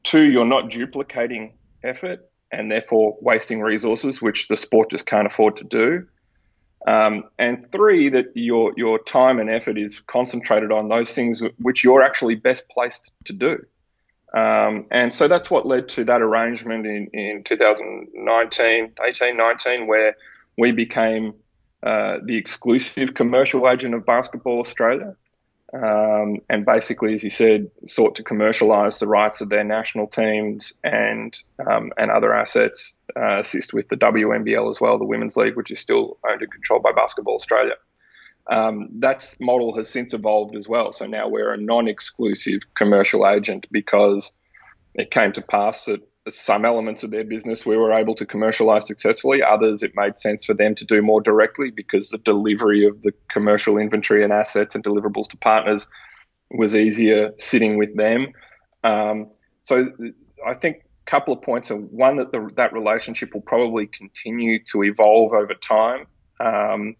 two, 0.01 0.23
you're 0.23 0.45
not 0.45 0.71
duplicating 0.71 1.53
effort, 1.83 2.27
and 2.51 2.71
therefore 2.71 3.17
wasting 3.21 3.61
resources, 3.61 4.21
which 4.21 4.47
the 4.47 4.57
sport 4.57 4.89
just 4.89 5.05
can't 5.05 5.27
afford 5.27 5.57
to 5.57 5.63
do. 5.63 6.07
Um, 6.87 7.25
and 7.39 7.71
three, 7.71 8.09
that 8.09 8.35
your 8.35 8.73
your 8.75 8.99
time 8.99 9.39
and 9.39 9.51
effort 9.53 9.77
is 9.77 10.01
concentrated 10.01 10.71
on 10.71 10.89
those 10.89 11.13
things 11.13 11.41
which 11.57 11.83
you're 11.83 12.03
actually 12.03 12.35
best 12.35 12.67
placed 12.69 13.09
to 13.25 13.33
do. 13.33 13.65
Um, 14.33 14.87
and 14.91 15.13
so 15.13 15.27
that's 15.27 15.49
what 15.49 15.65
led 15.65 15.87
to 15.89 16.03
that 16.05 16.21
arrangement 16.21 16.85
in, 16.87 17.07
in 17.13 17.43
2019, 17.43 18.93
18, 19.01 19.37
19, 19.37 19.87
where 19.87 20.15
we 20.57 20.71
became 20.71 21.35
uh, 21.83 22.19
the 22.23 22.37
exclusive 22.37 23.13
commercial 23.13 23.69
agent 23.69 23.93
of 23.93 24.05
Basketball 24.05 24.59
Australia. 24.59 25.15
Um, 25.73 26.37
and 26.49 26.65
basically, 26.65 27.15
as 27.15 27.23
you 27.23 27.31
said, 27.31 27.71
sought 27.87 28.15
to 28.15 28.23
commercialise 28.23 28.99
the 28.99 29.07
rights 29.07 29.41
of 29.41 29.49
their 29.49 29.63
national 29.63 30.05
teams 30.05 30.71
and 30.83 31.35
um, 31.67 31.91
and 31.97 32.11
other 32.11 32.31
assets, 32.31 32.95
uh, 33.17 33.39
assist 33.39 33.73
with 33.73 33.89
the 33.89 33.97
WNBL 33.97 34.69
as 34.69 34.79
well, 34.79 34.99
the 34.99 35.05
Women's 35.05 35.35
League, 35.35 35.55
which 35.55 35.71
is 35.71 35.79
still 35.79 36.19
owned 36.29 36.43
and 36.43 36.51
controlled 36.51 36.83
by 36.83 36.91
Basketball 36.91 37.35
Australia. 37.35 37.73
Um, 38.51 38.89
that 38.99 39.35
model 39.39 39.75
has 39.75 39.89
since 39.89 40.13
evolved 40.13 40.55
as 40.55 40.67
well. 40.67 40.91
So 40.91 41.07
now 41.07 41.27
we're 41.27 41.53
a 41.53 41.57
non-exclusive 41.57 42.61
commercial 42.75 43.27
agent 43.27 43.65
because 43.71 44.31
it 44.93 45.11
came 45.11 45.31
to 45.31 45.41
pass 45.41 45.85
that 45.85 46.01
some 46.29 46.63
elements 46.63 47.03
of 47.03 47.11
their 47.11 47.23
business 47.23 47.65
we 47.65 47.75
were 47.75 47.91
able 47.91 48.15
to 48.15 48.25
commercialize 48.25 48.87
successfully. 48.87 49.43
Others, 49.43 49.83
it 49.83 49.91
made 49.95 50.17
sense 50.17 50.45
for 50.45 50.53
them 50.53 50.73
to 50.75 50.85
do 50.85 51.01
more 51.01 51.21
directly 51.21 51.69
because 51.69 52.09
the 52.09 52.17
delivery 52.17 52.85
of 52.85 53.01
the 53.01 53.13
commercial 53.29 53.77
inventory 53.77 54.23
and 54.23 54.31
assets 54.31 54.73
and 54.75 54.83
deliverables 54.83 55.29
to 55.29 55.37
partners 55.37 55.87
was 56.51 56.75
easier 56.75 57.31
sitting 57.37 57.77
with 57.77 57.95
them. 57.97 58.27
Um, 58.83 59.31
so 59.61 59.91
I 60.45 60.53
think 60.53 60.77
a 60.77 61.11
couple 61.11 61.33
of 61.33 61.41
points 61.41 61.69
one 61.69 62.15
that 62.17 62.31
the, 62.31 62.49
that 62.55 62.71
relationship 62.71 63.33
will 63.33 63.41
probably 63.41 63.87
continue 63.87 64.63
to 64.65 64.83
evolve 64.83 65.33
over 65.33 65.53
time. 65.55 66.05
Um, 66.39 66.95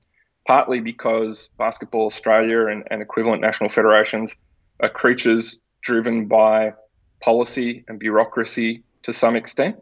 partly 0.46 0.82
because 0.82 1.50
Basketball 1.58 2.08
Australia 2.08 2.68
and, 2.68 2.84
and 2.92 3.02
equivalent 3.02 3.42
national 3.42 3.70
federations 3.70 4.36
are 4.82 4.90
creatures 4.90 5.62
driven 5.82 6.28
by 6.28 6.74
policy 7.22 7.86
and 7.88 8.00
bureaucracy 8.00 8.84
to 9.04 9.14
some 9.14 9.36
extent. 9.36 9.78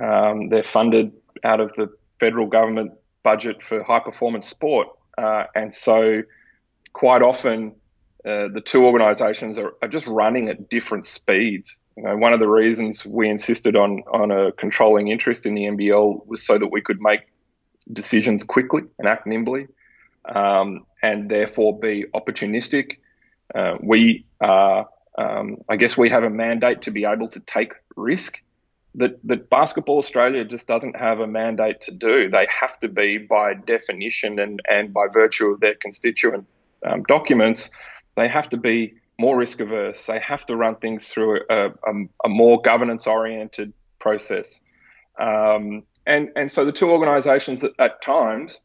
Um, 0.00 0.48
they're 0.48 0.62
funded 0.62 1.12
out 1.44 1.60
of 1.60 1.72
the 1.74 1.88
federal 2.18 2.46
government 2.46 2.92
budget 3.22 3.62
for 3.62 3.82
high 3.82 4.00
performance 4.00 4.48
sport. 4.48 4.88
Uh, 5.16 5.44
and 5.54 5.72
so, 5.72 6.22
quite 6.92 7.22
often, 7.22 7.74
uh, 8.24 8.48
the 8.52 8.62
two 8.64 8.84
organisations 8.84 9.58
are, 9.58 9.74
are, 9.82 9.88
just 9.88 10.06
running 10.06 10.48
at 10.48 10.68
different 10.68 11.06
speeds. 11.06 11.80
You 11.96 12.04
know, 12.04 12.16
one 12.16 12.32
of 12.32 12.40
the 12.40 12.48
reasons 12.48 13.04
we 13.04 13.28
insisted 13.28 13.76
on 13.76 14.02
on 14.12 14.30
a 14.30 14.52
controlling 14.52 15.08
interest 15.08 15.46
in 15.46 15.54
the 15.54 15.62
NBL 15.62 16.26
was 16.26 16.44
so 16.44 16.58
that 16.58 16.68
we 16.68 16.82
could 16.82 17.00
make 17.00 17.20
decisions 17.92 18.44
quickly 18.44 18.82
and 18.98 19.08
act 19.08 19.26
nimbly, 19.26 19.68
um, 20.26 20.86
and 21.02 21.30
therefore 21.30 21.78
be 21.78 22.04
opportunistic. 22.14 22.98
Uh, 23.54 23.76
we 23.82 24.26
are 24.40 24.86
um, 25.18 25.58
I 25.68 25.76
guess 25.76 25.96
we 25.96 26.08
have 26.10 26.24
a 26.24 26.30
mandate 26.30 26.82
to 26.82 26.90
be 26.90 27.04
able 27.04 27.28
to 27.28 27.40
take 27.40 27.72
risk 27.96 28.42
that, 28.96 29.18
that 29.24 29.50
Basketball 29.50 29.98
Australia 29.98 30.44
just 30.44 30.66
doesn't 30.66 30.96
have 30.96 31.20
a 31.20 31.26
mandate 31.26 31.80
to 31.82 31.94
do. 31.94 32.28
They 32.28 32.46
have 32.48 32.78
to 32.80 32.88
be, 32.88 33.18
by 33.18 33.54
definition 33.54 34.38
and, 34.38 34.60
and 34.68 34.92
by 34.92 35.06
virtue 35.12 35.46
of 35.48 35.60
their 35.60 35.74
constituent 35.74 36.46
um, 36.84 37.04
documents, 37.04 37.70
they 38.16 38.28
have 38.28 38.48
to 38.50 38.56
be 38.56 38.94
more 39.18 39.36
risk 39.36 39.60
averse. 39.60 40.06
They 40.06 40.18
have 40.18 40.44
to 40.46 40.56
run 40.56 40.76
things 40.76 41.08
through 41.08 41.42
a, 41.48 41.68
a, 41.68 41.92
a 42.24 42.28
more 42.28 42.60
governance 42.60 43.06
oriented 43.06 43.72
process. 43.98 44.60
Um, 45.18 45.84
and, 46.06 46.30
and 46.34 46.50
so 46.50 46.64
the 46.64 46.72
two 46.72 46.90
organisations 46.90 47.62
at, 47.62 47.72
at 47.78 48.02
times 48.02 48.60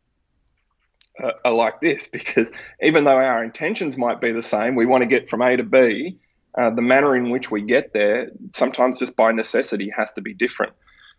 uh, 1.21 1.31
are 1.43 1.53
like 1.53 1.81
this 1.81 2.07
because 2.11 2.51
even 2.81 3.03
though 3.03 3.17
our 3.17 3.43
intentions 3.43 3.97
might 3.97 4.21
be 4.21 4.31
the 4.31 4.41
same, 4.41 4.75
we 4.75 4.85
want 4.87 5.03
to 5.03 5.07
get 5.07 5.29
from 5.29 5.41
A 5.41 5.55
to 5.57 5.63
B 5.63 6.17
uh, 6.57 6.69
the 6.69 6.81
manner 6.81 7.15
in 7.15 7.29
which 7.29 7.51
we 7.51 7.61
get 7.61 7.93
there, 7.93 8.31
sometimes 8.51 8.99
just 8.99 9.15
by 9.15 9.31
necessity, 9.31 9.91
has 9.95 10.13
to 10.13 10.21
be 10.21 10.33
different. 10.33 10.73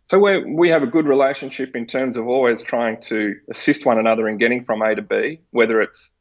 So 0.04 0.18
we 0.18 0.44
we 0.44 0.68
have 0.70 0.82
a 0.82 0.86
good 0.86 1.06
relationship 1.06 1.74
in 1.74 1.86
terms 1.86 2.16
of 2.16 2.26
always 2.28 2.62
trying 2.62 3.00
to 3.02 3.34
assist 3.50 3.84
one 3.84 3.98
another 3.98 4.28
in 4.28 4.38
getting 4.38 4.64
from 4.64 4.80
A 4.82 4.94
to 4.94 5.02
B, 5.02 5.40
whether 5.50 5.82
it's 5.82 6.14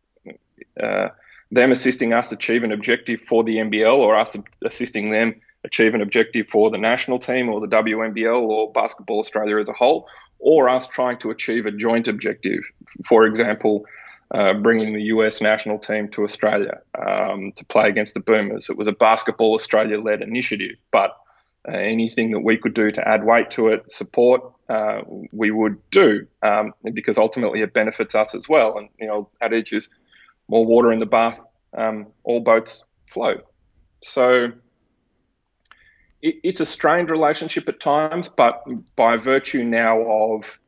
uh, 0.82 1.10
them 1.51 1.71
assisting 1.71 2.12
us 2.12 2.32
achieve 2.32 2.63
an 2.63 2.71
objective 2.71 3.21
for 3.21 3.43
the 3.43 3.58
NBL 3.58 3.97
or 3.97 4.17
us 4.17 4.36
assisting 4.63 5.12
them 5.12 5.36
achieve 5.63 5.95
an 5.95 6.01
objective 6.01 6.47
for 6.47 6.69
the 6.69 6.78
national 6.78 7.19
team 7.19 7.49
or 7.49 7.60
the 7.60 7.67
WNBL 7.67 8.41
or 8.41 8.71
Basketball 8.71 9.19
Australia 9.19 9.58
as 9.58 9.67
a 9.67 9.73
whole, 9.73 10.08
or 10.39 10.69
us 10.69 10.88
trying 10.88 11.17
to 11.17 11.32
achieve 11.32 11.65
a 11.65 11.71
joint 11.71 12.08
objective. 12.08 12.63
For 13.06 13.25
example, 13.25 13.86
uh, 14.33 14.53
bringing 14.53 14.93
the 14.93 15.03
US 15.03 15.41
national 15.41 15.79
team 15.79 16.09
to 16.09 16.23
Australia 16.23 16.81
um, 16.97 17.51
to 17.53 17.65
play 17.65 17.88
against 17.88 18.13
the 18.13 18.19
Boomers. 18.19 18.69
It 18.69 18.77
was 18.77 18.88
a 18.88 18.91
Basketball 18.91 19.55
Australia 19.55 19.99
led 19.99 20.21
initiative, 20.21 20.81
but 20.91 21.15
uh, 21.67 21.71
anything 21.71 22.31
that 22.31 22.39
we 22.39 22.57
could 22.57 22.73
do 22.73 22.91
to 22.91 23.07
add 23.07 23.23
weight 23.23 23.51
to 23.51 23.69
it, 23.69 23.91
support, 23.91 24.41
uh, 24.69 25.01
we 25.33 25.51
would 25.51 25.77
do 25.89 26.27
um, 26.41 26.73
because 26.93 27.17
ultimately 27.17 27.61
it 27.61 27.73
benefits 27.73 28.15
us 28.15 28.35
as 28.35 28.49
well. 28.49 28.77
And, 28.77 28.89
you 28.99 29.07
know, 29.07 29.29
adage 29.41 29.73
is 29.73 29.89
more 30.47 30.63
water 30.63 30.91
in 30.91 30.99
the 30.99 31.05
bath, 31.05 31.39
um, 31.75 32.07
all 32.23 32.39
boats 32.39 32.85
float. 33.07 33.45
So 34.01 34.51
it, 36.21 36.35
it's 36.43 36.59
a 36.59 36.65
strained 36.65 37.09
relationship 37.09 37.67
at 37.67 37.79
times, 37.79 38.29
but 38.29 38.63
by 38.95 39.17
virtue 39.17 39.63
now 39.63 40.01
of 40.01 40.59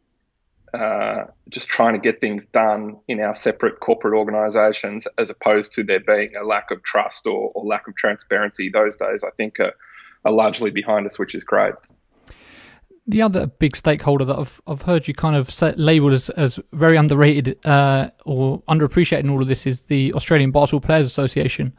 uh, 0.74 1.26
just 1.50 1.70
trying 1.70 1.94
to 1.94 2.00
get 2.00 2.20
things 2.20 2.46
done 2.46 2.98
in 3.08 3.22
our 3.22 3.34
separate 3.34 3.80
corporate 3.80 4.14
organisations, 4.14 5.08
as 5.18 5.30
opposed 5.30 5.74
to 5.74 5.84
there 5.84 6.00
being 6.00 6.36
a 6.36 6.44
lack 6.44 6.72
of 6.72 6.84
trust 6.84 7.26
or, 7.26 7.52
or 7.56 7.66
lack 7.66 7.88
of 7.88 7.96
transparency. 7.96 8.70
Those 8.70 8.98
days, 8.98 9.24
I 9.24 9.30
think, 9.38 9.60
are, 9.60 9.74
are 10.26 10.32
largely 10.32 10.72
behind 10.72 11.06
us, 11.06 11.18
which 11.18 11.36
is 11.36 11.44
great. 11.44 11.74
The 13.10 13.22
other 13.22 13.48
big 13.48 13.78
stakeholder 13.78 14.26
that 14.26 14.38
I've 14.38 14.62
I've 14.68 14.82
heard 14.82 15.08
you 15.08 15.14
kind 15.14 15.38
of 15.38 15.50
set, 15.50 15.80
labelled 15.80 16.12
as, 16.12 16.30
as 16.32 16.60
very 16.74 16.98
underrated 16.98 17.58
uh, 17.66 18.10
or 18.26 18.62
underappreciated 18.64 19.22
in 19.22 19.30
all 19.30 19.42
of 19.42 19.48
this 19.48 19.66
is 19.66 19.82
the 19.82 20.14
Australian 20.14 20.52
Basketball 20.52 20.82
Players 20.82 21.08
Association. 21.08 21.72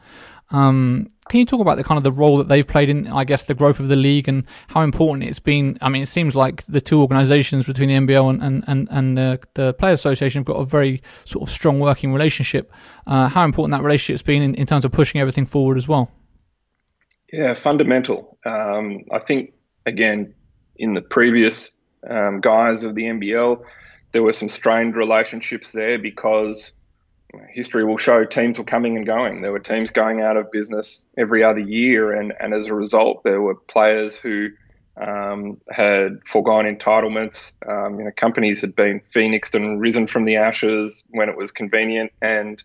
Um, 0.51 1.09
can 1.29 1.39
you 1.39 1.45
talk 1.45 1.61
about 1.61 1.77
the 1.77 1.83
kind 1.83 1.97
of 1.97 2.03
the 2.03 2.11
role 2.11 2.37
that 2.37 2.47
they've 2.47 2.67
played 2.67 2.89
in, 2.89 3.07
I 3.07 3.23
guess, 3.23 3.43
the 3.43 3.53
growth 3.53 3.79
of 3.79 3.87
the 3.87 3.95
league 3.95 4.27
and 4.27 4.45
how 4.67 4.81
important 4.81 5.29
it's 5.29 5.39
been? 5.39 5.77
I 5.79 5.89
mean, 5.89 6.01
it 6.01 6.07
seems 6.07 6.35
like 6.35 6.65
the 6.65 6.81
two 6.81 7.01
organisations 7.01 7.67
between 7.67 7.89
the 7.89 7.95
NBL 7.95 8.29
and 8.29 8.41
and 8.41 8.63
and, 8.67 8.87
and 8.89 9.17
the, 9.17 9.39
the 9.53 9.73
Players 9.75 9.99
Association 9.99 10.39
have 10.39 10.47
got 10.47 10.57
a 10.57 10.65
very 10.65 11.03
sort 11.25 11.47
of 11.47 11.53
strong 11.53 11.79
working 11.79 12.13
relationship. 12.13 12.71
Uh, 13.05 13.27
how 13.27 13.45
important 13.45 13.71
that 13.73 13.83
relationship's 13.83 14.23
been 14.23 14.41
in, 14.41 14.55
in 14.55 14.65
terms 14.65 14.85
of 14.85 14.91
pushing 14.91 15.21
everything 15.21 15.45
forward 15.45 15.77
as 15.77 15.87
well? 15.87 16.09
Yeah, 17.31 17.53
fundamental. 17.53 18.39
Um, 18.45 19.05
I 19.11 19.19
think 19.19 19.53
again 19.85 20.33
in 20.77 20.93
the 20.93 21.01
previous 21.01 21.75
um, 22.09 22.39
guise 22.39 22.83
of 22.83 22.95
the 22.95 23.03
NBL, 23.03 23.63
there 24.13 24.23
were 24.23 24.33
some 24.33 24.49
strained 24.49 24.95
relationships 24.95 25.73
there 25.73 25.99
because 25.99 26.73
history 27.49 27.83
will 27.83 27.97
show 27.97 28.23
teams 28.25 28.57
were 28.57 28.65
coming 28.65 28.97
and 28.97 29.05
going. 29.05 29.41
There 29.41 29.51
were 29.51 29.59
teams 29.59 29.89
going 29.91 30.21
out 30.21 30.37
of 30.37 30.51
business 30.51 31.05
every 31.17 31.43
other 31.43 31.59
year, 31.59 32.13
and, 32.13 32.33
and 32.39 32.53
as 32.53 32.67
a 32.67 32.73
result, 32.73 33.23
there 33.23 33.41
were 33.41 33.55
players 33.55 34.15
who 34.15 34.49
um, 34.99 35.59
had 35.69 36.25
foregone 36.25 36.65
entitlements. 36.65 37.53
Um, 37.67 37.99
you 37.99 38.05
know, 38.05 38.11
companies 38.15 38.61
had 38.61 38.75
been 38.75 38.99
phoenixed 39.01 39.55
and 39.55 39.79
risen 39.79 40.07
from 40.07 40.23
the 40.23 40.37
ashes 40.37 41.05
when 41.09 41.29
it 41.29 41.37
was 41.37 41.51
convenient, 41.51 42.11
and 42.21 42.61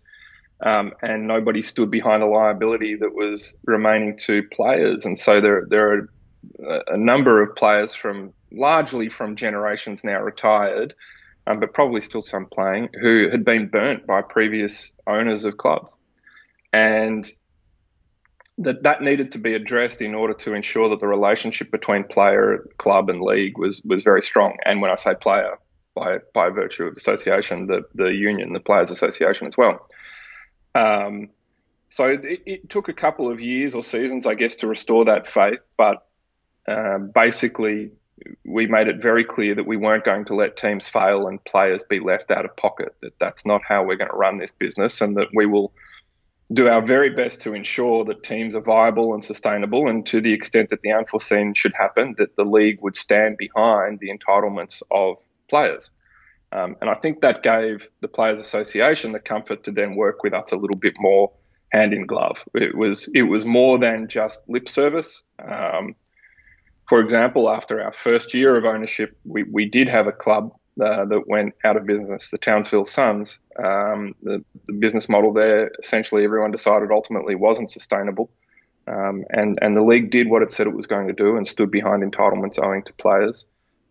um, 0.61 0.93
and 1.01 1.27
nobody 1.27 1.61
stood 1.61 1.91
behind 1.91 2.21
the 2.21 2.27
liability 2.27 2.95
that 2.95 3.13
was 3.13 3.57
remaining 3.65 4.17
to 4.17 4.43
players. 4.43 5.05
And 5.05 5.17
so 5.17 5.41
there 5.41 5.65
there 5.69 5.93
are 5.93 6.09
a 6.87 6.97
number 6.97 7.41
of 7.41 7.55
players 7.55 7.93
from 7.93 8.33
largely 8.51 9.09
from 9.09 9.35
generations 9.35 10.03
now 10.03 10.21
retired 10.21 10.93
um, 11.47 11.59
but 11.59 11.73
probably 11.73 12.01
still 12.01 12.21
some 12.21 12.47
playing, 12.47 12.89
who 12.99 13.29
had 13.29 13.45
been 13.45 13.67
burnt 13.67 14.07
by 14.07 14.21
previous 14.21 14.93
owners 15.07 15.45
of 15.45 15.57
clubs. 15.57 15.95
And 16.73 17.29
that 18.57 18.83
that 18.83 19.01
needed 19.01 19.33
to 19.33 19.37
be 19.37 19.53
addressed 19.53 20.01
in 20.01 20.15
order 20.15 20.33
to 20.33 20.53
ensure 20.53 20.89
that 20.89 20.99
the 20.99 21.07
relationship 21.07 21.71
between 21.71 22.05
player, 22.05 22.65
club, 22.77 23.09
and 23.09 23.21
league 23.21 23.57
was 23.57 23.81
was 23.83 24.03
very 24.03 24.21
strong. 24.21 24.57
And 24.65 24.81
when 24.81 24.91
I 24.91 24.95
say 24.95 25.13
player, 25.15 25.57
by 25.93 26.19
by 26.33 26.49
virtue 26.49 26.85
of 26.85 26.97
association, 26.97 27.67
the 27.67 27.83
the 27.93 28.13
union, 28.13 28.53
the 28.53 28.59
players' 28.59 28.91
association 28.91 29.47
as 29.47 29.57
well. 29.57 29.87
Um, 30.73 31.29
so 31.89 32.07
it, 32.07 32.41
it, 32.45 32.69
took 32.69 32.89
a 32.89 32.93
couple 32.93 33.31
of 33.31 33.39
years 33.39 33.73
or 33.73 33.83
seasons, 33.83 34.25
I 34.25 34.35
guess, 34.35 34.55
to 34.55 34.67
restore 34.67 35.05
that 35.05 35.25
faith. 35.25 35.61
But 35.77 36.05
um, 36.67 37.11
basically, 37.15 37.91
we 38.45 38.67
made 38.67 38.87
it 38.87 39.01
very 39.01 39.23
clear 39.23 39.55
that 39.55 39.67
we 39.67 39.77
weren't 39.77 40.03
going 40.03 40.25
to 40.25 40.35
let 40.35 40.57
teams 40.57 40.87
fail 40.87 41.27
and 41.27 41.43
players 41.43 41.83
be 41.83 41.99
left 41.99 42.31
out 42.31 42.45
of 42.45 42.55
pocket. 42.55 42.95
That 43.01 43.19
that's 43.19 43.45
not 43.45 43.61
how 43.67 43.83
we're 43.83 43.97
going 43.97 44.11
to 44.11 44.17
run 44.17 44.37
this 44.37 44.51
business, 44.51 45.01
and 45.01 45.17
that 45.17 45.27
we 45.33 45.45
will 45.45 45.73
do 46.53 46.67
our 46.67 46.81
very 46.81 47.09
best 47.09 47.41
to 47.41 47.53
ensure 47.53 48.05
that 48.05 48.23
teams 48.23 48.55
are 48.55 48.61
viable 48.61 49.13
and 49.13 49.23
sustainable. 49.23 49.89
And 49.89 50.05
to 50.07 50.21
the 50.21 50.33
extent 50.33 50.69
that 50.69 50.81
the 50.81 50.93
unforeseen 50.93 51.53
should 51.53 51.73
happen, 51.73 52.15
that 52.17 52.35
the 52.35 52.43
league 52.43 52.81
would 52.81 52.95
stand 52.95 53.37
behind 53.37 53.99
the 53.99 54.15
entitlements 54.15 54.81
of 54.91 55.17
players. 55.49 55.89
Um, 56.51 56.75
and 56.79 56.89
I 56.89 56.93
think 56.93 57.21
that 57.21 57.43
gave 57.43 57.89
the 58.01 58.07
Players 58.07 58.39
Association 58.39 59.11
the 59.11 59.19
comfort 59.19 59.63
to 59.63 59.71
then 59.71 59.95
work 59.95 60.23
with 60.23 60.33
us 60.33 60.51
a 60.51 60.55
little 60.55 60.77
bit 60.77 60.93
more 60.99 61.31
hand 61.69 61.93
in 61.93 62.05
glove. 62.05 62.43
It 62.53 62.75
was 62.75 63.09
it 63.13 63.23
was 63.23 63.45
more 63.45 63.77
than 63.77 64.07
just 64.07 64.47
lip 64.47 64.69
service. 64.69 65.23
Um, 65.43 65.95
for 66.87 66.99
example, 66.99 67.49
after 67.49 67.81
our 67.81 67.91
first 67.91 68.33
year 68.33 68.55
of 68.55 68.65
ownership, 68.65 69.17
we, 69.25 69.43
we 69.43 69.65
did 69.65 69.89
have 69.89 70.07
a 70.07 70.11
club 70.11 70.53
uh, 70.81 71.05
that 71.05 71.23
went 71.27 71.55
out 71.63 71.77
of 71.77 71.85
business, 71.85 72.29
the 72.29 72.37
Townsville 72.37 72.85
Suns. 72.85 73.39
Um, 73.57 74.13
the, 74.21 74.43
the, 74.67 74.73
business 74.73 75.07
model 75.07 75.33
there, 75.33 75.71
essentially, 75.81 76.23
everyone 76.23 76.51
decided 76.51 76.91
ultimately 76.91 77.33
wasn't 77.33 77.71
sustainable. 77.71 78.29
Um, 78.87 79.23
and, 79.29 79.57
and 79.61 79.75
the 79.75 79.81
league 79.81 80.11
did 80.11 80.29
what 80.29 80.43
it 80.43 80.51
said 80.51 80.67
it 80.67 80.75
was 80.75 80.85
going 80.85 81.07
to 81.07 81.13
do 81.13 81.37
and 81.37 81.47
stood 81.47 81.71
behind 81.71 82.03
entitlements 82.03 82.59
owing 82.61 82.83
to 82.83 82.93
players. 82.93 83.47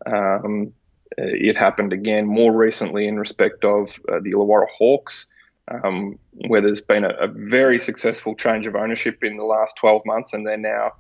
Um, 0.07 0.73
it 1.17 1.57
happened 1.57 1.93
again 1.93 2.27
more 2.27 2.53
recently 2.53 3.09
in 3.09 3.19
respect 3.19 3.65
of 3.65 3.91
uh, 4.09 4.21
the 4.23 4.33
Illawarra 4.33 4.69
Hawks, 4.69 5.27
um, 5.69 6.19
where 6.49 6.61
there's 6.61 6.83
been 6.83 7.05
a, 7.05 7.11
a, 7.21 7.29
very 7.29 7.79
successful 7.79 8.35
change 8.35 8.67
of 8.67 8.77
ownership 8.77 9.25
in 9.25 9.37
the 9.37 9.45
last 9.45 9.77
12 9.77 10.03
months, 10.05 10.35
and 10.35 10.47
they're 10.47 10.59
now 10.59 10.93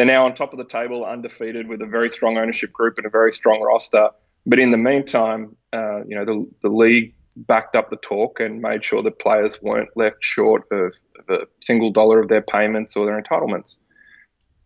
they're 0.00 0.06
now 0.06 0.24
on 0.24 0.32
top 0.32 0.54
of 0.54 0.58
the 0.58 0.64
table, 0.64 1.04
undefeated, 1.04 1.68
with 1.68 1.82
a 1.82 1.86
very 1.86 2.08
strong 2.08 2.38
ownership 2.38 2.72
group 2.72 2.96
and 2.96 3.06
a 3.06 3.10
very 3.10 3.30
strong 3.30 3.60
roster. 3.60 4.08
But 4.46 4.58
in 4.58 4.70
the 4.70 4.78
meantime, 4.78 5.54
uh, 5.74 6.04
you 6.04 6.16
know, 6.16 6.24
the, 6.24 6.50
the 6.62 6.70
league 6.70 7.14
backed 7.36 7.76
up 7.76 7.90
the 7.90 7.98
talk 7.98 8.40
and 8.40 8.62
made 8.62 8.82
sure 8.82 9.02
that 9.02 9.18
players 9.18 9.60
weren't 9.60 9.90
left 9.96 10.16
short 10.20 10.62
of, 10.70 10.94
of 11.18 11.28
a 11.28 11.46
single 11.60 11.92
dollar 11.92 12.18
of 12.18 12.28
their 12.28 12.40
payments 12.40 12.96
or 12.96 13.04
their 13.04 13.20
entitlements. 13.20 13.76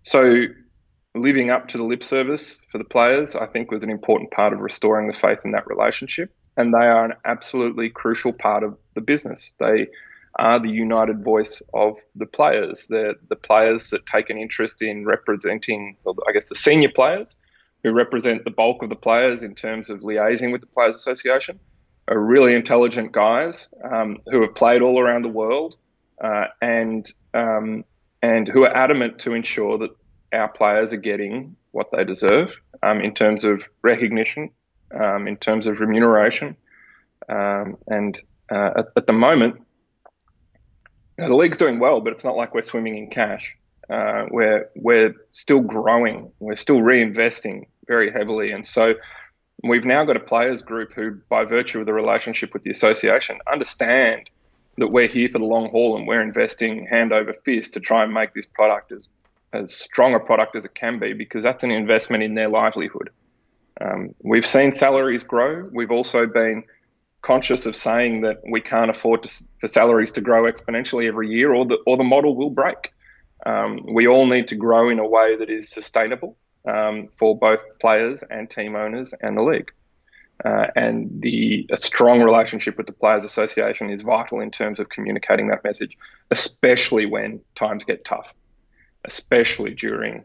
So, 0.05 0.45
living 1.17 1.51
up 1.51 1.67
to 1.71 1.79
the 1.79 1.85
lip 1.85 2.05
service 2.05 2.61
for 2.71 2.79
the 2.79 2.85
players, 2.85 3.35
I 3.35 3.47
think, 3.47 3.73
was 3.73 3.83
an 3.83 3.91
important 3.91 4.31
part 4.31 4.53
of 4.53 4.61
restoring 4.61 5.09
the 5.09 5.19
faith 5.19 5.41
in 5.45 5.51
that 5.51 5.67
relationship. 5.67 6.33
And 6.57 6.73
they 6.73 6.87
are 6.87 7.07
an 7.07 7.15
absolutely 7.25 7.91
crucial 7.91 8.33
part 8.33 8.63
of 8.63 8.79
the 8.95 9.01
business. 9.01 9.53
They 9.59 9.89
are 10.37 10.59
the 10.59 10.71
united 10.71 11.23
voice 11.23 11.63
of 11.73 11.99
the 12.17 12.27
players. 12.27 12.87
They're 12.89 13.15
the 13.29 13.37
players 13.37 13.91
that 13.91 14.07
take 14.07 14.31
an 14.31 14.39
interest 14.39 14.83
in 14.83 15.05
representing, 15.05 15.97
I 16.07 16.33
guess, 16.33 16.49
the 16.49 16.55
senior 16.55 16.91
players 16.95 17.37
who 17.83 17.93
represent 17.93 18.45
the 18.45 18.51
bulk 18.51 18.83
of 18.83 18.89
the 18.89 18.97
players 18.97 19.43
in 19.43 19.55
terms 19.55 19.91
of 19.91 20.01
liaising 20.01 20.51
with 20.51 20.63
the 20.63 20.67
Players 20.67 20.97
Association 20.97 21.61
are 22.09 22.19
really 22.19 22.55
intelligent 22.55 23.13
guys 23.13 23.69
um, 23.91 24.19
who 24.31 24.43
have 24.43 24.55
played 24.55 24.83
all 24.83 24.99
around 24.99 25.23
the 25.23 25.29
world 25.29 25.77
uh, 26.23 26.47
and 26.61 27.11
um, 27.33 27.85
and 28.23 28.49
who 28.49 28.65
are 28.65 28.75
adamant 28.75 29.19
to 29.21 29.35
ensure 29.35 29.79
that 29.79 29.91
our 30.33 30.49
players 30.49 30.93
are 30.93 30.99
getting 30.99 31.57
what 31.73 31.91
they 31.93 32.05
deserve 32.05 32.55
um, 32.83 33.01
in 33.01 33.13
terms 33.13 33.45
of 33.45 33.69
recognition, 33.83 34.51
um, 34.99 35.27
in 35.29 35.37
terms 35.37 35.67
of 35.67 35.81
remuneration, 35.81 36.57
um, 37.29 37.77
and 37.87 38.19
uh, 38.51 38.71
at, 38.79 38.87
at, 38.97 39.07
the 39.07 39.13
moment, 39.13 39.61
know, 41.19 41.29
the 41.29 41.37
league's 41.37 41.59
doing 41.59 41.79
well, 41.79 42.01
but 42.01 42.13
it's 42.13 42.25
not 42.25 42.37
like 42.37 42.55
we're 42.55 42.63
swimming 42.63 42.97
in 42.97 43.11
cash. 43.11 43.57
Uh, 43.89 44.27
we're 44.31 44.71
we're 44.75 45.15
still 45.31 45.61
growing. 45.61 46.33
We're 46.41 46.57
still 46.57 46.79
reinvesting 46.79 47.67
very 47.87 48.11
heavily, 48.11 48.51
and 48.53 48.67
so 48.67 48.95
we've 49.63 49.85
now 49.85 50.05
got 50.05 50.17
a 50.17 50.21
players 50.21 50.63
group 50.63 50.93
who, 50.93 51.19
by 51.29 51.45
virtue 51.45 51.81
of 51.81 51.87
the 51.87 51.93
relationship 51.93 52.53
with 52.53 52.63
the 52.63 52.71
association, 52.71 53.39
understand 53.51 54.31
that 54.79 54.89
we're 54.89 55.07
here 55.07 55.29
for 55.29 55.39
the 55.39 55.45
long 55.45 55.71
haul 55.71 55.97
and 55.97 56.07
we're 56.07 56.23
investing 56.23 56.87
hand 56.87 57.13
over 57.13 57.33
fist 57.45 57.75
to 57.75 57.81
try 57.81 58.03
and 58.03 58.13
make 58.13 58.33
this 58.33 58.47
product 58.47 58.93
as 58.93 59.09
as 59.53 59.73
strong 59.73 60.15
a 60.15 60.21
product 60.21 60.57
as 60.57 60.65
it 60.65 60.75
can 60.75 60.99
be 60.99 61.13
because 61.13 61.45
that's 61.45 61.63
an 61.63 61.71
investment 61.71 62.25
in 62.25 62.35
their 62.35 62.49
livelihood. 62.49 63.11
Um, 63.81 64.15
we've 64.21 64.47
seen 64.47 64.73
salaries 64.73 65.23
grow. 65.23 65.69
We've 65.73 65.93
also 65.93 66.27
been 66.27 66.65
conscious 67.25 67.65
of 67.65 67.75
saying 67.75 68.21
that 68.21 68.43
we 68.49 68.61
can't 68.61 68.91
afford 68.91 69.23
to, 69.23 69.45
for 69.59 69.67
salaries 69.67 70.13
to 70.13 70.21
grow 70.21 70.43
exponentially 70.43 71.09
every 71.09 71.29
year, 71.29 71.53
or 71.53 71.65
the 71.65 71.79
or 71.87 71.97
the 71.97 72.05
model 72.05 72.37
will 72.37 72.51
break. 72.51 72.93
Um, 73.47 73.81
we 73.93 74.07
all 74.07 74.27
need 74.27 74.49
to 74.49 74.57
grow 74.57 74.91
in 74.91 74.99
a 74.99 75.07
way 75.07 75.37
that 75.37 75.51
is 75.51 75.71
sustainable 75.71 76.37
um, 76.69 77.09
for 77.09 77.37
both 77.37 77.65
players 77.81 78.23
and 78.31 78.49
team 78.49 78.77
owners 78.77 79.13
and 79.21 79.37
the 79.37 79.43
league. 79.43 79.73
Uh, 80.45 80.67
and 80.77 81.23
the 81.23 81.67
a 81.71 81.77
strong 81.77 82.21
relationship 82.21 82.77
with 82.77 82.87
the 82.87 82.93
Players 82.93 83.25
Association 83.25 83.89
is 83.89 84.03
vital 84.03 84.41
in 84.41 84.51
terms 84.51 84.79
of 84.79 84.89
communicating 84.89 85.49
that 85.49 85.65
message, 85.65 85.97
especially 86.31 87.07
when 87.07 87.41
times 87.55 87.85
get 87.85 88.05
tough, 88.05 88.35
especially 89.05 89.73
during 89.73 90.25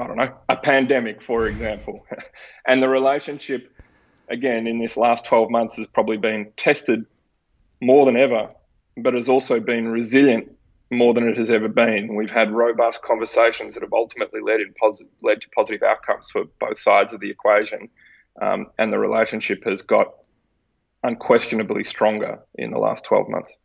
I 0.00 0.06
don't 0.06 0.16
know 0.16 0.34
a 0.48 0.56
pandemic, 0.56 1.20
for 1.20 1.46
example. 1.48 2.06
and 2.66 2.82
the 2.82 2.88
relationship 2.88 3.71
again, 4.32 4.66
in 4.66 4.78
this 4.80 4.96
last 4.96 5.24
12 5.26 5.50
months 5.50 5.76
has 5.76 5.86
probably 5.86 6.16
been 6.16 6.52
tested 6.56 7.04
more 7.80 8.06
than 8.06 8.16
ever, 8.16 8.50
but 8.96 9.14
has 9.14 9.28
also 9.28 9.60
been 9.60 9.88
resilient 9.88 10.50
more 10.90 11.14
than 11.14 11.28
it 11.28 11.36
has 11.36 11.50
ever 11.50 11.68
been. 11.68 12.16
We've 12.16 12.30
had 12.30 12.50
robust 12.50 13.02
conversations 13.02 13.74
that 13.74 13.82
have 13.82 13.92
ultimately 13.92 14.40
led 14.40 14.60
in 14.60 14.74
led 15.22 15.42
to 15.42 15.50
positive 15.50 15.82
outcomes 15.82 16.30
for 16.30 16.44
both 16.58 16.78
sides 16.78 17.12
of 17.12 17.20
the 17.20 17.30
equation, 17.30 17.88
um, 18.40 18.66
and 18.78 18.92
the 18.92 18.98
relationship 18.98 19.64
has 19.64 19.82
got 19.82 20.14
unquestionably 21.04 21.84
stronger 21.84 22.40
in 22.54 22.70
the 22.70 22.78
last 22.78 23.04
12 23.04 23.28
months 23.28 23.56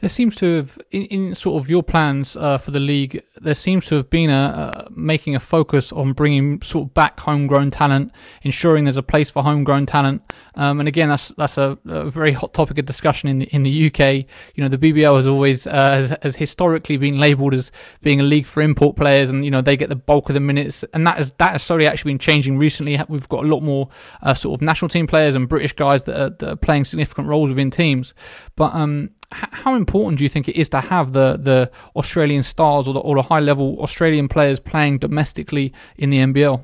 there 0.00 0.10
seems 0.10 0.34
to 0.36 0.56
have 0.56 0.78
in, 0.90 1.02
in 1.04 1.34
sort 1.34 1.62
of 1.62 1.70
your 1.70 1.82
plans 1.82 2.36
uh, 2.36 2.58
for 2.58 2.70
the 2.70 2.80
league 2.80 3.22
there 3.40 3.54
seems 3.54 3.86
to 3.86 3.94
have 3.94 4.10
been 4.10 4.30
a 4.30 4.40
uh, 4.40 4.88
making 4.90 5.36
a 5.36 5.40
focus 5.40 5.92
on 5.92 6.12
bringing 6.12 6.60
sort 6.62 6.88
of 6.88 6.94
back 6.94 7.20
homegrown 7.20 7.70
talent 7.70 8.10
ensuring 8.42 8.84
there's 8.84 8.96
a 8.96 9.02
place 9.02 9.30
for 9.30 9.42
homegrown 9.42 9.86
talent. 9.86 10.22
Um, 10.54 10.80
and 10.80 10.88
again 10.88 11.08
that's 11.08 11.28
that's 11.28 11.58
a, 11.58 11.78
a, 11.86 12.10
very 12.10 12.32
hot 12.32 12.52
topic 12.52 12.78
of 12.78 12.86
discussion 12.86 13.28
in 13.28 13.38
the, 13.38 13.46
in 13.46 13.62
the 13.62 13.86
UK 13.86 14.26
you 14.54 14.64
know 14.64 14.68
the 14.68 14.78
BBL 14.78 15.16
has 15.16 15.26
always 15.26 15.66
uh, 15.66 15.70
has, 15.72 16.16
has, 16.22 16.36
historically 16.36 16.96
been 16.96 17.18
labeled 17.18 17.54
as 17.54 17.70
being 18.02 18.20
a 18.20 18.24
league 18.24 18.46
for 18.46 18.62
import 18.62 18.96
players 18.96 19.30
and 19.30 19.44
you 19.44 19.50
know 19.50 19.60
they 19.60 19.76
get 19.76 19.88
the 19.88 19.96
bulk 19.96 20.28
of 20.28 20.34
the 20.34 20.40
minutes 20.40 20.84
and 20.92 21.06
that 21.06 21.20
is 21.20 21.32
that 21.32 21.52
has 21.52 21.62
slowly 21.62 21.86
actually 21.86 22.10
been 22.10 22.18
changing 22.18 22.58
recently. 22.58 23.00
We've 23.08 23.28
got 23.28 23.44
a 23.44 23.48
lot 23.48 23.62
more 23.62 23.88
uh, 24.22 24.34
sort 24.34 24.58
of 24.58 24.62
national 24.62 24.88
team 24.88 25.06
players 25.06 25.34
and 25.34 25.48
British 25.48 25.72
guys 25.72 26.02
that 26.04 26.20
are, 26.20 26.30
that 26.30 26.48
are 26.48 26.56
playing 26.56 26.84
significant 26.84 27.28
roles 27.28 27.48
within 27.48 27.70
teams. 27.70 28.12
But 28.56 28.74
um 28.74 29.10
how 29.32 29.74
important 29.74 30.18
do 30.18 30.24
you 30.24 30.28
think 30.28 30.48
it 30.48 30.58
is 30.58 30.68
to 30.70 30.80
have 30.80 31.12
the, 31.12 31.38
the 31.40 31.70
Australian 31.94 32.42
stars 32.42 32.88
or 32.88 32.94
the, 32.94 33.00
or 33.00 33.14
the 33.14 33.22
high 33.22 33.40
level 33.40 33.80
Australian 33.80 34.28
players 34.28 34.58
playing 34.58 34.98
domestically 34.98 35.72
in 35.96 36.10
the 36.10 36.18
NBL? 36.18 36.62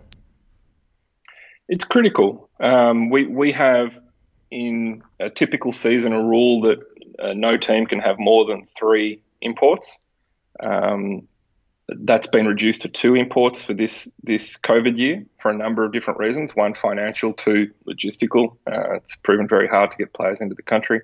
It's 1.68 1.84
critical. 1.84 2.48
Um, 2.60 3.10
we 3.10 3.26
we 3.26 3.52
have 3.52 4.00
in 4.50 5.02
a 5.18 5.28
typical 5.28 5.72
season 5.72 6.12
a 6.12 6.22
rule 6.22 6.60
that 6.62 6.78
uh, 7.18 7.34
no 7.34 7.56
team 7.56 7.86
can 7.86 7.98
have 7.98 8.16
more 8.18 8.44
than 8.46 8.64
three 8.64 9.20
imports. 9.40 10.00
Um, 10.60 11.26
that's 11.88 12.26
been 12.26 12.46
reduced 12.46 12.82
to 12.82 12.88
two 12.88 13.14
imports 13.14 13.62
for 13.62 13.74
this 13.74 14.08
this 14.22 14.56
COVID 14.56 14.98
year 14.98 15.24
for 15.36 15.50
a 15.50 15.56
number 15.56 15.84
of 15.84 15.92
different 15.92 16.18
reasons. 16.18 16.54
One 16.56 16.74
financial, 16.74 17.32
two 17.32 17.70
logistical. 17.88 18.56
Uh, 18.66 18.94
it's 18.94 19.16
proven 19.16 19.46
very 19.46 19.68
hard 19.68 19.90
to 19.92 19.96
get 19.96 20.12
players 20.12 20.40
into 20.40 20.54
the 20.54 20.62
country. 20.62 21.00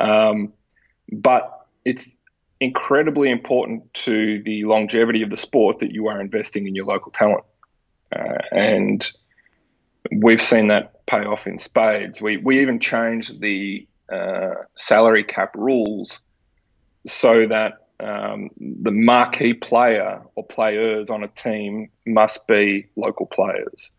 Um, 0.00 0.52
but 1.12 1.66
it's 1.84 2.16
incredibly 2.60 3.30
important 3.30 3.92
to 3.94 4.42
the 4.42 4.64
longevity 4.64 5.22
of 5.22 5.30
the 5.30 5.36
sport 5.36 5.78
that 5.78 5.92
you 5.92 6.08
are 6.08 6.20
investing 6.20 6.66
in 6.66 6.74
your 6.74 6.84
local 6.84 7.12
talent. 7.12 7.44
Uh, 8.14 8.38
and 8.50 9.10
we've 10.12 10.40
seen 10.40 10.68
that 10.68 11.06
pay 11.06 11.24
off 11.24 11.46
in 11.46 11.58
spades. 11.58 12.20
We, 12.20 12.38
we 12.38 12.60
even 12.60 12.80
changed 12.80 13.40
the 13.40 13.86
uh, 14.12 14.54
salary 14.76 15.24
cap 15.24 15.54
rules 15.54 16.20
so 17.06 17.46
that 17.46 17.86
um, 18.00 18.50
the 18.58 18.90
marquee 18.90 19.54
player 19.54 20.22
or 20.34 20.44
players 20.44 21.10
on 21.10 21.24
a 21.24 21.28
team 21.28 21.90
must 22.06 22.46
be 22.46 22.86
local 22.96 23.26
players. 23.26 23.90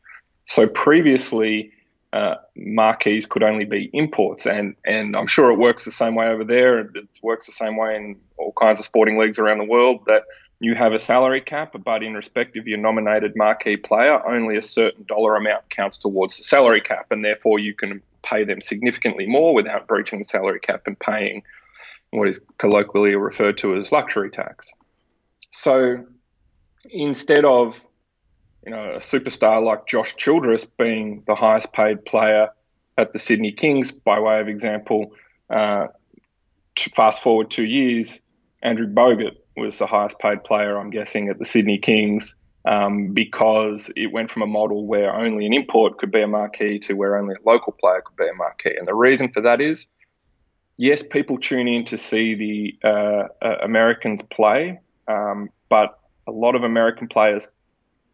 So 0.47 0.67
previously, 0.67 1.71
uh, 2.11 2.35
marquees 2.55 3.25
could 3.25 3.43
only 3.43 3.65
be 3.65 3.89
imports, 3.93 4.45
and 4.45 4.75
and 4.85 5.15
I'm 5.15 5.27
sure 5.27 5.51
it 5.51 5.59
works 5.59 5.85
the 5.85 5.91
same 5.91 6.15
way 6.15 6.27
over 6.27 6.43
there. 6.43 6.79
It 6.79 7.19
works 7.21 7.45
the 7.45 7.51
same 7.51 7.77
way 7.77 7.95
in 7.95 8.15
all 8.37 8.53
kinds 8.53 8.79
of 8.79 8.85
sporting 8.85 9.17
leagues 9.19 9.37
around 9.37 9.59
the 9.59 9.65
world. 9.65 10.05
That 10.07 10.23
you 10.59 10.75
have 10.75 10.93
a 10.93 10.99
salary 10.99 11.41
cap, 11.41 11.75
but 11.85 12.03
in 12.03 12.15
respect 12.15 12.57
of 12.57 12.67
your 12.67 12.79
nominated 12.79 13.35
marquee 13.35 13.77
player, 13.77 14.25
only 14.27 14.57
a 14.57 14.61
certain 14.61 15.05
dollar 15.05 15.35
amount 15.35 15.69
counts 15.69 15.97
towards 15.97 16.37
the 16.37 16.43
salary 16.43 16.81
cap, 16.81 17.11
and 17.11 17.23
therefore 17.23 17.59
you 17.59 17.73
can 17.73 18.01
pay 18.23 18.43
them 18.43 18.59
significantly 18.59 19.25
more 19.25 19.53
without 19.53 19.87
breaching 19.87 20.19
the 20.19 20.25
salary 20.25 20.59
cap 20.59 20.81
and 20.87 20.99
paying 20.99 21.43
what 22.09 22.27
is 22.27 22.41
colloquially 22.57 23.15
referred 23.15 23.57
to 23.57 23.75
as 23.75 23.91
luxury 23.91 24.29
tax. 24.29 24.73
So 25.51 26.03
instead 26.89 27.45
of 27.45 27.79
you 28.65 28.71
know, 28.71 28.93
a 28.93 28.99
superstar 28.99 29.63
like 29.63 29.87
Josh 29.87 30.15
Childress 30.15 30.65
being 30.65 31.23
the 31.27 31.35
highest 31.35 31.71
paid 31.73 32.05
player 32.05 32.49
at 32.97 33.13
the 33.13 33.19
Sydney 33.19 33.51
Kings, 33.51 33.91
by 33.91 34.19
way 34.19 34.39
of 34.39 34.47
example. 34.47 35.13
Uh, 35.49 35.87
fast 36.77 37.21
forward 37.21 37.49
two 37.49 37.65
years, 37.65 38.19
Andrew 38.61 38.87
Bogut 38.87 39.37
was 39.55 39.77
the 39.79 39.87
highest 39.87 40.19
paid 40.19 40.43
player, 40.43 40.77
I'm 40.77 40.89
guessing, 40.89 41.29
at 41.29 41.39
the 41.39 41.45
Sydney 41.45 41.77
Kings 41.77 42.35
um, 42.65 43.13
because 43.13 43.91
it 43.95 44.11
went 44.11 44.29
from 44.29 44.41
a 44.41 44.47
model 44.47 44.85
where 44.85 45.13
only 45.13 45.45
an 45.45 45.53
import 45.53 45.97
could 45.97 46.11
be 46.11 46.21
a 46.21 46.27
marquee 46.27 46.79
to 46.79 46.93
where 46.93 47.17
only 47.17 47.35
a 47.35 47.49
local 47.49 47.73
player 47.73 48.01
could 48.01 48.17
be 48.17 48.29
a 48.29 48.33
marquee. 48.33 48.75
And 48.77 48.87
the 48.87 48.93
reason 48.93 49.31
for 49.31 49.41
that 49.41 49.61
is, 49.61 49.87
yes, 50.77 51.03
people 51.03 51.37
tune 51.37 51.67
in 51.67 51.85
to 51.85 51.97
see 51.97 52.35
the 52.35 52.87
uh, 52.87 53.23
uh, 53.41 53.57
Americans 53.63 54.21
play, 54.29 54.79
um, 55.07 55.49
but 55.69 55.99
a 56.27 56.31
lot 56.31 56.55
of 56.55 56.63
American 56.63 57.07
players 57.07 57.49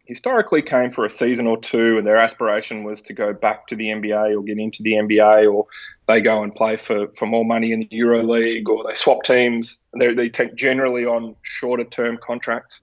historically 0.06 0.62
came 0.62 0.90
for 0.90 1.04
a 1.04 1.10
season 1.10 1.46
or 1.46 1.58
two, 1.58 1.98
and 1.98 2.06
their 2.06 2.16
aspiration 2.16 2.84
was 2.84 3.02
to 3.02 3.12
go 3.12 3.32
back 3.32 3.66
to 3.68 3.76
the 3.76 3.86
NBA 3.88 4.36
or 4.36 4.42
get 4.42 4.58
into 4.58 4.82
the 4.82 4.92
NBA, 4.92 5.52
or 5.52 5.66
they 6.08 6.20
go 6.20 6.42
and 6.42 6.54
play 6.54 6.76
for, 6.76 7.08
for 7.08 7.26
more 7.26 7.44
money 7.44 7.72
in 7.72 7.80
the 7.80 7.88
Euro 7.90 8.22
League, 8.22 8.68
or 8.68 8.84
they 8.86 8.94
swap 8.94 9.24
teams. 9.24 9.82
They're, 9.94 10.14
they 10.14 10.28
take 10.28 10.54
generally 10.54 11.04
on 11.04 11.36
shorter 11.42 11.84
term 11.84 12.18
contracts. 12.22 12.80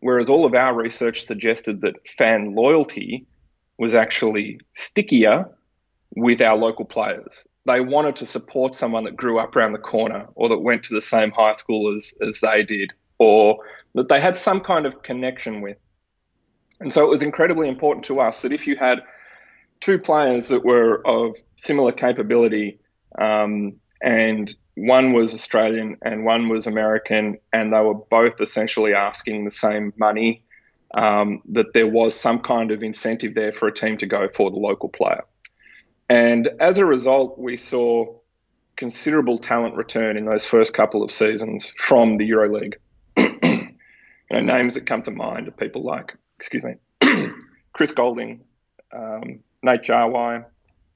Whereas 0.00 0.28
all 0.28 0.44
of 0.44 0.54
our 0.54 0.74
research 0.74 1.24
suggested 1.24 1.80
that 1.80 2.06
fan 2.08 2.54
loyalty 2.54 3.26
was 3.78 3.94
actually 3.94 4.60
stickier 4.74 5.48
with 6.16 6.40
our 6.40 6.56
local 6.56 6.84
players. 6.84 7.46
They 7.66 7.80
wanted 7.80 8.16
to 8.16 8.26
support 8.26 8.74
someone 8.74 9.04
that 9.04 9.16
grew 9.16 9.38
up 9.38 9.56
around 9.56 9.72
the 9.72 9.78
corner 9.78 10.26
or 10.34 10.50
that 10.50 10.58
went 10.58 10.82
to 10.84 10.94
the 10.94 11.00
same 11.00 11.30
high 11.30 11.52
school 11.52 11.94
as, 11.94 12.14
as 12.20 12.40
they 12.40 12.62
did 12.62 12.92
or 13.18 13.58
that 13.94 14.08
they 14.08 14.20
had 14.20 14.36
some 14.36 14.60
kind 14.60 14.86
of 14.86 15.02
connection 15.02 15.60
with. 15.60 15.76
And 16.80 16.92
so 16.92 17.04
it 17.04 17.08
was 17.08 17.22
incredibly 17.22 17.68
important 17.68 18.04
to 18.06 18.20
us 18.20 18.42
that 18.42 18.52
if 18.52 18.66
you 18.66 18.76
had 18.76 19.02
two 19.80 19.98
players 19.98 20.48
that 20.48 20.64
were 20.64 21.06
of 21.06 21.36
similar 21.56 21.92
capability, 21.92 22.78
um, 23.18 23.74
and 24.02 24.54
one 24.74 25.12
was 25.12 25.34
Australian 25.34 25.96
and 26.02 26.24
one 26.24 26.48
was 26.48 26.66
American, 26.66 27.38
and 27.52 27.72
they 27.72 27.80
were 27.80 27.94
both 27.94 28.40
essentially 28.40 28.92
asking 28.92 29.44
the 29.44 29.50
same 29.50 29.92
money, 29.96 30.44
um, 30.96 31.42
that 31.50 31.72
there 31.74 31.86
was 31.86 32.18
some 32.18 32.40
kind 32.40 32.70
of 32.70 32.82
incentive 32.82 33.34
there 33.34 33.52
for 33.52 33.68
a 33.68 33.72
team 33.72 33.96
to 33.98 34.06
go 34.06 34.28
for 34.28 34.50
the 34.50 34.58
local 34.58 34.88
player. 34.88 35.24
And 36.08 36.50
as 36.60 36.78
a 36.78 36.84
result, 36.84 37.38
we 37.38 37.56
saw 37.56 38.14
considerable 38.76 39.38
talent 39.38 39.76
return 39.76 40.16
in 40.16 40.24
those 40.24 40.44
first 40.44 40.74
couple 40.74 41.02
of 41.02 41.10
seasons 41.10 41.72
from 41.78 42.16
the 42.16 42.28
EuroLeague. 42.28 42.74
you 43.16 43.70
know, 44.30 44.40
names 44.40 44.74
that 44.74 44.86
come 44.86 45.02
to 45.02 45.10
mind 45.10 45.48
are 45.48 45.52
people 45.52 45.82
like 45.82 46.16
excuse 46.38 46.64
me, 46.64 46.74
Chris 47.72 47.92
Goulding, 47.92 48.40
um, 48.92 49.40
Nate 49.62 49.82
Jawai, 49.82 50.44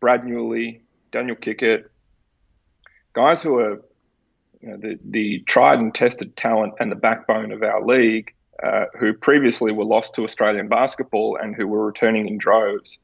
Brad 0.01 0.23
Newley, 0.23 0.81
Daniel 1.11 1.37
Kickert, 1.37 1.89
guys 3.13 3.43
who 3.43 3.59
are 3.59 3.83
you 4.61 4.69
know, 4.69 4.77
the, 4.77 4.99
the 5.05 5.41
tried 5.41 5.79
and 5.79 5.95
tested 5.95 6.37
talent 6.37 6.75
and 6.81 6.91
the 6.91 6.97
backbone 6.97 7.53
of 7.53 7.63
our 7.63 7.85
league, 7.85 8.35
uh, 8.63 8.87
who 8.99 9.13
previously 9.13 9.73
were 9.73 9.85
lost 9.85 10.15
to 10.15 10.25
Australian 10.25 10.69
basketball 10.69 11.39
and 11.41 11.55
who 11.55 11.67
were 11.67 11.87
returning 11.87 12.27
in 12.27 12.39
droves. 12.39 12.99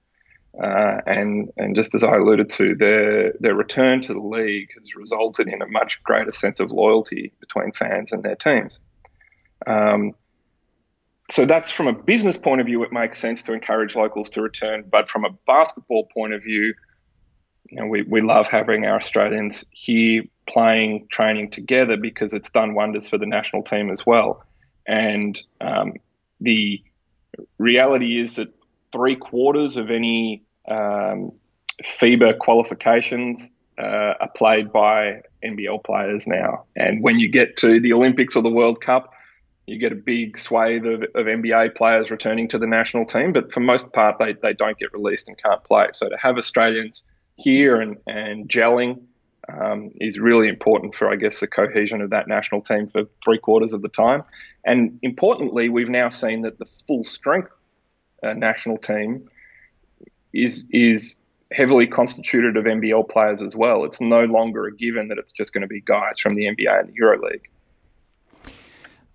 Uh, 0.61 1.01
and 1.07 1.53
and 1.57 1.75
just 1.75 1.97
as 1.97 2.05
I 2.05 2.15
alluded 2.15 2.49
to, 2.51 2.77
their 2.77 3.33
their 3.41 3.55
return 3.55 4.01
to 4.03 4.13
the 4.13 4.21
league 4.21 4.71
has 4.79 4.95
resulted 4.95 5.49
in 5.49 5.61
a 5.63 5.67
much 5.67 6.01
greater 6.05 6.31
sense 6.31 6.61
of 6.61 6.71
loyalty 6.71 7.33
between 7.41 7.73
fans 7.73 8.13
and 8.13 8.23
their 8.23 8.37
teams. 8.37 8.79
Um, 9.67 10.13
so 11.31 11.47
that's 11.47 11.71
from 11.71 11.89
a 11.89 11.93
business 11.93 12.37
point 12.37 12.61
of 12.61 12.67
view, 12.67 12.83
it 12.83 12.93
makes 12.93 13.19
sense 13.19 13.43
to 13.45 13.53
encourage 13.53 13.97
locals 13.97 14.31
to 14.31 14.43
return. 14.43 14.85
But 14.91 15.09
from 15.09 15.25
a 15.25 15.31
basketball 15.47 16.05
point 16.07 16.35
of 16.35 16.43
view, 16.43 16.75
you 17.71 17.81
know, 17.81 17.87
we, 17.87 18.03
we 18.03 18.21
love 18.21 18.49
having 18.49 18.85
our 18.85 18.97
Australians 18.97 19.65
here 19.71 20.25
playing, 20.47 21.09
training 21.11 21.51
together 21.51 21.97
because 21.97 22.35
it's 22.35 22.51
done 22.51 22.75
wonders 22.75 23.09
for 23.09 23.17
the 23.17 23.27
national 23.27 23.63
team 23.63 23.91
as 23.91 24.05
well. 24.05 24.45
And 24.87 25.41
um, 25.63 25.95
the 26.41 26.83
reality 27.57 28.21
is 28.21 28.37
that 28.37 28.53
three 28.93 29.17
quarters 29.17 29.79
of 29.79 29.91
any 29.91 30.43
um, 30.69 31.33
FIBA 31.83 32.39
qualifications 32.39 33.49
uh, 33.79 34.15
are 34.21 34.31
played 34.37 34.71
by 34.73 35.23
NBL 35.43 35.83
players 35.85 36.27
now. 36.27 36.65
And 36.77 37.03
when 37.03 37.19
you 37.19 37.29
get 37.29 37.57
to 37.59 37.81
the 37.81 37.93
Olympics 37.95 38.37
or 38.37 38.43
the 38.43 38.51
World 38.51 38.81
Cup, 38.83 39.13
you 39.67 39.79
get 39.79 39.93
a 39.93 39.97
big 39.97 40.37
swathe 40.37 40.87
of, 40.87 41.03
of 41.03 41.27
NBA 41.27 41.75
players 41.75 42.11
returning 42.11 42.49
to 42.49 42.59
the 42.59 42.67
national 42.67 43.07
team, 43.07 43.33
but 43.33 43.53
for 43.53 43.61
most 43.61 43.93
part, 43.93 44.19
they, 44.19 44.35
they 44.35 44.53
don't 44.53 44.79
get 44.79 44.93
released 44.93 45.29
and 45.29 45.39
can't 45.39 45.63
play. 45.65 45.89
So 45.93 46.09
to 46.09 46.17
have 46.17 46.37
Australians 46.37 47.05
here 47.37 47.81
and, 47.81 47.97
and 48.07 48.49
gelling 48.49 49.03
um, 49.49 49.91
is 50.01 50.19
really 50.19 50.49
important 50.49 50.95
for, 50.95 51.11
I 51.11 51.17
guess, 51.17 51.41
the 51.41 51.47
cohesion 51.47 52.01
of 52.01 52.11
that 52.11 52.29
national 52.29 52.63
team 52.63 52.89
for 52.89 53.05
three 53.23 53.39
quarters 53.39 53.73
of 53.73 53.83
the 53.83 53.89
time. 53.89 54.25
And 54.65 54.99
importantly, 55.03 55.69
we've 55.69 55.89
now 55.89 56.09
seen 56.09 56.43
that 56.43 56.59
the 56.59 56.67
full 56.87 57.05
strength 57.05 57.51
uh, 58.23 58.33
national 58.33 58.79
team 58.79 59.29
is 60.33 60.67
is 60.71 61.17
heavily 61.53 61.87
constituted 61.87 62.57
of 62.57 62.65
NBL 62.65 63.09
players 63.09 63.41
as 63.41 63.55
well. 63.55 63.85
It's 63.85 64.01
no 64.01 64.25
longer 64.25 64.67
a 64.67 64.75
given 64.75 65.09
that 65.09 65.19
it's 65.19 65.33
just 65.33 65.53
going 65.53 65.63
to 65.63 65.69
be 65.69 65.81
guys 65.81 66.19
from 66.19 66.35
the 66.35 66.45
NBA 66.45 66.81
and 66.81 66.89
the 66.89 66.95
EuroLeague. 67.01 67.43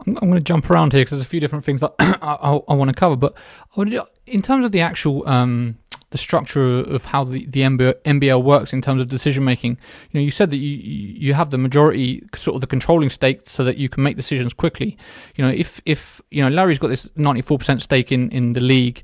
I'm, 0.06 0.18
I'm 0.18 0.30
going 0.30 0.40
to 0.40 0.42
jump 0.42 0.70
around 0.70 0.94
here 0.94 1.02
because 1.02 1.12
there's 1.12 1.26
a 1.26 1.30
few 1.30 1.40
different 1.40 1.66
things 1.66 1.82
that 1.82 1.94
I, 2.00 2.60
I, 2.68 2.74
want 2.74 2.90
to 2.90 2.94
cover. 2.94 3.16
But 3.16 3.36
in 4.26 4.42
terms 4.42 4.66
of 4.66 4.72
the 4.72 4.82
actual 4.82 5.28
um, 5.28 5.78
the 6.12 6.18
structure 6.18 6.80
of 6.80 7.06
how 7.06 7.24
the, 7.24 7.46
the 7.46 7.62
NBL 7.62 8.44
works 8.44 8.74
in 8.74 8.82
terms 8.82 9.02
of 9.02 9.10
decision 9.10 9.44
making, 9.44 9.78
you 10.12 10.20
know, 10.20 10.24
you 10.24 10.32
said 10.32 10.50
that 10.52 10.58
you 10.58 10.76
you 10.76 11.34
have 11.34 11.50
the 11.50 11.58
majority, 11.58 12.24
sort 12.36 12.56
of 12.56 12.62
the 12.62 12.68
controlling 12.68 13.10
stake, 13.10 13.42
so 13.44 13.64
that 13.64 13.78
you 13.78 13.90
can 13.90 14.04
make 14.04 14.16
decisions 14.16 14.54
quickly. 14.54 14.98
You 15.36 15.46
know, 15.46 15.52
if 15.52 15.82
if 15.86 16.22
you 16.32 16.42
know 16.42 16.50
Larry's 16.50 16.80
got 16.80 16.88
this 16.88 17.08
94% 17.10 17.82
stake 17.82 18.12
in 18.12 18.30
in 18.32 18.54
the 18.54 18.62
league 18.62 19.04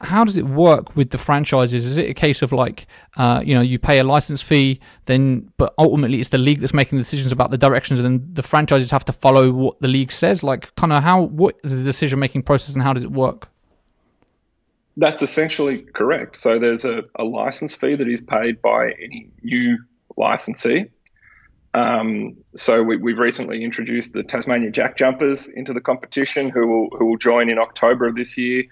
how 0.00 0.24
does 0.24 0.36
it 0.36 0.46
work 0.46 0.96
with 0.96 1.10
the 1.10 1.18
franchises? 1.18 1.84
Is 1.84 1.98
it 1.98 2.08
a 2.08 2.14
case 2.14 2.40
of 2.42 2.52
like, 2.52 2.86
uh, 3.16 3.42
you 3.44 3.54
know, 3.54 3.60
you 3.60 3.78
pay 3.78 3.98
a 3.98 4.04
license 4.04 4.40
fee, 4.40 4.80
then, 5.04 5.50
but 5.58 5.74
ultimately 5.76 6.20
it's 6.20 6.30
the 6.30 6.38
league 6.38 6.60
that's 6.60 6.72
making 6.72 6.98
decisions 6.98 7.32
about 7.32 7.50
the 7.50 7.58
directions, 7.58 8.00
and 8.00 8.06
then 8.06 8.28
the 8.32 8.42
franchises 8.42 8.90
have 8.90 9.04
to 9.06 9.12
follow 9.12 9.52
what 9.52 9.80
the 9.80 9.88
league 9.88 10.10
says? 10.10 10.42
Like, 10.42 10.74
kind 10.76 10.92
of 10.92 11.02
how, 11.02 11.22
what 11.22 11.56
is 11.62 11.76
the 11.76 11.84
decision 11.84 12.18
making 12.18 12.44
process 12.44 12.74
and 12.74 12.82
how 12.82 12.92
does 12.92 13.04
it 13.04 13.12
work? 13.12 13.48
That's 14.96 15.22
essentially 15.22 15.78
correct. 15.78 16.38
So 16.38 16.58
there's 16.58 16.84
a, 16.84 17.02
a 17.16 17.24
license 17.24 17.76
fee 17.76 17.94
that 17.94 18.08
is 18.08 18.22
paid 18.22 18.60
by 18.62 18.92
any 18.92 19.30
new 19.42 19.78
licensee. 20.16 20.86
Um, 21.72 22.36
so 22.56 22.82
we, 22.82 23.12
have 23.12 23.18
recently 23.18 23.62
introduced 23.62 24.12
the 24.12 24.22
Tasmania 24.22 24.70
Jack 24.70 24.96
Jumpers 24.96 25.46
into 25.46 25.72
the 25.72 25.80
competition, 25.80 26.48
who 26.48 26.66
will 26.66 26.88
who 26.98 27.06
will 27.06 27.16
join 27.16 27.48
in 27.48 27.58
October 27.58 28.08
of 28.08 28.16
this 28.16 28.36
year. 28.36 28.64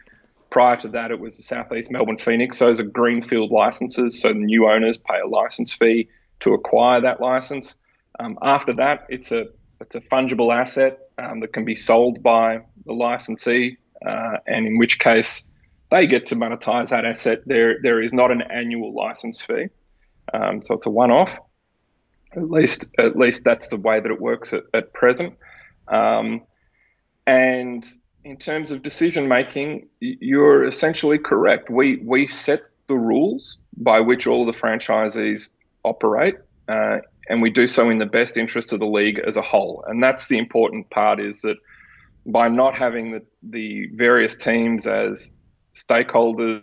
Prior 0.51 0.77
to 0.77 0.89
that, 0.89 1.11
it 1.11 1.21
was 1.21 1.37
the 1.37 1.43
Southeast 1.43 1.91
Melbourne 1.91 2.17
Phoenix. 2.17 2.59
Those 2.59 2.81
are 2.81 2.85
greenfield 2.85 3.51
licenses, 3.51 4.21
so 4.21 4.29
the 4.29 4.35
new 4.35 4.69
owners 4.69 4.97
pay 4.97 5.21
a 5.21 5.27
license 5.27 5.75
fee 5.75 6.09
to 6.41 6.55
acquire 6.55 7.01
that 7.01 7.21
license. 7.21 7.77
Um, 8.19 8.39
after 8.43 8.73
that, 8.75 9.07
it's 9.09 9.31
a 9.31 9.47
it's 9.81 9.95
a 9.95 10.01
fungible 10.01 10.55
asset 10.55 10.99
um, 11.19 11.41
that 11.41 11.53
can 11.53 11.65
be 11.65 11.75
sold 11.75 12.23
by 12.23 12.63
the 12.87 12.93
licensee, 12.93 13.77
uh, 14.05 14.39
and 14.47 14.67
in 14.67 14.79
which 14.79 14.99
case 14.99 15.43
they 15.91 16.07
get 16.07 16.27
to 16.27 16.35
monetize 16.35 16.89
that 16.89 17.05
asset. 17.05 17.43
There 17.47 17.79
there 17.83 18.03
is 18.03 18.13
not 18.13 18.31
an 18.31 18.43
annual 18.43 18.95
license 18.95 19.43
fee, 19.43 19.67
um, 20.33 20.63
so 20.63 20.75
it's 20.75 20.87
a 20.87 20.91
one 20.91 21.11
off. 21.11 21.39
At 22.33 22.51
least 22.51 22.87
at 22.99 23.17
least 23.17 23.45
that's 23.45 23.69
the 23.69 23.77
way 23.77 24.01
that 24.01 24.11
it 24.11 24.21
works 24.21 24.53
at, 24.53 24.65
at 24.73 24.93
present. 24.95 25.37
Um, 25.89 26.43
and 27.27 27.87
in 28.29 28.37
terms 28.37 28.71
of 28.71 28.83
decision 28.83 29.27
making, 29.27 29.89
you're 30.01 30.67
essentially 30.67 31.19
correct. 31.19 31.71
We 31.71 31.97
we 31.97 32.27
set 32.27 32.61
the 32.87 32.95
rules 32.95 33.59
by 33.77 34.01
which 34.01 34.27
all 34.27 34.45
the 34.45 34.53
franchisees 34.53 35.49
operate, 35.83 36.37
uh, 36.69 36.99
and 37.31 37.41
we 37.41 37.49
do 37.49 37.67
so 37.67 37.89
in 37.89 37.99
the 37.99 38.07
best 38.07 38.37
interest 38.37 38.75
of 38.75 38.81
the 38.81 38.87
league 38.87 39.19
as 39.27 39.39
a 39.39 39.43
whole. 39.43 39.83
And 39.89 40.03
that's 40.03 40.29
the 40.29 40.37
important 40.37 40.91
part: 40.91 41.21
is 41.21 41.41
that 41.41 41.57
by 42.27 42.49
not 42.49 42.77
having 42.77 43.13
the, 43.13 43.23
the 43.43 43.87
various 43.95 44.37
teams 44.37 44.87
as 44.87 45.31
stakeholders, 45.75 46.63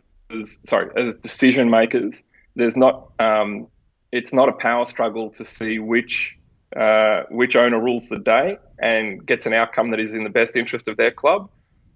sorry, 0.64 0.92
as 0.96 1.16
decision 1.16 1.72
makers, 1.72 2.24
there's 2.56 2.78
not 2.78 3.10
um, 3.18 3.68
it's 4.12 4.32
not 4.32 4.50
a 4.50 4.54
power 4.54 4.86
struggle 4.86 5.32
to 5.32 5.44
see 5.44 5.80
which 5.80 6.40
uh, 6.76 7.24
which 7.30 7.56
owner 7.56 7.82
rules 7.82 8.10
the 8.10 8.20
day 8.20 8.58
and 8.78 9.26
gets 9.26 9.48
an 9.48 9.54
outcome 9.54 9.92
that 9.92 10.00
is 10.00 10.14
in 10.14 10.24
the 10.24 10.30
best 10.30 10.56
interest 10.56 10.88
of 10.88 10.98
their 10.98 11.12
club. 11.12 11.50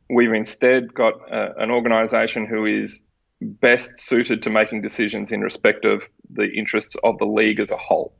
We've 0.10 0.34
instead 0.34 0.94
got 0.94 1.14
uh, 1.32 1.54
an 1.58 1.72
organisation 1.72 2.46
who 2.46 2.66
is 2.66 3.02
best 3.42 3.98
suited 4.00 4.44
to 4.44 4.50
making 4.50 4.82
decisions 4.82 5.32
in 5.32 5.42
respect 5.42 5.86
of 5.86 6.08
the 6.30 6.46
interests 6.52 6.96
of 7.04 7.18
the 7.20 7.26
league 7.26 7.60
as 7.60 7.72
a 7.72 7.78
whole. 7.78 8.14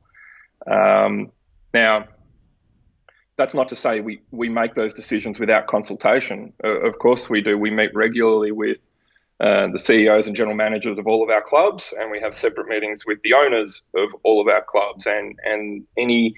Um, 0.70 1.30
now, 1.74 2.06
that's 3.36 3.54
not 3.54 3.68
to 3.68 3.76
say 3.76 4.00
we, 4.00 4.20
we 4.30 4.48
make 4.48 4.74
those 4.74 4.94
decisions 4.94 5.38
without 5.38 5.66
consultation. 5.66 6.52
Uh, 6.62 6.80
of 6.80 6.98
course, 6.98 7.30
we 7.30 7.40
do. 7.40 7.56
We 7.56 7.70
meet 7.70 7.94
regularly 7.94 8.52
with 8.52 8.78
uh, 9.40 9.68
the 9.72 9.78
CEOs 9.78 10.26
and 10.26 10.36
general 10.36 10.56
managers 10.56 10.98
of 10.98 11.06
all 11.06 11.22
of 11.22 11.30
our 11.30 11.42
clubs, 11.42 11.94
and 11.98 12.10
we 12.10 12.20
have 12.20 12.34
separate 12.34 12.68
meetings 12.68 13.06
with 13.06 13.18
the 13.22 13.32
owners 13.32 13.82
of 13.94 14.10
all 14.22 14.40
of 14.40 14.48
our 14.48 14.62
clubs. 14.62 15.06
And, 15.06 15.38
and 15.44 15.86
any 15.96 16.34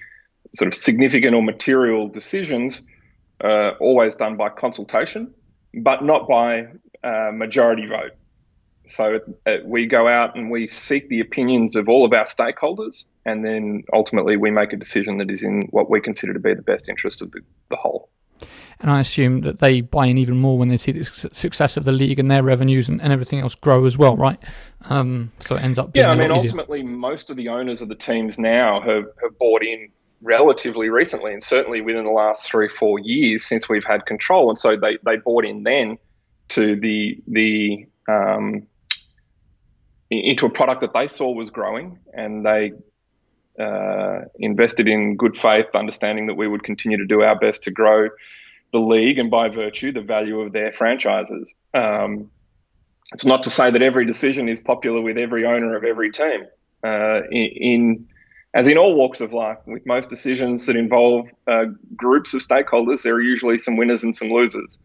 sort 0.55 0.67
of 0.67 0.73
significant 0.73 1.35
or 1.35 1.43
material 1.43 2.07
decisions 2.07 2.81
uh, 3.43 3.71
always 3.79 4.15
done 4.15 4.37
by 4.37 4.49
consultation, 4.49 5.33
but 5.73 6.03
not 6.03 6.27
by 6.27 6.67
uh, 7.03 7.31
majority 7.33 7.85
vote. 7.85 8.11
So 8.85 9.19
uh, 9.45 9.57
we 9.63 9.85
go 9.85 10.07
out 10.07 10.35
and 10.35 10.51
we 10.51 10.67
seek 10.67 11.07
the 11.09 11.21
opinions 11.21 11.75
of 11.75 11.87
all 11.87 12.05
of 12.05 12.11
our 12.13 12.25
stakeholders, 12.25 13.05
and 13.25 13.43
then 13.43 13.83
ultimately 13.93 14.35
we 14.35 14.51
make 14.51 14.73
a 14.73 14.77
decision 14.77 15.17
that 15.19 15.31
is 15.31 15.41
in 15.41 15.67
what 15.71 15.89
we 15.89 16.01
consider 16.01 16.33
to 16.33 16.39
be 16.39 16.53
the 16.53 16.61
best 16.61 16.89
interest 16.89 17.21
of 17.21 17.31
the, 17.31 17.39
the 17.69 17.77
whole. 17.77 18.09
And 18.79 18.91
I 18.91 18.99
assume 18.99 19.41
that 19.41 19.59
they 19.59 19.79
buy 19.79 20.07
in 20.07 20.17
even 20.17 20.37
more 20.37 20.57
when 20.57 20.67
they 20.67 20.75
see 20.75 20.91
the 20.91 21.05
success 21.05 21.77
of 21.77 21.85
the 21.85 21.93
league 21.93 22.19
and 22.19 22.29
their 22.29 22.43
revenues 22.43 22.89
and, 22.89 23.01
and 23.01 23.13
everything 23.13 23.39
else 23.39 23.55
grow 23.55 23.85
as 23.85 23.97
well, 23.97 24.17
right? 24.17 24.37
Um, 24.89 25.31
so 25.39 25.55
it 25.55 25.61
ends 25.61 25.79
up 25.79 25.93
being 25.93 26.05
yeah. 26.05 26.11
I 26.11 26.15
mean, 26.15 26.31
ultimately, 26.31 26.83
most 26.83 27.29
of 27.29 27.37
the 27.37 27.47
owners 27.47 27.81
of 27.81 27.87
the 27.87 27.95
teams 27.95 28.37
now 28.37 28.81
have, 28.81 29.05
have 29.21 29.39
bought 29.39 29.63
in 29.63 29.89
relatively 30.23 30.89
recently, 30.89 31.33
and 31.33 31.43
certainly 31.43 31.81
within 31.81 32.05
the 32.05 32.11
last 32.11 32.49
three, 32.49 32.69
four 32.69 32.99
years 32.99 33.43
since 33.43 33.69
we've 33.69 33.85
had 33.85 34.05
control. 34.05 34.49
And 34.49 34.57
so 34.57 34.75
they, 34.75 34.97
they 35.05 35.17
bought 35.17 35.45
in 35.45 35.63
then 35.63 35.97
to 36.49 36.75
the 36.79 37.21
the 37.27 37.85
um, 38.07 38.67
into 40.09 40.45
a 40.45 40.49
product 40.49 40.81
that 40.81 40.93
they 40.93 41.07
saw 41.07 41.31
was 41.31 41.49
growing, 41.49 41.99
and 42.13 42.45
they 42.45 42.71
uh, 43.59 44.21
invested 44.39 44.87
in 44.87 45.15
good 45.15 45.37
faith, 45.37 45.67
understanding 45.75 46.27
that 46.27 46.35
we 46.35 46.47
would 46.47 46.63
continue 46.63 46.97
to 46.97 47.05
do 47.05 47.21
our 47.21 47.37
best 47.37 47.63
to 47.63 47.71
grow 47.71 48.09
the 48.71 48.79
league 48.79 49.19
and 49.19 49.29
by 49.29 49.49
virtue 49.49 49.91
the 49.91 50.01
value 50.01 50.41
of 50.41 50.51
their 50.51 50.71
franchises. 50.71 51.53
Um, 51.73 52.31
it's 53.13 53.25
not 53.25 53.43
to 53.43 53.49
say 53.49 53.69
that 53.69 53.81
every 53.81 54.05
decision 54.05 54.49
is 54.49 54.61
popular 54.61 55.01
with 55.01 55.17
every 55.17 55.45
owner 55.45 55.75
of 55.75 55.83
every 55.83 56.11
team. 56.11 56.45
Uh, 56.83 57.21
in, 57.31 57.49
in, 57.55 58.07
as 58.53 58.67
in 58.67 58.77
all 58.77 58.95
walks 58.95 59.19
of 59.19 59.33
life, 59.33 59.57
with 59.65 59.85
most 59.85 60.09
decisions 60.09 60.67
that 60.67 60.75
involve 60.75 61.27
uh, 61.47 61.65
groups 61.95 62.33
of 62.33 62.41
stakeholders, 62.41 63.01
there 63.01 63.15
are 63.15 63.21
usually 63.21 63.57
some 63.57 63.77
winners 63.77 64.03
and 64.03 64.15
some 64.15 64.29
losers. 64.29 64.79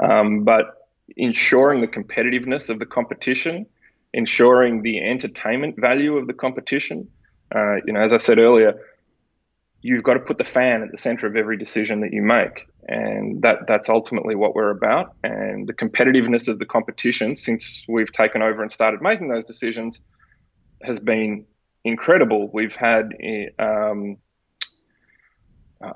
Um, 0.00 0.42
but 0.44 0.88
ensuring 1.16 1.80
the 1.80 1.86
competitiveness 1.86 2.68
of 2.68 2.80
the 2.80 2.86
competition, 2.86 3.66
ensuring 4.12 4.82
the 4.82 4.98
entertainment 4.98 5.80
value 5.80 6.16
of 6.16 6.26
the 6.26 6.32
competition, 6.32 7.08
uh, 7.54 7.76
you 7.86 7.92
know, 7.92 8.00
as 8.00 8.12
I 8.12 8.18
said 8.18 8.38
earlier, 8.38 8.74
you've 9.82 10.02
got 10.02 10.14
to 10.14 10.20
put 10.20 10.38
the 10.38 10.44
fan 10.44 10.82
at 10.82 10.90
the 10.90 10.98
center 10.98 11.26
of 11.26 11.36
every 11.36 11.56
decision 11.56 12.00
that 12.00 12.12
you 12.12 12.22
make, 12.22 12.66
and 12.88 13.42
that 13.42 13.66
that's 13.68 13.88
ultimately 13.88 14.34
what 14.34 14.54
we're 14.54 14.70
about. 14.70 15.14
And 15.22 15.68
the 15.68 15.74
competitiveness 15.74 16.48
of 16.48 16.58
the 16.58 16.66
competition 16.66 17.36
since 17.36 17.84
we've 17.88 18.10
taken 18.10 18.42
over 18.42 18.62
and 18.62 18.72
started 18.72 19.00
making 19.00 19.28
those 19.28 19.44
decisions 19.44 20.00
has 20.82 20.98
been 20.98 21.46
incredible. 21.84 22.50
We've 22.52 22.76
had. 22.76 23.12
Um, 23.58 24.18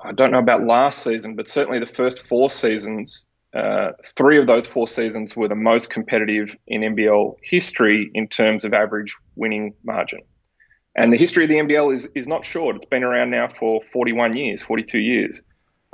I 0.03 0.11
don't 0.11 0.31
know 0.31 0.39
about 0.39 0.65
last 0.65 1.03
season, 1.03 1.35
but 1.35 1.47
certainly 1.47 1.79
the 1.79 1.85
first 1.85 2.21
four 2.21 2.49
seasons, 2.49 3.27
uh, 3.53 3.91
three 4.03 4.37
of 4.37 4.45
those 4.45 4.67
four 4.67 4.87
seasons 4.87 5.35
were 5.35 5.47
the 5.47 5.55
most 5.55 5.89
competitive 5.89 6.55
in 6.67 6.81
NBL 6.81 7.35
history 7.41 8.11
in 8.13 8.27
terms 8.27 8.65
of 8.65 8.73
average 8.73 9.15
winning 9.35 9.73
margin. 9.85 10.19
And 10.95 11.13
the 11.13 11.17
history 11.17 11.43
of 11.43 11.49
the 11.49 11.57
NBL 11.57 11.95
is, 11.95 12.07
is 12.15 12.27
not 12.27 12.43
short. 12.43 12.75
It's 12.75 12.85
been 12.85 13.03
around 13.03 13.29
now 13.29 13.47
for 13.47 13.81
41 13.81 14.35
years, 14.35 14.61
42 14.61 14.97
years. 14.97 15.41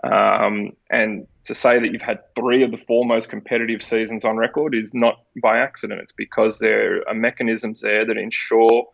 Um, 0.03 0.71
and 0.89 1.27
to 1.45 1.53
say 1.53 1.79
that 1.79 1.91
you've 1.91 2.01
had 2.01 2.19
three 2.35 2.63
of 2.63 2.71
the 2.71 2.77
four 2.77 3.05
most 3.05 3.29
competitive 3.29 3.81
seasons 3.81 4.25
on 4.25 4.37
record 4.37 4.73
is 4.73 4.93
not 4.93 5.15
by 5.41 5.59
accident. 5.59 6.01
It's 6.01 6.13
because 6.13 6.59
there 6.59 7.07
are 7.07 7.13
mechanisms 7.13 7.81
there 7.81 8.05
that 8.05 8.17
ensure 8.17 8.87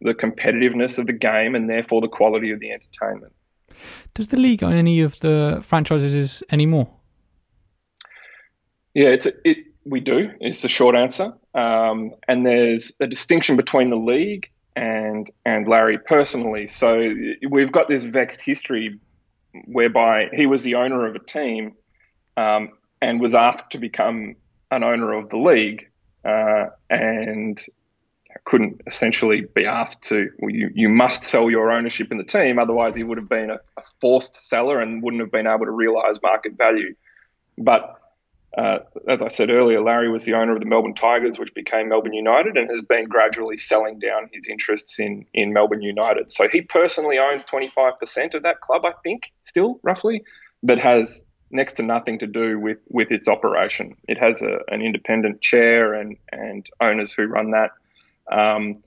the 0.00 0.14
competitiveness 0.14 0.98
of 0.98 1.06
the 1.06 1.12
game 1.12 1.54
and 1.54 1.68
therefore 1.68 2.00
the 2.00 2.08
quality 2.08 2.50
of 2.50 2.60
the 2.60 2.70
entertainment. 2.70 3.32
Does 4.14 4.28
the 4.28 4.36
league 4.36 4.62
own 4.62 4.74
any 4.74 5.00
of 5.00 5.18
the 5.20 5.60
franchises 5.62 6.42
anymore? 6.50 6.88
Yeah, 8.94 9.08
it's 9.08 9.26
a, 9.26 9.32
it. 9.44 9.58
We 9.84 10.00
do. 10.00 10.30
Is 10.40 10.62
the 10.62 10.68
short 10.68 10.94
answer. 10.94 11.32
Um, 11.54 12.12
and 12.28 12.44
there's 12.44 12.92
a 13.00 13.06
distinction 13.06 13.56
between 13.56 13.90
the 13.90 13.96
league 13.96 14.50
and 14.76 15.30
and 15.44 15.66
Larry 15.66 15.98
personally. 15.98 16.68
So 16.68 17.14
we've 17.48 17.72
got 17.72 17.88
this 17.88 18.04
vexed 18.04 18.40
history 18.40 18.98
whereby 19.66 20.28
he 20.32 20.46
was 20.46 20.62
the 20.62 20.76
owner 20.76 21.06
of 21.06 21.14
a 21.14 21.18
team 21.18 21.74
um, 22.36 22.70
and 23.00 23.20
was 23.20 23.34
asked 23.34 23.70
to 23.70 23.78
become 23.78 24.36
an 24.70 24.84
owner 24.84 25.12
of 25.12 25.30
the 25.30 25.38
league 25.38 25.88
uh, 26.24 26.66
and 26.88 27.60
couldn't 28.44 28.80
essentially 28.86 29.46
be 29.54 29.66
asked 29.66 30.02
to 30.02 30.30
well, 30.38 30.50
you, 30.50 30.70
you 30.74 30.88
must 30.88 31.24
sell 31.24 31.50
your 31.50 31.70
ownership 31.70 32.10
in 32.10 32.18
the 32.18 32.24
team 32.24 32.58
otherwise 32.58 32.96
he 32.96 33.02
would 33.02 33.18
have 33.18 33.28
been 33.28 33.50
a, 33.50 33.60
a 33.76 33.82
forced 34.00 34.48
seller 34.48 34.80
and 34.80 35.02
wouldn't 35.02 35.20
have 35.20 35.32
been 35.32 35.46
able 35.46 35.64
to 35.64 35.70
realize 35.70 36.20
market 36.22 36.56
value 36.56 36.94
but 37.58 38.00
uh, 38.56 38.78
as 39.08 39.22
I 39.22 39.28
said 39.28 39.48
earlier, 39.48 39.80
Larry 39.80 40.10
was 40.10 40.24
the 40.24 40.34
owner 40.34 40.54
of 40.54 40.60
the 40.60 40.66
Melbourne 40.66 40.94
Tigers, 40.94 41.38
which 41.38 41.54
became 41.54 41.88
Melbourne 41.88 42.12
United, 42.12 42.56
and 42.56 42.68
has 42.68 42.82
been 42.82 43.06
gradually 43.06 43.56
selling 43.56 44.00
down 44.00 44.28
his 44.32 44.46
interests 44.48 44.98
in 44.98 45.24
in 45.34 45.52
Melbourne 45.52 45.82
United. 45.82 46.32
So 46.32 46.48
he 46.48 46.60
personally 46.60 47.18
owns 47.18 47.44
25% 47.44 48.34
of 48.34 48.42
that 48.42 48.60
club, 48.60 48.84
I 48.84 48.92
think, 49.04 49.30
still 49.44 49.78
roughly, 49.84 50.24
but 50.62 50.78
has 50.78 51.24
next 51.52 51.74
to 51.74 51.82
nothing 51.82 52.18
to 52.18 52.26
do 52.26 52.58
with 52.58 52.78
with 52.88 53.12
its 53.12 53.28
operation. 53.28 53.96
It 54.08 54.18
has 54.18 54.42
a, 54.42 54.58
an 54.68 54.82
independent 54.82 55.40
chair 55.40 55.94
and 55.94 56.16
and 56.32 56.66
owners 56.80 57.12
who 57.12 57.26
run 57.26 57.52
that. 57.52 57.70
Um, 58.30 58.82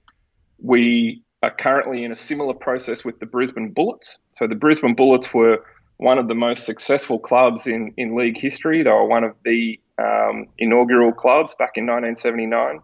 we 0.60 1.24
are 1.42 1.52
currently 1.52 2.04
in 2.04 2.12
a 2.12 2.16
similar 2.16 2.54
process 2.54 3.04
with 3.04 3.20
the 3.20 3.26
Brisbane 3.26 3.72
Bullets. 3.72 4.20
So 4.32 4.48
the 4.48 4.56
Brisbane 4.56 4.96
Bullets 4.96 5.34
were 5.34 5.64
one 5.98 6.18
of 6.18 6.28
the 6.28 6.36
most 6.36 6.66
successful 6.66 7.20
clubs 7.20 7.68
in, 7.68 7.94
in 7.98 8.16
league 8.16 8.40
history. 8.40 8.82
They 8.84 8.90
were 8.90 9.06
one 9.06 9.24
of 9.24 9.36
the 9.44 9.80
um, 9.98 10.48
inaugural 10.58 11.12
clubs 11.12 11.56
back 11.56 11.74
in 11.76 11.86
1979. 11.86 12.80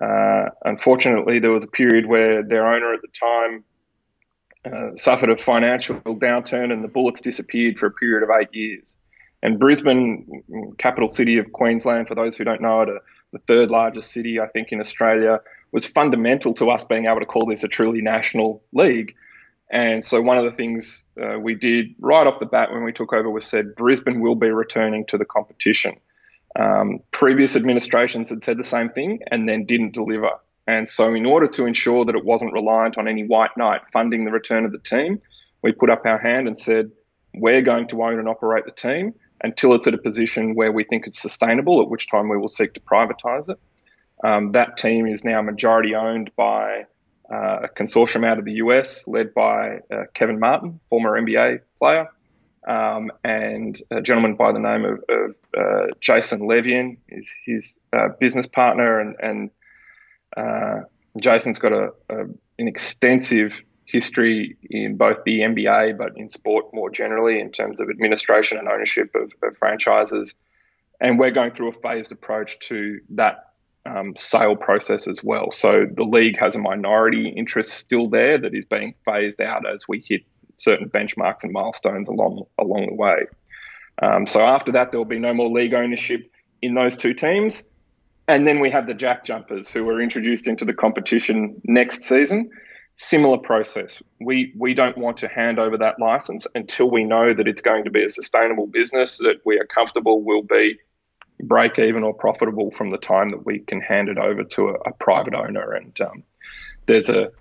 Uh, 0.00 0.50
unfortunately, 0.64 1.38
there 1.38 1.50
was 1.50 1.64
a 1.64 1.68
period 1.68 2.06
where 2.06 2.42
their 2.42 2.66
owner 2.66 2.94
at 2.94 3.00
the 3.02 3.08
time 3.08 3.64
uh, 4.64 4.96
suffered 4.96 5.30
a 5.30 5.36
financial 5.36 5.96
downturn 6.00 6.72
and 6.72 6.84
the 6.84 6.88
Bullets 6.88 7.20
disappeared 7.20 7.78
for 7.78 7.86
a 7.86 7.90
period 7.90 8.22
of 8.22 8.30
eight 8.40 8.48
years. 8.52 8.96
And 9.42 9.58
Brisbane, 9.58 10.74
capital 10.76 11.08
city 11.08 11.38
of 11.38 11.50
Queensland, 11.52 12.08
for 12.08 12.14
those 12.14 12.36
who 12.36 12.44
don't 12.44 12.60
know 12.60 12.82
it, 12.82 12.88
the 13.32 13.38
third 13.46 13.70
largest 13.70 14.12
city, 14.12 14.38
I 14.38 14.46
think, 14.48 14.68
in 14.70 14.80
Australia, 14.80 15.40
was 15.72 15.86
fundamental 15.86 16.54
to 16.54 16.70
us 16.70 16.84
being 16.84 17.06
able 17.06 17.20
to 17.20 17.26
call 17.26 17.46
this 17.46 17.62
a 17.62 17.68
truly 17.68 18.00
national 18.00 18.62
league 18.72 19.14
and 19.70 20.04
so 20.04 20.20
one 20.20 20.36
of 20.36 20.44
the 20.44 20.50
things 20.50 21.06
uh, 21.22 21.38
we 21.38 21.54
did 21.54 21.94
right 22.00 22.26
off 22.26 22.40
the 22.40 22.46
bat 22.46 22.72
when 22.72 22.82
we 22.82 22.92
took 22.92 23.12
over 23.12 23.30
was 23.30 23.46
said 23.46 23.76
Brisbane 23.76 24.20
will 24.20 24.34
be 24.34 24.50
returning 24.50 25.06
to 25.06 25.18
the 25.18 25.24
competition. 25.24 25.94
Um, 26.58 26.98
previous 27.12 27.54
administrations 27.54 28.30
had 28.30 28.42
said 28.42 28.58
the 28.58 28.64
same 28.64 28.90
thing 28.90 29.20
and 29.30 29.48
then 29.48 29.66
didn't 29.66 29.94
deliver. 29.94 30.30
And 30.66 30.88
so, 30.88 31.14
in 31.14 31.24
order 31.24 31.46
to 31.46 31.66
ensure 31.66 32.04
that 32.04 32.16
it 32.16 32.24
wasn't 32.24 32.52
reliant 32.52 32.98
on 32.98 33.06
any 33.06 33.24
white 33.24 33.56
knight 33.56 33.82
funding 33.92 34.24
the 34.24 34.32
return 34.32 34.64
of 34.64 34.72
the 34.72 34.78
team, 34.78 35.20
we 35.62 35.70
put 35.70 35.90
up 35.90 36.04
our 36.04 36.18
hand 36.18 36.48
and 36.48 36.58
said, 36.58 36.90
we're 37.34 37.62
going 37.62 37.86
to 37.88 38.02
own 38.02 38.18
and 38.18 38.28
operate 38.28 38.64
the 38.64 38.72
team 38.72 39.14
until 39.42 39.74
it's 39.74 39.86
at 39.86 39.94
a 39.94 39.98
position 39.98 40.56
where 40.56 40.72
we 40.72 40.82
think 40.82 41.06
it's 41.06 41.22
sustainable, 41.22 41.80
at 41.80 41.88
which 41.88 42.10
time 42.10 42.28
we 42.28 42.36
will 42.36 42.48
seek 42.48 42.74
to 42.74 42.80
privatise 42.80 43.48
it. 43.48 43.58
Um, 44.24 44.52
that 44.52 44.76
team 44.76 45.06
is 45.06 45.24
now 45.24 45.40
majority 45.42 45.94
owned 45.94 46.30
by 46.36 46.86
uh, 47.30 47.60
a 47.64 47.68
consortium 47.68 48.26
out 48.26 48.38
of 48.38 48.44
the 48.44 48.54
US 48.54 49.06
led 49.06 49.32
by 49.34 49.78
uh, 49.90 50.04
Kevin 50.14 50.38
Martin, 50.38 50.80
former 50.88 51.20
NBA 51.20 51.60
player, 51.78 52.08
um, 52.66 53.10
and 53.24 53.80
a 53.90 54.02
gentleman 54.02 54.34
by 54.34 54.52
the 54.52 54.58
name 54.58 54.84
of, 54.84 55.04
of 55.08 55.34
uh, 55.56 55.86
Jason 56.00 56.40
Levien 56.40 56.98
is 57.08 57.30
his 57.44 57.76
uh, 57.92 58.08
business 58.18 58.46
partner, 58.46 59.00
and, 59.00 59.16
and 59.20 59.50
uh, 60.36 60.80
Jason's 61.20 61.58
got 61.58 61.72
a, 61.72 61.92
a, 62.08 62.20
an 62.58 62.68
extensive 62.68 63.62
history 63.86 64.56
in 64.70 64.96
both 64.96 65.24
the 65.24 65.40
NBA, 65.40 65.98
but 65.98 66.16
in 66.16 66.30
sport 66.30 66.66
more 66.72 66.90
generally 66.90 67.40
in 67.40 67.50
terms 67.50 67.80
of 67.80 67.90
administration 67.90 68.58
and 68.58 68.68
ownership 68.68 69.10
of, 69.14 69.32
of 69.42 69.56
franchises. 69.56 70.34
And 71.00 71.18
we're 71.18 71.30
going 71.30 71.52
through 71.52 71.68
a 71.68 71.72
phased 71.72 72.12
approach 72.12 72.58
to 72.68 73.00
that 73.10 73.49
um, 73.86 74.14
sale 74.16 74.56
process 74.56 75.06
as 75.06 75.22
well. 75.24 75.50
So 75.50 75.86
the 75.92 76.04
league 76.04 76.38
has 76.38 76.54
a 76.54 76.58
minority 76.58 77.28
interest 77.28 77.70
still 77.70 78.08
there 78.08 78.38
that 78.38 78.54
is 78.54 78.64
being 78.64 78.94
phased 79.04 79.40
out 79.40 79.62
as 79.66 79.88
we 79.88 80.04
hit 80.06 80.22
certain 80.56 80.88
benchmarks 80.90 81.42
and 81.42 81.52
milestones 81.52 82.08
along 82.08 82.44
along 82.58 82.86
the 82.86 82.94
way. 82.94 83.26
Um, 84.02 84.26
so 84.26 84.40
after 84.40 84.72
that, 84.72 84.90
there 84.90 85.00
will 85.00 85.06
be 85.06 85.18
no 85.18 85.34
more 85.34 85.50
league 85.50 85.74
ownership 85.74 86.30
in 86.62 86.74
those 86.74 86.96
two 86.96 87.14
teams, 87.14 87.62
and 88.28 88.46
then 88.46 88.60
we 88.60 88.70
have 88.70 88.86
the 88.86 88.94
Jack 88.94 89.24
Jumpers 89.24 89.68
who 89.68 89.84
were 89.84 90.00
introduced 90.00 90.46
into 90.46 90.64
the 90.64 90.74
competition 90.74 91.60
next 91.64 92.04
season. 92.04 92.50
Similar 92.96 93.38
process. 93.38 94.02
We 94.20 94.52
we 94.58 94.74
don't 94.74 94.98
want 94.98 95.16
to 95.18 95.28
hand 95.28 95.58
over 95.58 95.78
that 95.78 95.98
license 95.98 96.46
until 96.54 96.90
we 96.90 97.04
know 97.04 97.32
that 97.32 97.48
it's 97.48 97.62
going 97.62 97.84
to 97.84 97.90
be 97.90 98.04
a 98.04 98.10
sustainable 98.10 98.66
business 98.66 99.16
that 99.18 99.40
we 99.46 99.58
are 99.58 99.64
comfortable 99.64 100.22
will 100.22 100.42
be 100.42 100.78
break 101.42 101.78
even 101.78 102.02
or 102.02 102.14
profitable 102.14 102.70
from 102.70 102.90
the 102.90 102.98
time 102.98 103.30
that 103.30 103.44
we 103.44 103.60
can 103.60 103.80
hand 103.80 104.08
it 104.08 104.18
over 104.18 104.44
to 104.44 104.68
a, 104.68 104.74
a 104.74 104.92
private 104.94 105.34
owner. 105.34 105.72
And 105.72 106.00
um, 106.00 106.22
there's 106.86 107.08
a 107.08 107.32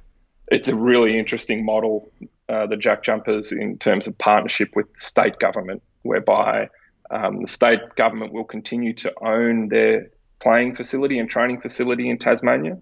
it's 0.52 0.68
a 0.68 0.76
really 0.76 1.18
interesting 1.18 1.64
model, 1.64 2.12
uh, 2.48 2.66
the 2.66 2.78
Jack 2.78 3.04
Jumpers, 3.04 3.52
in 3.52 3.78
terms 3.78 4.08
of 4.08 4.18
partnership 4.18 4.76
with 4.76 4.88
state 4.98 5.38
government, 5.38 5.84
whereby 6.02 6.70
um, 7.12 7.42
the 7.42 7.48
state 7.48 7.80
government 7.96 8.34
will 8.34 8.46
continue 8.46 8.94
to 8.94 9.14
own 9.24 9.70
their 9.70 10.10
playing 10.40 10.74
facility 10.74 11.20
and 11.20 11.30
training 11.30 11.62
facility 11.62 12.10
in 12.10 12.18
Tasmania, 12.18 12.80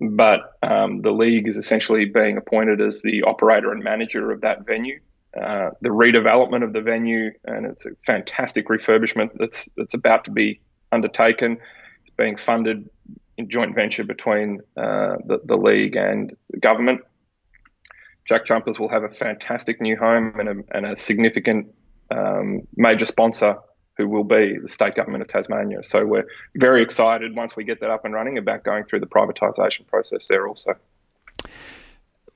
but 0.00 0.58
um, 0.62 1.02
the 1.02 1.12
league 1.12 1.46
is 1.46 1.56
essentially 1.56 2.06
being 2.06 2.36
appointed 2.36 2.80
as 2.80 3.02
the 3.02 3.22
operator 3.22 3.70
and 3.70 3.84
manager 3.84 4.32
of 4.32 4.40
that 4.40 4.66
venue 4.66 5.00
uh, 5.40 5.70
the 5.80 5.90
redevelopment 5.90 6.64
of 6.64 6.72
the 6.72 6.80
venue, 6.80 7.30
and 7.44 7.66
it's 7.66 7.84
a 7.84 7.90
fantastic 8.06 8.68
refurbishment 8.68 9.30
that's 9.38 9.68
that's 9.76 9.94
about 9.94 10.24
to 10.24 10.30
be 10.30 10.60
undertaken. 10.92 11.58
It's 12.04 12.16
being 12.16 12.36
funded 12.36 12.88
in 13.36 13.48
joint 13.50 13.74
venture 13.74 14.04
between 14.04 14.60
uh, 14.76 15.16
the, 15.26 15.40
the 15.44 15.56
league 15.56 15.96
and 15.96 16.34
the 16.50 16.58
government. 16.58 17.00
Jack 18.26 18.46
Jumpers 18.46 18.80
will 18.80 18.88
have 18.88 19.04
a 19.04 19.10
fantastic 19.10 19.80
new 19.80 19.96
home 19.96 20.38
and 20.40 20.48
a, 20.48 20.76
and 20.76 20.86
a 20.86 20.96
significant 20.96 21.72
um, 22.10 22.62
major 22.76 23.06
sponsor 23.06 23.56
who 23.96 24.08
will 24.08 24.24
be 24.24 24.58
the 24.58 24.68
state 24.68 24.94
government 24.94 25.22
of 25.22 25.28
Tasmania. 25.28 25.84
So 25.84 26.04
we're 26.04 26.26
very 26.56 26.82
excited 26.82 27.36
once 27.36 27.56
we 27.56 27.64
get 27.64 27.80
that 27.80 27.90
up 27.90 28.04
and 28.04 28.12
running 28.12 28.36
about 28.36 28.64
going 28.64 28.84
through 28.84 29.00
the 29.00 29.06
privatisation 29.06 29.86
process 29.86 30.26
there 30.26 30.48
also 30.48 30.76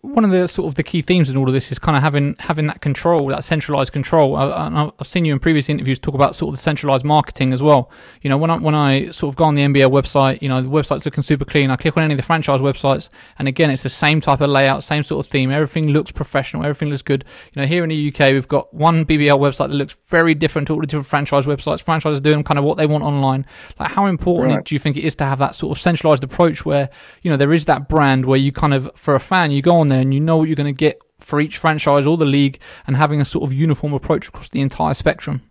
one 0.03 0.25
of 0.25 0.31
the 0.31 0.49
sort 0.49 0.67
of 0.67 0.77
the 0.77 0.83
key 0.83 1.03
themes 1.03 1.29
in 1.29 1.37
all 1.37 1.47
of 1.47 1.53
this 1.53 1.71
is 1.71 1.79
kind 1.79 1.95
of 1.95 2.03
having 2.03 2.35
having 2.39 2.67
that 2.69 2.81
control, 2.81 3.27
that 3.27 3.45
centralized 3.45 3.93
control. 3.93 4.35
I, 4.35 4.91
have 4.97 5.07
seen 5.07 5.27
you 5.27 5.35
in 5.35 5.39
previous 5.39 5.69
interviews 5.69 5.99
talk 5.99 6.15
about 6.15 6.35
sort 6.35 6.49
of 6.49 6.55
the 6.55 6.63
centralized 6.63 7.05
marketing 7.05 7.53
as 7.53 7.63
well. 7.63 7.91
You 8.23 8.31
know, 8.31 8.39
when 8.39 8.51
I 8.51 8.57
when 8.57 8.75
I 8.75 9.11
sort 9.11 9.33
of 9.33 9.37
go 9.37 9.45
on 9.45 9.57
the 9.57 9.63
NBL 9.63 9.91
website, 9.91 10.41
you 10.41 10.49
know, 10.49 10.63
the 10.63 10.71
website's 10.71 11.05
looking 11.05 11.23
super 11.23 11.45
clean. 11.45 11.71
I 11.71 11.77
click 11.77 11.99
on 11.99 12.03
any 12.03 12.15
of 12.15 12.17
the 12.17 12.23
franchise 12.23 12.61
websites, 12.61 13.11
and 13.39 13.47
again, 13.47 13.71
it's 13.71 13.83
the 13.83 13.91
same 13.91 14.23
type 14.23 14.41
of 14.41 14.49
layout, 14.49 14.83
same 14.85 15.03
sort 15.03 15.27
of 15.27 15.31
theme. 15.31 15.51
Everything 15.51 15.89
looks 15.89 16.11
professional. 16.11 16.65
Everything 16.65 16.89
looks 16.89 17.03
good. 17.03 17.27
You 17.53 17.61
know, 17.61 17.69
here 17.69 17.83
in 17.83 17.91
the 17.91 18.09
UK, 18.09 18.33
we've 18.33 18.49
got 18.49 18.73
one 18.73 19.05
BBL 19.05 19.39
website 19.39 19.69
that 19.69 19.77
looks 19.77 19.99
very 20.07 20.33
different 20.33 20.69
to 20.69 20.73
all 20.73 20.81
the 20.81 20.87
different 20.87 21.09
franchise 21.09 21.45
websites. 21.45 21.83
Franchises 21.83 22.23
doing 22.23 22.43
kind 22.43 22.59
of 22.59 22.65
what 22.65 22.79
they 22.79 22.87
want 22.87 23.05
online. 23.05 23.45
Like, 23.79 23.91
how 23.91 24.07
important 24.07 24.57
right. 24.57 24.65
do 24.65 24.75
you 24.75 24.79
think 24.79 24.97
it 24.97 25.05
is 25.05 25.15
to 25.17 25.25
have 25.25 25.39
that 25.41 25.55
sort 25.55 25.77
of 25.77 25.83
centralized 25.83 26.25
approach 26.25 26.65
where 26.65 26.89
you 27.21 27.31
know 27.31 27.37
there 27.37 27.53
is 27.53 27.67
that 27.67 27.91
brand 27.91 28.25
where 28.25 28.39
you 28.39 28.51
kind 28.51 28.73
of 28.73 28.91
for 28.95 29.15
a 29.15 29.21
fan 29.21 29.51
you 29.51 29.61
go 29.61 29.77
on 29.77 29.90
there 29.91 30.01
and 30.01 30.15
you 30.15 30.21
know 30.21 30.39
what 30.39 30.49
you're 30.49 30.57
going 30.57 30.67
to 30.67 30.73
get 30.73 31.01
for 31.19 31.41
each 31.41 31.59
franchise 31.59 32.07
or 32.07 32.17
the 32.17 32.25
league 32.25 32.59
and 32.87 32.97
having 32.97 33.21
a 33.21 33.25
sort 33.25 33.45
of 33.45 33.53
uniform 33.53 33.93
approach 33.93 34.29
across 34.29 34.49
the 34.49 34.61
entire 34.61 34.95
spectrum? 34.95 35.43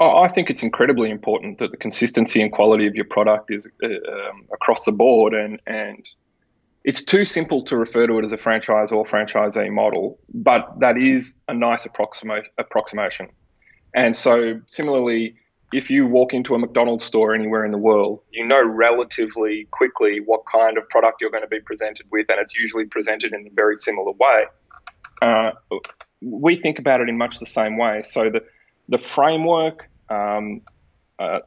I 0.00 0.28
think 0.28 0.50
it's 0.50 0.62
incredibly 0.62 1.10
important 1.10 1.58
that 1.58 1.70
the 1.70 1.76
consistency 1.76 2.42
and 2.42 2.50
quality 2.50 2.86
of 2.86 2.94
your 2.94 3.04
product 3.04 3.50
is 3.50 3.66
uh, 3.82 3.86
um, 3.86 4.44
across 4.52 4.84
the 4.84 4.92
board, 4.92 5.34
and 5.34 5.60
and 5.66 6.08
it's 6.84 7.04
too 7.04 7.24
simple 7.24 7.62
to 7.64 7.76
refer 7.76 8.06
to 8.06 8.18
it 8.18 8.24
as 8.24 8.32
a 8.32 8.38
franchise 8.38 8.90
or 8.90 9.04
franchisee 9.04 9.70
model, 9.70 10.18
but 10.34 10.68
that 10.80 10.98
is 10.98 11.34
a 11.48 11.54
nice 11.54 11.86
approximate, 11.86 12.46
approximation. 12.58 13.28
And 13.94 14.16
so, 14.16 14.60
similarly, 14.66 15.36
if 15.72 15.90
you 15.90 16.06
walk 16.06 16.34
into 16.34 16.54
a 16.54 16.58
McDonald's 16.58 17.04
store 17.04 17.34
anywhere 17.34 17.64
in 17.64 17.70
the 17.70 17.78
world, 17.78 18.20
you 18.30 18.46
know 18.46 18.62
relatively 18.62 19.66
quickly 19.70 20.20
what 20.24 20.42
kind 20.50 20.76
of 20.78 20.88
product 20.88 21.20
you're 21.20 21.30
going 21.30 21.42
to 21.42 21.48
be 21.48 21.60
presented 21.60 22.06
with, 22.10 22.26
and 22.28 22.38
it's 22.40 22.54
usually 22.54 22.84
presented 22.84 23.32
in 23.32 23.46
a 23.46 23.50
very 23.50 23.76
similar 23.76 24.12
way. 24.18 24.44
Uh, 25.20 25.52
we 26.20 26.56
think 26.56 26.78
about 26.78 27.00
it 27.00 27.08
in 27.08 27.16
much 27.16 27.38
the 27.38 27.46
same 27.46 27.76
way. 27.78 28.02
So 28.02 28.30
the 28.30 28.44
the 28.88 28.98
framework 28.98 29.88
um, 30.08 30.62
uh, 31.18 31.40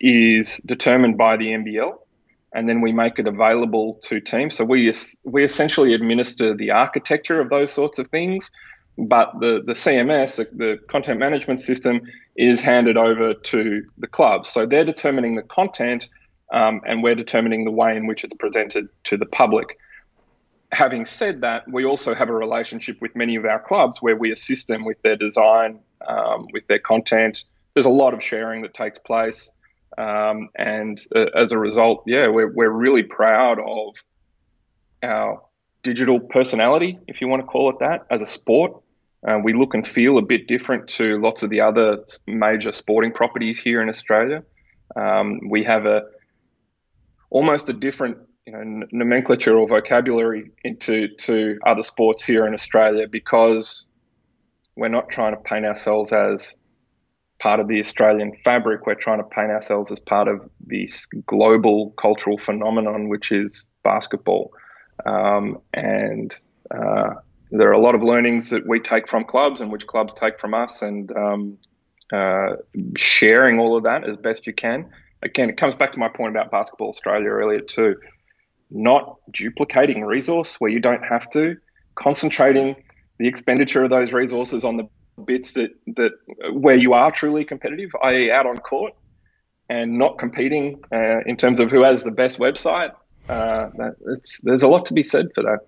is 0.00 0.60
determined 0.64 1.16
by 1.16 1.36
the 1.36 1.46
NBL, 1.46 1.98
and 2.54 2.68
then 2.68 2.80
we 2.80 2.92
make 2.92 3.18
it 3.18 3.26
available 3.26 4.00
to 4.04 4.20
teams. 4.20 4.56
So 4.56 4.64
we 4.64 4.92
we 5.24 5.44
essentially 5.44 5.94
administer 5.94 6.54
the 6.54 6.70
architecture 6.70 7.40
of 7.40 7.50
those 7.50 7.72
sorts 7.72 7.98
of 7.98 8.08
things 8.08 8.50
but 8.98 9.32
the, 9.40 9.62
the 9.64 9.72
CMS, 9.72 10.36
the, 10.36 10.48
the, 10.52 10.78
content 10.88 11.18
management 11.18 11.60
system, 11.60 12.02
is 12.36 12.60
handed 12.60 12.96
over 12.96 13.34
to 13.34 13.86
the 13.98 14.06
clubs. 14.06 14.48
So 14.48 14.66
they're 14.66 14.84
determining 14.84 15.36
the 15.36 15.42
content 15.42 16.08
um, 16.52 16.80
and 16.84 17.02
we're 17.02 17.14
determining 17.14 17.64
the 17.64 17.70
way 17.70 17.96
in 17.96 18.06
which 18.06 18.24
it's 18.24 18.34
presented 18.34 18.88
to 19.04 19.16
the 19.16 19.26
public. 19.26 19.78
Having 20.72 21.06
said 21.06 21.40
that, 21.40 21.70
we 21.70 21.84
also 21.84 22.14
have 22.14 22.28
a 22.28 22.34
relationship 22.34 23.00
with 23.00 23.16
many 23.16 23.36
of 23.36 23.44
our 23.44 23.60
clubs 23.60 24.00
where 24.00 24.16
we 24.16 24.32
assist 24.32 24.68
them 24.68 24.84
with 24.84 25.00
their 25.02 25.16
design, 25.16 25.80
um, 26.06 26.46
with 26.52 26.66
their 26.66 26.78
content. 26.78 27.44
There's 27.74 27.86
a 27.86 27.90
lot 27.90 28.14
of 28.14 28.22
sharing 28.22 28.62
that 28.62 28.74
takes 28.74 28.98
place. 28.98 29.50
Um, 29.98 30.48
and 30.56 31.00
uh, 31.14 31.26
as 31.34 31.52
a 31.52 31.58
result, 31.58 32.04
yeah, 32.06 32.28
we're, 32.28 32.52
we're 32.52 32.70
really 32.70 33.02
proud 33.02 33.58
of 33.58 33.96
our 35.02 35.42
digital 35.82 36.20
personality, 36.20 36.98
if 37.08 37.20
you 37.20 37.28
want 37.28 37.42
to 37.42 37.46
call 37.46 37.70
it 37.70 37.78
that, 37.80 38.06
as 38.10 38.22
a 38.22 38.26
sport. 38.26 38.80
Uh, 39.26 39.38
we 39.42 39.52
look 39.52 39.74
and 39.74 39.86
feel 39.86 40.16
a 40.16 40.22
bit 40.22 40.48
different 40.48 40.88
to 40.88 41.20
lots 41.20 41.42
of 41.42 41.50
the 41.50 41.60
other 41.60 41.98
major 42.26 42.72
sporting 42.72 43.12
properties 43.12 43.58
here 43.58 43.82
in 43.82 43.88
Australia. 43.88 44.42
Um, 44.96 45.40
we 45.50 45.62
have 45.64 45.84
a 45.86 46.02
almost 47.28 47.68
a 47.68 47.72
different 47.72 48.16
you 48.46 48.52
know, 48.52 48.86
nomenclature 48.92 49.56
or 49.56 49.68
vocabulary 49.68 50.50
into 50.64 51.08
to 51.16 51.58
other 51.66 51.82
sports 51.82 52.24
here 52.24 52.46
in 52.46 52.54
Australia 52.54 53.06
because 53.06 53.86
we're 54.76 54.88
not 54.88 55.10
trying 55.10 55.34
to 55.34 55.40
paint 55.40 55.66
ourselves 55.66 56.12
as 56.12 56.54
part 57.40 57.60
of 57.60 57.68
the 57.68 57.80
Australian 57.80 58.32
fabric. 58.44 58.86
We're 58.86 58.94
trying 58.94 59.18
to 59.18 59.24
paint 59.24 59.50
ourselves 59.50 59.90
as 59.90 60.00
part 60.00 60.28
of 60.28 60.48
this 60.66 61.06
global 61.26 61.90
cultural 61.92 62.38
phenomenon, 62.38 63.08
which 63.08 63.32
is 63.32 63.68
basketball. 63.82 64.52
Um, 65.06 65.60
and 65.72 66.34
uh, 66.70 67.14
there 67.50 67.68
are 67.68 67.72
a 67.72 67.80
lot 67.80 67.94
of 67.94 68.02
learnings 68.02 68.50
that 68.50 68.66
we 68.66 68.80
take 68.80 69.08
from 69.08 69.24
clubs 69.24 69.60
and 69.60 69.72
which 69.72 69.86
clubs 69.86 70.14
take 70.14 70.38
from 70.38 70.54
us, 70.54 70.82
and 70.82 71.10
um, 71.12 71.58
uh, 72.12 72.56
sharing 72.96 73.58
all 73.58 73.76
of 73.76 73.84
that 73.84 74.08
as 74.08 74.16
best 74.16 74.46
you 74.46 74.52
can. 74.52 74.90
Again, 75.22 75.50
it 75.50 75.56
comes 75.56 75.74
back 75.74 75.92
to 75.92 75.98
my 75.98 76.08
point 76.08 76.34
about 76.34 76.50
Basketball 76.50 76.88
Australia 76.88 77.28
earlier 77.28 77.60
too. 77.60 77.96
Not 78.70 79.16
duplicating 79.32 80.04
resource 80.04 80.56
where 80.60 80.70
you 80.70 80.80
don't 80.80 81.04
have 81.04 81.28
to, 81.32 81.56
concentrating 81.94 82.76
the 83.18 83.28
expenditure 83.28 83.84
of 83.84 83.90
those 83.90 84.12
resources 84.12 84.64
on 84.64 84.76
the 84.76 84.88
bits 85.24 85.52
that 85.52 85.70
that 85.96 86.12
where 86.52 86.76
you 86.76 86.94
are 86.94 87.10
truly 87.10 87.44
competitive, 87.44 87.90
i.e., 88.02 88.30
out 88.30 88.46
on 88.46 88.56
court, 88.56 88.94
and 89.68 89.98
not 89.98 90.18
competing 90.18 90.82
uh, 90.92 91.20
in 91.26 91.36
terms 91.36 91.60
of 91.60 91.70
who 91.70 91.82
has 91.82 92.04
the 92.04 92.12
best 92.12 92.38
website 92.38 92.92
uh, 93.30 93.90
there's 94.42 94.62
a 94.62 94.68
lot 94.68 94.86
to 94.86 94.94
be 94.94 95.02
said 95.02 95.28
for 95.34 95.42
that. 95.42 95.60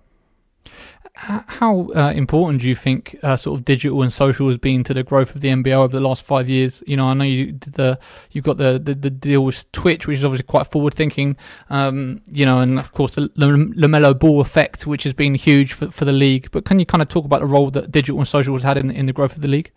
How 1.15 1.89
uh, 1.95 2.11
important 2.15 2.61
do 2.61 2.67
you 2.67 2.75
think 2.75 3.17
uh, 3.21 3.37
sort 3.37 3.59
of 3.59 3.65
digital 3.65 4.01
and 4.01 4.11
social 4.11 4.47
has 4.47 4.57
been 4.57 4.83
to 4.85 4.95
the 4.95 5.03
growth 5.03 5.35
of 5.35 5.41
the 5.41 5.49
NBL 5.49 5.77
over 5.77 5.95
the 5.95 6.05
last 6.05 6.23
five 6.23 6.49
years? 6.49 6.81
You 6.87 6.97
know, 6.97 7.05
I 7.05 7.13
know 7.13 7.23
you 7.23 7.51
did 7.51 7.73
the 7.73 7.99
you've 8.31 8.45
got 8.45 8.57
the, 8.57 8.79
the, 8.83 8.95
the 8.95 9.09
deal 9.11 9.45
with 9.45 9.71
Twitch, 9.71 10.07
which 10.07 10.17
is 10.17 10.25
obviously 10.25 10.45
quite 10.45 10.65
forward 10.67 10.95
thinking. 10.95 11.37
Um, 11.69 12.21
you 12.29 12.45
know, 12.45 12.59
and 12.59 12.79
of 12.79 12.93
course 12.93 13.13
the 13.13 13.29
LaMelo 13.29 14.17
Ball 14.17 14.41
effect, 14.41 14.87
which 14.87 15.03
has 15.03 15.13
been 15.13 15.35
huge 15.35 15.73
for 15.73 15.91
for 15.91 16.03
the 16.03 16.11
league. 16.11 16.49
But 16.51 16.65
can 16.65 16.79
you 16.79 16.85
kind 16.85 17.01
of 17.01 17.09
talk 17.09 17.25
about 17.25 17.41
the 17.41 17.47
role 17.47 17.69
that 17.71 17.91
digital 17.91 18.17
and 18.17 18.27
social 18.27 18.55
has 18.55 18.63
had 18.63 18.77
in 18.77 18.89
in 18.89 19.05
the 19.05 19.13
growth 19.13 19.35
of 19.35 19.41
the 19.41 19.47
league? 19.47 19.71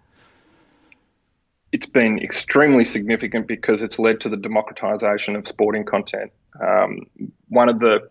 It's 1.70 1.86
been 1.86 2.18
extremely 2.18 2.86
significant 2.86 3.46
because 3.46 3.82
it's 3.82 3.98
led 3.98 4.20
to 4.22 4.30
the 4.30 4.38
democratization 4.38 5.36
of 5.36 5.46
sporting 5.46 5.84
content. 5.84 6.32
Um, 6.60 7.06
one 7.48 7.68
of 7.68 7.78
the 7.78 8.08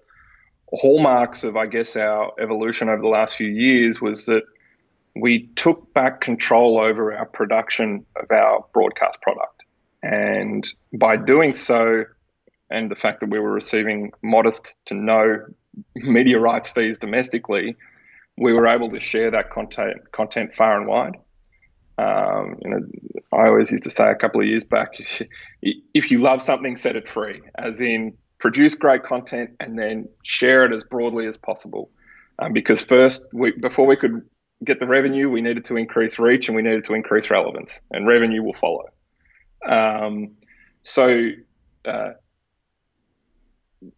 hallmarks 0.73 1.43
of, 1.43 1.55
I 1.55 1.67
guess, 1.67 1.95
our 1.95 2.31
evolution 2.39 2.89
over 2.89 3.01
the 3.01 3.07
last 3.07 3.35
few 3.35 3.47
years 3.47 4.01
was 4.01 4.25
that 4.25 4.43
we 5.15 5.47
took 5.55 5.93
back 5.93 6.21
control 6.21 6.79
over 6.79 7.13
our 7.13 7.25
production 7.25 8.05
of 8.15 8.29
our 8.31 8.65
broadcast 8.73 9.21
product. 9.21 9.63
And 10.03 10.67
by 10.93 11.15
doing 11.15 11.55
so, 11.55 12.03
and 12.69 12.91
the 12.91 12.95
fact 12.95 13.21
that 13.21 13.29
we 13.29 13.39
were 13.39 13.51
receiving 13.51 14.11
modest 14.21 14.75
to 14.85 14.93
no 14.93 15.45
media 15.95 16.39
rights 16.39 16.69
fees 16.69 16.97
domestically, 16.97 17.75
we 18.37 18.53
were 18.53 18.67
able 18.67 18.89
to 18.89 18.99
share 18.99 19.31
that 19.31 19.51
content 19.51 20.11
content 20.11 20.53
far 20.53 20.77
and 20.77 20.87
wide. 20.87 21.15
Um, 21.97 22.57
you 22.61 22.69
know, 22.69 22.79
I 23.31 23.47
always 23.47 23.71
used 23.71 23.85
to 23.85 23.91
say 23.91 24.09
a 24.09 24.15
couple 24.15 24.41
of 24.41 24.47
years 24.47 24.65
back, 24.65 24.93
if 25.61 26.11
you 26.11 26.19
love 26.19 26.41
something, 26.41 26.75
set 26.75 26.95
it 26.95 27.07
free. 27.07 27.41
As 27.57 27.79
in, 27.79 28.17
produce 28.39 28.75
great 28.75 29.03
content 29.03 29.51
and 29.59 29.77
then 29.77 30.07
share 30.23 30.65
it 30.65 30.73
as 30.73 30.83
broadly 30.83 31.27
as 31.27 31.37
possible. 31.37 31.89
Um, 32.39 32.53
because 32.53 32.81
first, 32.81 33.25
we, 33.31 33.51
before 33.51 33.85
we 33.85 33.95
could 33.95 34.21
get 34.63 34.79
the 34.79 34.87
revenue, 34.87 35.29
we 35.29 35.41
needed 35.41 35.65
to 35.65 35.77
increase 35.77 36.19
reach 36.19 36.47
and 36.47 36.55
we 36.55 36.61
needed 36.61 36.83
to 36.85 36.93
increase 36.93 37.29
relevance, 37.29 37.81
and 37.91 38.07
revenue 38.07 38.43
will 38.43 38.53
follow. 38.53 38.85
Um, 39.65 40.35
so, 40.83 41.29
uh, 41.85 42.09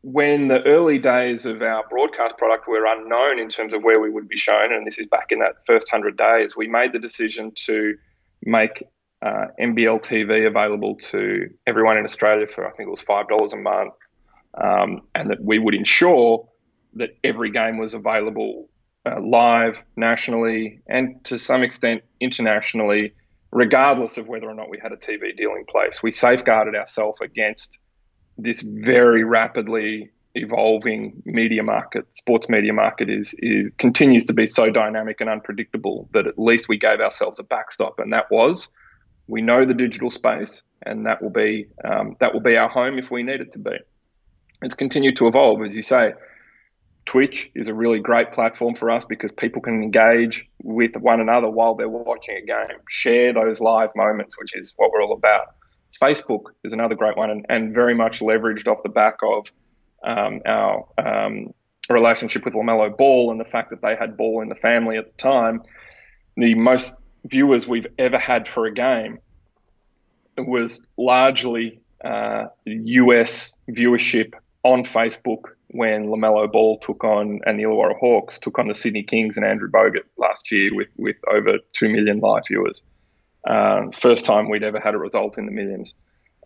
when 0.01 0.49
the 0.49 0.61
early 0.63 0.99
days 0.99 1.45
of 1.45 1.61
our 1.61 1.87
broadcast 1.89 2.37
product 2.37 2.67
were 2.67 2.85
unknown 2.85 3.39
in 3.39 3.47
terms 3.47 3.73
of 3.73 3.83
where 3.83 3.99
we 3.99 4.09
would 4.09 4.27
be 4.27 4.35
shown, 4.35 4.73
and 4.73 4.85
this 4.85 4.99
is 4.99 5.07
back 5.07 5.31
in 5.31 5.39
that 5.39 5.65
first 5.65 5.87
100 5.91 6.17
days, 6.17 6.57
we 6.57 6.67
made 6.67 6.91
the 6.91 6.99
decision 6.99 7.51
to 7.55 7.95
make 8.43 8.83
uh, 9.21 9.45
NBL 9.59 10.01
TV 10.01 10.45
available 10.45 10.95
to 10.95 11.49
everyone 11.65 11.97
in 11.97 12.03
Australia 12.03 12.47
for 12.47 12.67
I 12.67 12.71
think 12.71 12.87
it 12.87 12.91
was 12.91 13.01
$5 13.01 13.53
a 13.53 13.55
month 13.55 13.93
um, 14.61 15.01
and 15.15 15.29
that 15.29 15.43
we 15.43 15.59
would 15.59 15.75
ensure 15.75 16.47
that 16.93 17.09
every 17.23 17.51
game 17.51 17.77
was 17.77 17.93
available 17.93 18.69
uh, 19.05 19.21
live 19.21 19.83
nationally 19.95 20.81
and 20.87 21.23
to 21.25 21.37
some 21.39 21.63
extent 21.63 22.01
internationally, 22.19 23.13
regardless 23.51 24.17
of 24.17 24.27
whether 24.27 24.49
or 24.49 24.53
not 24.53 24.69
we 24.69 24.79
had 24.79 24.91
a 24.91 24.97
TV 24.97 25.35
deal 25.35 25.51
in 25.51 25.65
place. 25.65 26.01
We 26.01 26.11
safeguarded 26.11 26.75
ourselves 26.75 27.21
against 27.21 27.79
this 28.37 28.61
very 28.61 29.23
rapidly 29.23 30.11
evolving 30.35 31.21
media 31.25 31.63
market, 31.63 32.05
sports 32.15 32.47
media 32.49 32.73
market, 32.73 33.09
is, 33.09 33.33
is 33.39 33.71
continues 33.77 34.25
to 34.25 34.33
be 34.33 34.45
so 34.45 34.69
dynamic 34.69 35.19
and 35.19 35.29
unpredictable 35.29 36.09
that 36.13 36.27
at 36.27 36.37
least 36.37 36.69
we 36.69 36.77
gave 36.77 36.97
ourselves 36.99 37.39
a 37.39 37.43
backstop, 37.43 37.99
and 37.99 38.13
that 38.13 38.29
was 38.29 38.67
we 39.27 39.41
know 39.41 39.65
the 39.65 39.73
digital 39.73 40.09
space, 40.09 40.61
and 40.83 41.05
that 41.05 41.21
will 41.21 41.29
be 41.29 41.67
um, 41.83 42.15
that 42.19 42.33
will 42.33 42.41
be 42.41 42.55
our 42.55 42.69
home 42.69 42.97
if 42.97 43.11
we 43.11 43.23
need 43.23 43.41
it 43.41 43.51
to 43.53 43.59
be. 43.59 43.77
It's 44.61 44.75
continued 44.75 45.17
to 45.17 45.27
evolve, 45.27 45.61
as 45.63 45.75
you 45.75 45.81
say. 45.83 46.13
Twitch 47.05 47.51
is 47.55 47.67
a 47.69 47.73
really 47.73 47.99
great 47.99 48.33
platform 48.33 48.75
for 48.75 48.91
us 48.91 49.05
because 49.05 49.31
people 49.31 49.61
can 49.61 49.81
engage 49.81 50.49
with 50.61 50.95
one 50.97 51.21
another 51.21 51.49
while 51.49 51.75
they're 51.75 51.87
watching 51.87 52.35
a 52.35 52.45
game, 52.45 52.77
share 52.89 53.33
those 53.33 53.61
live 53.61 53.89
moments, 53.95 54.37
which 54.37 54.55
is 54.55 54.73
what 54.75 54.91
we're 54.91 55.01
all 55.01 55.13
about. 55.13 55.55
Facebook 56.01 56.51
is 56.63 56.73
another 56.73 56.95
great 56.95 57.15
one 57.15 57.29
and, 57.29 57.45
and 57.49 57.73
very 57.73 57.95
much 57.95 58.19
leveraged 58.19 58.67
off 58.67 58.83
the 58.83 58.89
back 58.89 59.19
of 59.23 59.49
um, 60.03 60.41
our 60.45 60.85
um, 60.97 61.53
relationship 61.89 62.43
with 62.43 62.53
LaMelo 62.53 62.95
Ball 62.97 63.31
and 63.31 63.39
the 63.39 63.45
fact 63.45 63.69
that 63.69 63.81
they 63.81 63.95
had 63.95 64.17
Ball 64.17 64.41
in 64.41 64.49
the 64.49 64.55
family 64.55 64.97
at 64.97 65.05
the 65.05 65.17
time. 65.17 65.63
The 66.35 66.55
most 66.55 66.93
viewers 67.23 67.67
we've 67.67 67.87
ever 67.97 68.19
had 68.19 68.47
for 68.47 68.65
a 68.65 68.73
game 68.73 69.19
was 70.37 70.81
largely 70.97 71.79
uh, 72.03 72.47
US 72.65 73.53
viewership 73.69 74.33
on 74.67 74.83
Facebook 74.83 75.43
when 75.69 76.07
LaMelo 76.07 76.51
Ball 76.51 76.79
took 76.79 77.03
on 77.03 77.39
and 77.45 77.59
the 77.59 77.63
Illawarra 77.63 77.97
Hawks 77.97 78.39
took 78.39 78.59
on 78.59 78.67
the 78.67 78.73
Sydney 78.73 79.03
Kings 79.03 79.37
and 79.37 79.45
Andrew 79.45 79.69
Bogut 79.69 80.03
last 80.17 80.51
year 80.51 80.73
with, 80.73 80.87
with 80.97 81.17
over 81.29 81.59
2 81.73 81.89
million 81.89 82.19
live 82.19 82.43
viewers. 82.47 82.81
Um, 83.47 83.91
first 83.91 84.25
time 84.25 84.49
we'd 84.49 84.63
ever 84.63 84.79
had 84.79 84.93
a 84.93 84.97
result 84.97 85.37
in 85.37 85.45
the 85.45 85.51
millions. 85.51 85.93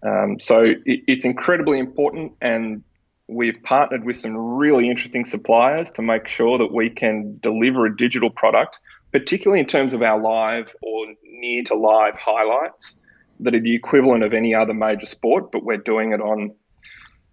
Um, 0.04 0.40
so 0.40 0.64
it, 0.64 0.80
it's 0.86 1.26
incredibly 1.26 1.80
important, 1.80 2.34
and 2.42 2.84
we've 3.28 3.62
partnered 3.64 4.04
with 4.04 4.18
some 4.18 4.36
really 4.36 4.90
interesting 4.90 5.26
suppliers 5.26 5.92
to 5.92 6.02
make 6.02 6.28
sure 6.28 6.58
that 6.60 6.72
we 6.74 6.90
can 6.90 7.40
deliver 7.42 7.86
a 7.86 7.96
digital 7.96 8.30
product, 8.30 8.80
particularly 9.12 9.60
in 9.60 9.68
terms 9.68 9.94
of 9.94 10.02
our 10.02 10.20
live 10.20 10.76
or 10.82 11.06
near 11.24 11.64
to 11.66 11.76
live 11.76 12.18
highlights 12.18 13.00
that 13.40 13.56
are 13.56 13.60
the 13.60 13.76
equivalent 13.76 14.24
of 14.24 14.34
any 14.34 14.54
other 14.54 14.74
major 14.74 15.08
sport, 15.08 15.52
but 15.52 15.64
we're 15.64 15.78
doing 15.78 16.14
it 16.14 16.22
on 16.22 16.54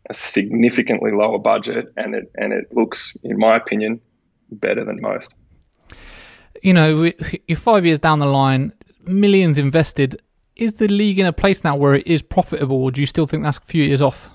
a 0.09 0.15
significantly 0.15 1.13
lower 1.13 1.39
budget, 1.39 1.93
and 1.97 2.15
it 2.15 2.31
and 2.37 2.53
it 2.53 2.73
looks, 2.73 3.17
in 3.23 3.39
my 3.39 3.57
opinion, 3.57 4.01
better 4.51 4.85
than 4.85 5.01
most. 5.01 5.35
You 6.63 6.75
know, 6.75 7.13
you're 7.47 7.59
five 7.59 7.85
years 7.87 8.01
down 8.01 8.19
the 8.19 8.27
line, 8.27 8.73
millions 9.05 9.59
invested. 9.59 10.21
Is 10.57 10.75
the 10.75 10.89
league 10.89 11.19
in 11.19 11.27
a 11.27 11.33
place 11.33 11.63
now 11.63 11.77
where 11.77 11.95
it 11.95 12.07
is 12.07 12.21
profitable, 12.21 12.83
or 12.83 12.91
do 12.91 13.01
you 13.01 13.07
still 13.07 13.27
think 13.27 13.45
that's 13.45 13.59
a 13.59 13.63
few 13.63 13.85
years 13.85 14.03
off? 14.03 14.31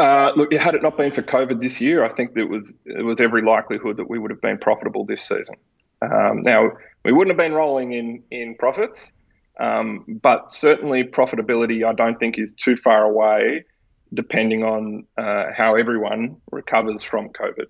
Uh, 0.00 0.32
look, 0.34 0.52
had 0.54 0.74
it 0.74 0.82
not 0.82 0.96
been 0.96 1.12
for 1.12 1.22
COVID 1.22 1.60
this 1.60 1.80
year, 1.80 2.04
I 2.04 2.08
think 2.08 2.34
there 2.34 2.46
was 2.46 2.74
it 2.86 3.04
was 3.04 3.20
every 3.20 3.42
likelihood 3.42 3.98
that 3.98 4.08
we 4.08 4.18
would 4.18 4.30
have 4.30 4.40
been 4.40 4.58
profitable 4.58 5.04
this 5.04 5.22
season. 5.22 5.56
Um, 6.02 6.40
now 6.42 6.70
we 7.04 7.12
wouldn't 7.12 7.38
have 7.38 7.46
been 7.46 7.54
rolling 7.54 7.92
in 7.92 8.22
in 8.30 8.56
profits, 8.56 9.12
um, 9.60 10.04
but 10.22 10.52
certainly 10.52 11.04
profitability 11.04 11.84
I 11.84 11.92
don't 11.92 12.18
think 12.18 12.38
is 12.38 12.52
too 12.52 12.76
far 12.76 13.04
away 13.04 13.66
depending 14.12 14.64
on 14.64 15.06
uh, 15.16 15.46
how 15.56 15.74
everyone 15.74 16.36
recovers 16.50 17.02
from 17.02 17.28
COVID. 17.30 17.66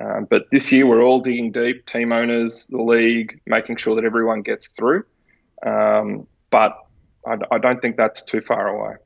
Uh, 0.00 0.20
but 0.28 0.50
this 0.50 0.72
year, 0.72 0.86
we're 0.86 1.02
all 1.02 1.20
digging 1.20 1.52
deep, 1.52 1.86
team 1.86 2.12
owners, 2.12 2.66
the 2.66 2.82
league, 2.82 3.40
making 3.46 3.76
sure 3.76 3.94
that 3.94 4.04
everyone 4.04 4.42
gets 4.42 4.68
through. 4.68 5.04
Um, 5.64 6.26
but 6.50 6.76
I, 7.26 7.36
I, 7.52 7.58
don't 7.58 7.80
think 7.80 7.96
that's 7.96 8.22
too 8.22 8.40
far 8.40 8.68
away. 8.68 8.96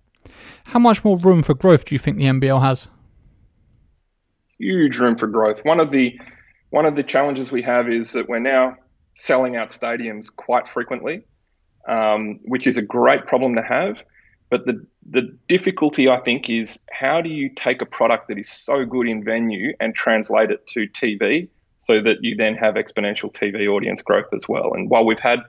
How 0.64 0.78
much 0.78 1.04
more 1.04 1.18
room 1.18 1.42
for 1.42 1.54
growth 1.54 1.84
do 1.84 1.94
you 1.94 1.98
think 1.98 2.16
the 2.16 2.24
NBL 2.24 2.60
has? 2.62 2.88
Huge 4.58 4.98
room 4.98 5.16
for 5.16 5.26
growth. 5.26 5.64
One 5.64 5.78
of 5.78 5.90
the 5.90 6.18
one 6.70 6.84
of 6.84 6.96
the 6.96 7.02
challenges 7.02 7.52
we 7.52 7.62
have 7.62 7.88
is 7.88 8.12
that 8.12 8.28
we're 8.28 8.40
now 8.40 8.76
selling 9.14 9.56
out 9.56 9.68
stadiums 9.68 10.34
quite 10.34 10.66
frequently, 10.68 11.22
um, 11.86 12.40
which 12.44 12.66
is 12.66 12.76
a 12.76 12.82
great 12.82 13.26
problem 13.26 13.54
to 13.54 13.62
have. 13.62 14.02
But 14.50 14.66
the 14.66 14.86
the 15.10 15.36
difficulty, 15.46 16.08
I 16.08 16.20
think, 16.20 16.50
is 16.50 16.78
how 16.90 17.20
do 17.20 17.28
you 17.28 17.50
take 17.54 17.82
a 17.82 17.86
product 17.86 18.28
that 18.28 18.38
is 18.38 18.48
so 18.48 18.84
good 18.84 19.08
in 19.08 19.24
venue 19.24 19.74
and 19.80 19.94
translate 19.94 20.50
it 20.50 20.66
to 20.68 20.86
TV 20.88 21.48
so 21.78 22.00
that 22.00 22.16
you 22.20 22.36
then 22.36 22.54
have 22.56 22.74
exponential 22.74 23.32
TV 23.32 23.68
audience 23.68 24.02
growth 24.02 24.26
as 24.34 24.48
well. 24.48 24.74
And 24.74 24.90
while 24.90 25.04
we've 25.04 25.18
had 25.18 25.40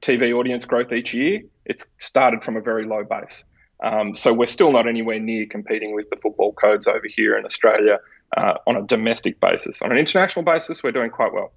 TV 0.00 0.32
audience 0.32 0.64
growth 0.64 0.92
each 0.92 1.12
year, 1.12 1.42
it's 1.66 1.84
started 1.98 2.42
from 2.42 2.56
a 2.56 2.60
very 2.60 2.86
low 2.86 3.04
base. 3.04 3.44
Um, 3.82 4.14
so 4.14 4.32
we're 4.32 4.46
still 4.46 4.72
not 4.72 4.86
anywhere 4.86 5.18
near 5.18 5.46
competing 5.46 5.94
with 5.94 6.10
the 6.10 6.16
football 6.16 6.52
codes 6.52 6.86
over 6.86 7.06
here 7.06 7.36
in 7.38 7.44
Australia 7.44 7.98
uh, 8.36 8.54
on 8.66 8.76
a 8.76 8.82
domestic 8.82 9.40
basis. 9.40 9.82
On 9.82 9.90
an 9.90 9.98
international 9.98 10.44
basis, 10.44 10.82
we're 10.82 10.92
doing 10.92 11.10
quite 11.10 11.32
well. 11.32 11.52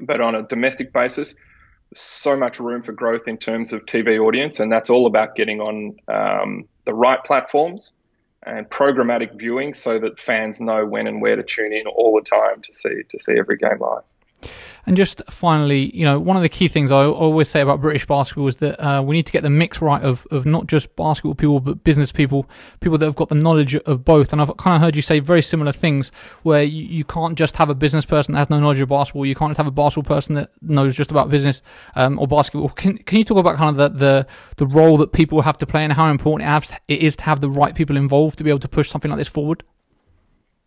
But 0.00 0.20
on 0.20 0.34
a 0.34 0.42
domestic 0.42 0.92
basis, 0.92 1.34
so 1.94 2.36
much 2.36 2.60
room 2.60 2.82
for 2.82 2.92
growth 2.92 3.26
in 3.26 3.36
terms 3.36 3.72
of 3.72 3.84
TV 3.86 4.18
audience, 4.18 4.60
and 4.60 4.70
that's 4.70 4.90
all 4.90 5.06
about 5.06 5.34
getting 5.34 5.60
on 5.60 5.96
um, 6.08 6.68
the 6.84 6.94
right 6.94 7.22
platforms 7.24 7.92
and 8.44 8.68
programmatic 8.70 9.38
viewing, 9.38 9.74
so 9.74 9.98
that 9.98 10.18
fans 10.18 10.60
know 10.60 10.86
when 10.86 11.06
and 11.06 11.20
where 11.20 11.36
to 11.36 11.42
tune 11.42 11.72
in 11.72 11.86
all 11.86 12.14
the 12.14 12.28
time 12.28 12.62
to 12.62 12.72
see 12.72 13.02
to 13.08 13.18
see 13.18 13.34
every 13.38 13.56
game 13.56 13.78
live. 13.80 14.02
And 14.86 14.96
just 14.96 15.22
finally, 15.28 15.94
you 15.94 16.04
know, 16.04 16.18
one 16.18 16.36
of 16.36 16.42
the 16.42 16.48
key 16.48 16.68
things 16.68 16.90
I 16.90 17.04
always 17.04 17.48
say 17.48 17.60
about 17.60 17.80
British 17.80 18.06
basketball 18.06 18.48
is 18.48 18.56
that 18.58 18.80
uh, 18.82 19.02
we 19.02 19.14
need 19.14 19.26
to 19.26 19.32
get 19.32 19.42
the 19.42 19.50
mix 19.50 19.80
right 19.82 20.02
of, 20.02 20.26
of 20.30 20.46
not 20.46 20.66
just 20.66 20.94
basketball 20.96 21.34
people, 21.34 21.60
but 21.60 21.84
business 21.84 22.12
people, 22.12 22.48
people 22.80 22.98
that 22.98 23.04
have 23.04 23.16
got 23.16 23.28
the 23.28 23.34
knowledge 23.34 23.74
of 23.76 24.04
both. 24.04 24.32
And 24.32 24.40
I've 24.40 24.56
kind 24.56 24.76
of 24.76 24.82
heard 24.82 24.96
you 24.96 25.02
say 25.02 25.20
very 25.20 25.42
similar 25.42 25.72
things 25.72 26.10
where 26.42 26.62
you, 26.62 26.84
you 26.84 27.04
can't 27.04 27.36
just 27.36 27.56
have 27.56 27.68
a 27.68 27.74
business 27.74 28.04
person 28.04 28.32
that 28.32 28.38
has 28.38 28.50
no 28.50 28.58
knowledge 28.58 28.80
of 28.80 28.88
basketball. 28.88 29.26
You 29.26 29.34
can't 29.34 29.56
have 29.56 29.66
a 29.66 29.70
basketball 29.70 30.16
person 30.16 30.34
that 30.36 30.50
knows 30.62 30.96
just 30.96 31.10
about 31.10 31.30
business 31.30 31.62
um, 31.94 32.18
or 32.18 32.26
basketball. 32.26 32.70
Can, 32.70 32.98
can 32.98 33.18
you 33.18 33.24
talk 33.24 33.38
about 33.38 33.58
kind 33.58 33.78
of 33.78 33.94
the, 33.94 33.98
the, 33.98 34.26
the 34.56 34.66
role 34.66 34.96
that 34.98 35.12
people 35.12 35.42
have 35.42 35.58
to 35.58 35.66
play 35.66 35.84
and 35.84 35.92
how 35.92 36.08
important 36.08 36.48
it 36.88 37.00
is 37.00 37.16
to 37.16 37.24
have 37.24 37.40
the 37.40 37.50
right 37.50 37.74
people 37.74 37.96
involved 37.96 38.38
to 38.38 38.44
be 38.44 38.50
able 38.50 38.60
to 38.60 38.68
push 38.68 38.90
something 38.90 39.10
like 39.10 39.18
this 39.18 39.28
forward? 39.28 39.62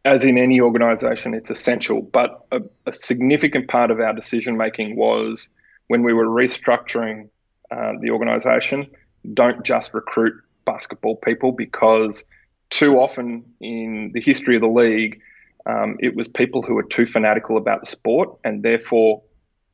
As 0.06 0.24
in 0.26 0.38
any 0.38 0.60
organization, 0.60 1.34
it's 1.34 1.49
essential. 1.49 2.01
But 2.01 2.45
a, 2.51 2.62
a 2.86 2.93
significant 2.93 3.68
part 3.68 3.91
of 3.91 3.99
our 3.99 4.14
decision 4.14 4.58
making 4.58 4.95
was 4.95 5.49
when 5.88 6.04
we 6.04 6.14
were 6.14 6.26
restructuring 6.26 7.30
uh, 7.72 7.93
the 8.01 8.12
organization, 8.12 8.88
don't 9.34 9.64
just 9.64 9.93
recruit 9.93 10.34
basketball 10.66 11.16
people 11.16 11.51
because 11.51 12.26
too 12.70 12.99
often 12.99 13.43
in 13.62 14.12
the 14.14 14.22
history 14.22 14.56
of 14.56 14.62
the 14.62 14.68
league, 14.68 15.22
um, 15.66 15.97
it 15.99 16.16
was 16.16 16.28
people 16.28 16.62
who 16.62 16.74
were 16.74 16.84
too 16.84 17.06
fanatical 17.06 17.58
about 17.58 17.82
the 17.82 17.86
sport 17.86 18.38
and 18.43 18.64
therefore 18.64 19.22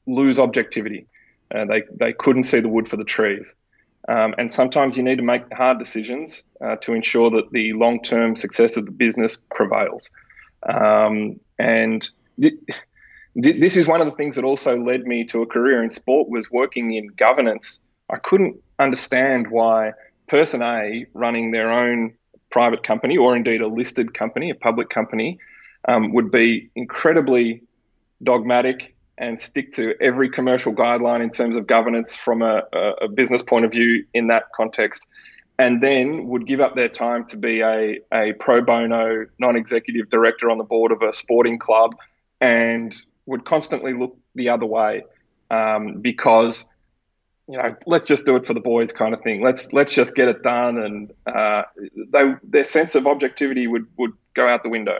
lose 0.05 0.37
objectivity. 0.37 1.07
Uh, 1.53 1.65
they, 1.65 1.83
they 1.99 2.13
couldn't 2.13 2.43
see 2.43 2.59
the 2.59 2.69
wood 2.69 2.87
for 2.87 2.97
the 2.97 3.03
trees. 3.03 3.55
Um, 4.09 4.33
and 4.39 4.51
sometimes 4.51 4.97
you 4.97 5.03
need 5.03 5.17
to 5.17 5.23
make 5.23 5.53
hard 5.53 5.77
decisions 5.77 6.41
uh, 6.65 6.77
to 6.77 6.93
ensure 6.93 7.29
that 7.29 7.51
the 7.51 7.73
long 7.73 8.01
term 8.01 8.35
success 8.35 8.75
of 8.75 8.85
the 8.85 8.91
business 8.91 9.37
prevails. 9.53 10.09
Um, 10.67 11.39
and 11.59 12.09
th- 12.41 12.55
th- 13.41 13.61
this 13.61 13.77
is 13.77 13.87
one 13.87 14.01
of 14.01 14.07
the 14.07 14.15
things 14.15 14.35
that 14.35 14.43
also 14.43 14.75
led 14.75 15.03
me 15.03 15.25
to 15.25 15.43
a 15.43 15.45
career 15.45 15.83
in 15.83 15.91
sport 15.91 16.27
was 16.27 16.49
working 16.49 16.95
in 16.95 17.07
governance. 17.07 17.81
I 18.09 18.17
couldn't 18.17 18.57
understand 18.79 19.51
why 19.51 19.93
person 20.27 20.63
A 20.63 21.05
running 21.13 21.51
their 21.51 21.71
own 21.71 22.13
private 22.49 22.81
company 22.81 23.15
or 23.15 23.35
indeed 23.35 23.61
a 23.61 23.67
listed 23.67 24.15
company, 24.15 24.49
a 24.49 24.55
public 24.55 24.89
company, 24.89 25.37
um, 25.87 26.13
would 26.13 26.31
be 26.31 26.71
incredibly 26.75 27.61
dogmatic 28.23 28.95
and 29.19 29.39
stick 29.39 29.73
to 29.73 29.93
every 30.01 30.29
commercial 30.29 30.73
guideline 30.73 31.21
in 31.21 31.29
terms 31.29 31.57
of 31.57 31.67
governance 31.67 32.15
from 32.15 32.41
a, 32.41 32.63
a, 33.01 33.07
business 33.09 33.43
point 33.43 33.65
of 33.65 33.71
view 33.71 34.05
in 34.13 34.27
that 34.27 34.43
context, 34.55 35.07
and 35.59 35.83
then 35.83 36.27
would 36.27 36.47
give 36.47 36.61
up 36.61 36.73
their 36.73 36.87
time 36.87 37.25
to 37.25 37.37
be 37.37 37.59
a, 37.59 37.99
a 38.13 38.33
pro 38.39 38.61
bono 38.61 39.25
non 39.37 39.57
executive 39.57 40.09
director 40.09 40.49
on 40.49 40.57
the 40.57 40.63
board 40.63 40.93
of 40.93 41.01
a 41.01 41.11
sporting 41.11 41.59
club 41.59 41.95
and 42.39 42.95
would 43.25 43.43
constantly 43.43 43.93
look 43.93 44.17
the 44.35 44.49
other 44.49 44.65
way 44.65 45.03
um, 45.51 45.95
because 46.01 46.65
you 47.49 47.57
know, 47.57 47.75
let's 47.85 48.05
just 48.05 48.25
do 48.25 48.35
it 48.35 48.45
for 48.45 48.53
the 48.53 48.61
boys 48.61 48.93
kind 48.93 49.13
of 49.13 49.21
thing. 49.21 49.41
Let's 49.41 49.73
let's 49.73 49.91
just 49.91 50.13
get 50.15 50.29
it 50.29 50.43
done, 50.43 50.77
and 50.77 51.13
uh, 51.25 51.63
they, 52.11 52.35
their 52.43 52.63
sense 52.63 52.93
of 52.93 53.07
objectivity 53.07 53.65
would, 53.65 53.87
would 53.97 54.13
go 54.35 54.47
out 54.47 54.61
the 54.61 54.69
window. 54.69 54.99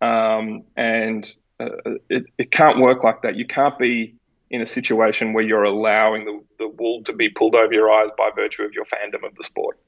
Um, 0.00 0.64
and 0.76 1.32
uh, 1.60 1.90
it, 2.08 2.24
it 2.38 2.50
can't 2.50 2.78
work 2.78 3.04
like 3.04 3.22
that. 3.22 3.36
You 3.36 3.46
can't 3.46 3.78
be 3.78 4.14
in 4.50 4.60
a 4.60 4.66
situation 4.66 5.32
where 5.32 5.44
you're 5.44 5.64
allowing 5.64 6.24
the, 6.24 6.42
the 6.58 6.68
wool 6.68 7.04
to 7.04 7.12
be 7.12 7.28
pulled 7.28 7.54
over 7.54 7.72
your 7.72 7.90
eyes 7.90 8.08
by 8.18 8.30
virtue 8.34 8.64
of 8.64 8.72
your 8.72 8.84
fandom 8.84 9.24
of 9.24 9.34
the 9.36 9.44
sport. 9.44 9.78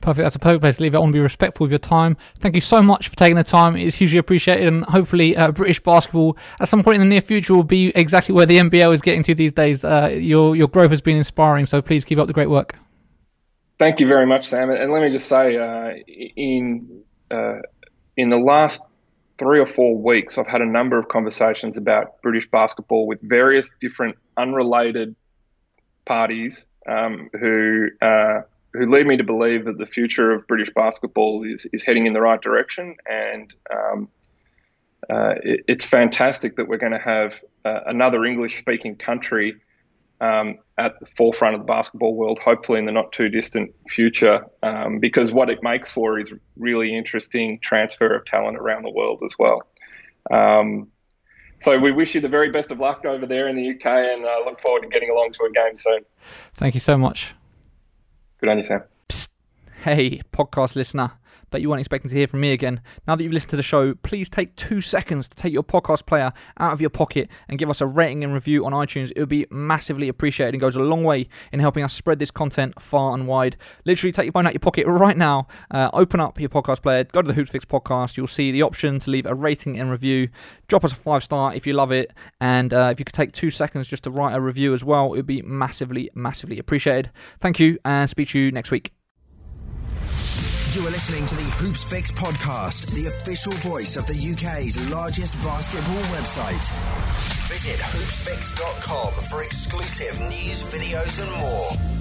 Perfect. 0.00 0.24
That's 0.24 0.34
a 0.34 0.40
perfect 0.40 0.62
place 0.62 0.76
to 0.78 0.82
leave 0.82 0.94
it. 0.94 0.96
I 0.96 1.00
want 1.00 1.12
to 1.12 1.16
be 1.16 1.20
respectful 1.20 1.64
of 1.64 1.70
your 1.70 1.78
time. 1.78 2.16
Thank 2.38 2.54
you 2.54 2.60
so 2.60 2.82
much 2.82 3.08
for 3.08 3.16
taking 3.16 3.36
the 3.36 3.44
time. 3.44 3.76
It's 3.76 3.96
hugely 3.96 4.18
appreciated, 4.18 4.66
and 4.66 4.84
hopefully, 4.84 5.36
uh, 5.36 5.52
British 5.52 5.80
basketball 5.80 6.36
at 6.58 6.68
some 6.68 6.82
point 6.82 6.96
in 6.96 7.00
the 7.00 7.06
near 7.06 7.20
future 7.20 7.54
will 7.54 7.62
be 7.62 7.92
exactly 7.94 8.34
where 8.34 8.46
the 8.46 8.56
NBL 8.56 8.94
is 8.94 9.02
getting 9.02 9.22
to 9.24 9.34
these 9.34 9.52
days. 9.52 9.84
Uh, 9.84 10.08
your 10.12 10.56
your 10.56 10.68
growth 10.68 10.90
has 10.90 11.02
been 11.02 11.16
inspiring, 11.16 11.66
so 11.66 11.82
please 11.82 12.04
keep 12.04 12.18
up 12.18 12.26
the 12.26 12.32
great 12.32 12.48
work. 12.48 12.76
Thank 13.78 14.00
you 14.00 14.06
very 14.06 14.26
much, 14.26 14.48
Sam. 14.48 14.70
And 14.70 14.92
let 14.92 15.02
me 15.02 15.10
just 15.10 15.28
say, 15.28 15.56
uh, 15.56 15.92
in 16.06 17.02
uh, 17.30 17.60
in 18.16 18.30
the 18.30 18.38
last 18.38 18.89
three 19.40 19.58
or 19.58 19.66
four 19.66 19.96
weeks, 19.96 20.36
I've 20.36 20.46
had 20.46 20.60
a 20.60 20.66
number 20.66 20.98
of 20.98 21.08
conversations 21.08 21.78
about 21.78 22.20
British 22.22 22.48
basketball 22.50 23.06
with 23.06 23.18
various 23.22 23.70
different 23.80 24.16
unrelated 24.36 25.16
parties 26.04 26.66
um, 26.86 27.30
who 27.40 27.88
uh, 28.02 28.42
who 28.74 28.88
lead 28.88 29.06
me 29.06 29.16
to 29.16 29.24
believe 29.24 29.64
that 29.64 29.78
the 29.78 29.86
future 29.86 30.30
of 30.30 30.46
British 30.46 30.70
basketball 30.74 31.42
is 31.42 31.66
is 31.72 31.82
heading 31.82 32.06
in 32.06 32.12
the 32.12 32.20
right 32.20 32.40
direction, 32.40 32.96
and 33.08 33.54
um, 33.74 34.08
uh, 35.08 35.34
it, 35.42 35.64
it's 35.66 35.84
fantastic 35.86 36.56
that 36.56 36.68
we're 36.68 36.76
going 36.76 36.92
to 36.92 36.98
have 36.98 37.40
uh, 37.64 37.80
another 37.86 38.26
English-speaking 38.26 38.96
country 38.96 39.56
um, 40.20 40.58
at 40.76 40.98
the 41.00 41.06
forefront 41.16 41.54
of 41.54 41.60
the 41.62 41.66
basketball 41.66 42.14
world, 42.14 42.38
hopefully 42.38 42.78
in 42.78 42.84
the 42.84 42.92
not 42.92 43.12
too 43.12 43.28
distant 43.28 43.74
future, 43.88 44.44
um, 44.62 44.98
because 44.98 45.32
what 45.32 45.48
it 45.48 45.62
makes 45.62 45.90
for 45.90 46.18
is 46.18 46.32
really 46.56 46.96
interesting 46.96 47.58
transfer 47.60 48.14
of 48.14 48.24
talent 48.26 48.58
around 48.58 48.82
the 48.84 48.90
world 48.90 49.20
as 49.24 49.34
well. 49.38 49.62
Um, 50.30 50.88
so 51.60 51.78
we 51.78 51.92
wish 51.92 52.14
you 52.14 52.20
the 52.20 52.28
very 52.28 52.50
best 52.50 52.70
of 52.70 52.78
luck 52.78 53.04
over 53.04 53.26
there 53.26 53.48
in 53.48 53.56
the 53.56 53.70
UK, 53.70 53.86
and 53.86 54.24
uh, 54.24 54.44
look 54.44 54.60
forward 54.60 54.82
to 54.82 54.88
getting 54.88 55.10
along 55.10 55.32
to 55.32 55.44
a 55.44 55.52
game 55.52 55.74
soon. 55.74 56.00
Thank 56.54 56.74
you 56.74 56.80
so 56.80 56.96
much. 56.96 57.34
Good 58.38 58.48
on 58.48 58.56
you, 58.56 58.62
Sam. 58.62 58.82
Psst. 59.08 59.28
Hey, 59.84 60.22
podcast 60.32 60.76
listener 60.76 61.12
bet 61.50 61.60
you 61.60 61.68
weren't 61.68 61.80
expecting 61.80 62.08
to 62.10 62.16
hear 62.16 62.26
from 62.26 62.40
me 62.40 62.52
again. 62.52 62.80
Now 63.06 63.16
that 63.16 63.22
you've 63.22 63.32
listened 63.32 63.50
to 63.50 63.56
the 63.56 63.62
show, 63.62 63.94
please 63.94 64.28
take 64.28 64.56
two 64.56 64.80
seconds 64.80 65.28
to 65.28 65.36
take 65.36 65.52
your 65.52 65.62
podcast 65.62 66.06
player 66.06 66.32
out 66.58 66.72
of 66.72 66.80
your 66.80 66.90
pocket 66.90 67.28
and 67.48 67.58
give 67.58 67.70
us 67.70 67.80
a 67.80 67.86
rating 67.86 68.24
and 68.24 68.32
review 68.32 68.64
on 68.64 68.72
iTunes. 68.72 69.12
It 69.14 69.20
would 69.20 69.28
be 69.28 69.46
massively 69.50 70.08
appreciated 70.08 70.54
and 70.54 70.60
goes 70.60 70.76
a 70.76 70.80
long 70.80 71.04
way 71.04 71.28
in 71.52 71.60
helping 71.60 71.84
us 71.84 71.92
spread 71.92 72.18
this 72.18 72.30
content 72.30 72.80
far 72.80 73.14
and 73.14 73.26
wide. 73.26 73.56
Literally, 73.84 74.12
take 74.12 74.26
your 74.26 74.32
phone 74.32 74.46
out 74.46 74.50
of 74.50 74.54
your 74.54 74.60
pocket 74.60 74.86
right 74.86 75.16
now, 75.16 75.48
uh, 75.70 75.90
open 75.92 76.20
up 76.20 76.40
your 76.40 76.48
podcast 76.48 76.82
player, 76.82 77.04
go 77.04 77.22
to 77.22 77.32
the 77.32 77.40
Hoopsfix 77.40 77.64
podcast. 77.64 78.16
You'll 78.16 78.26
see 78.26 78.52
the 78.52 78.62
option 78.62 78.98
to 79.00 79.10
leave 79.10 79.26
a 79.26 79.34
rating 79.34 79.78
and 79.78 79.90
review. 79.90 80.28
Drop 80.68 80.84
us 80.84 80.92
a 80.92 80.96
five 80.96 81.24
star 81.24 81.54
if 81.54 81.66
you 81.66 81.72
love 81.72 81.92
it, 81.92 82.12
and 82.40 82.72
uh, 82.72 82.90
if 82.92 82.98
you 82.98 83.04
could 83.04 83.14
take 83.14 83.32
two 83.32 83.50
seconds 83.50 83.88
just 83.88 84.04
to 84.04 84.10
write 84.10 84.34
a 84.34 84.40
review 84.40 84.72
as 84.74 84.84
well, 84.84 85.06
it 85.12 85.16
would 85.16 85.26
be 85.26 85.42
massively, 85.42 86.10
massively 86.14 86.58
appreciated. 86.58 87.10
Thank 87.40 87.58
you, 87.58 87.78
and 87.84 88.08
speak 88.08 88.28
to 88.30 88.38
you 88.38 88.52
next 88.52 88.70
week. 88.70 88.99
You 90.72 90.86
are 90.86 90.90
listening 90.92 91.26
to 91.26 91.34
the 91.34 91.50
Hoopsfix 91.58 92.12
podcast, 92.12 92.94
the 92.94 93.06
official 93.06 93.50
voice 93.54 93.96
of 93.96 94.06
the 94.06 94.14
UK's 94.14 94.88
largest 94.88 95.34
basketball 95.40 96.00
website. 96.14 96.62
Visit 97.48 97.80
hoopsfix.com 97.80 99.12
for 99.24 99.42
exclusive 99.42 100.20
news, 100.20 100.62
videos, 100.72 101.20
and 101.20 101.40
more. 101.40 101.99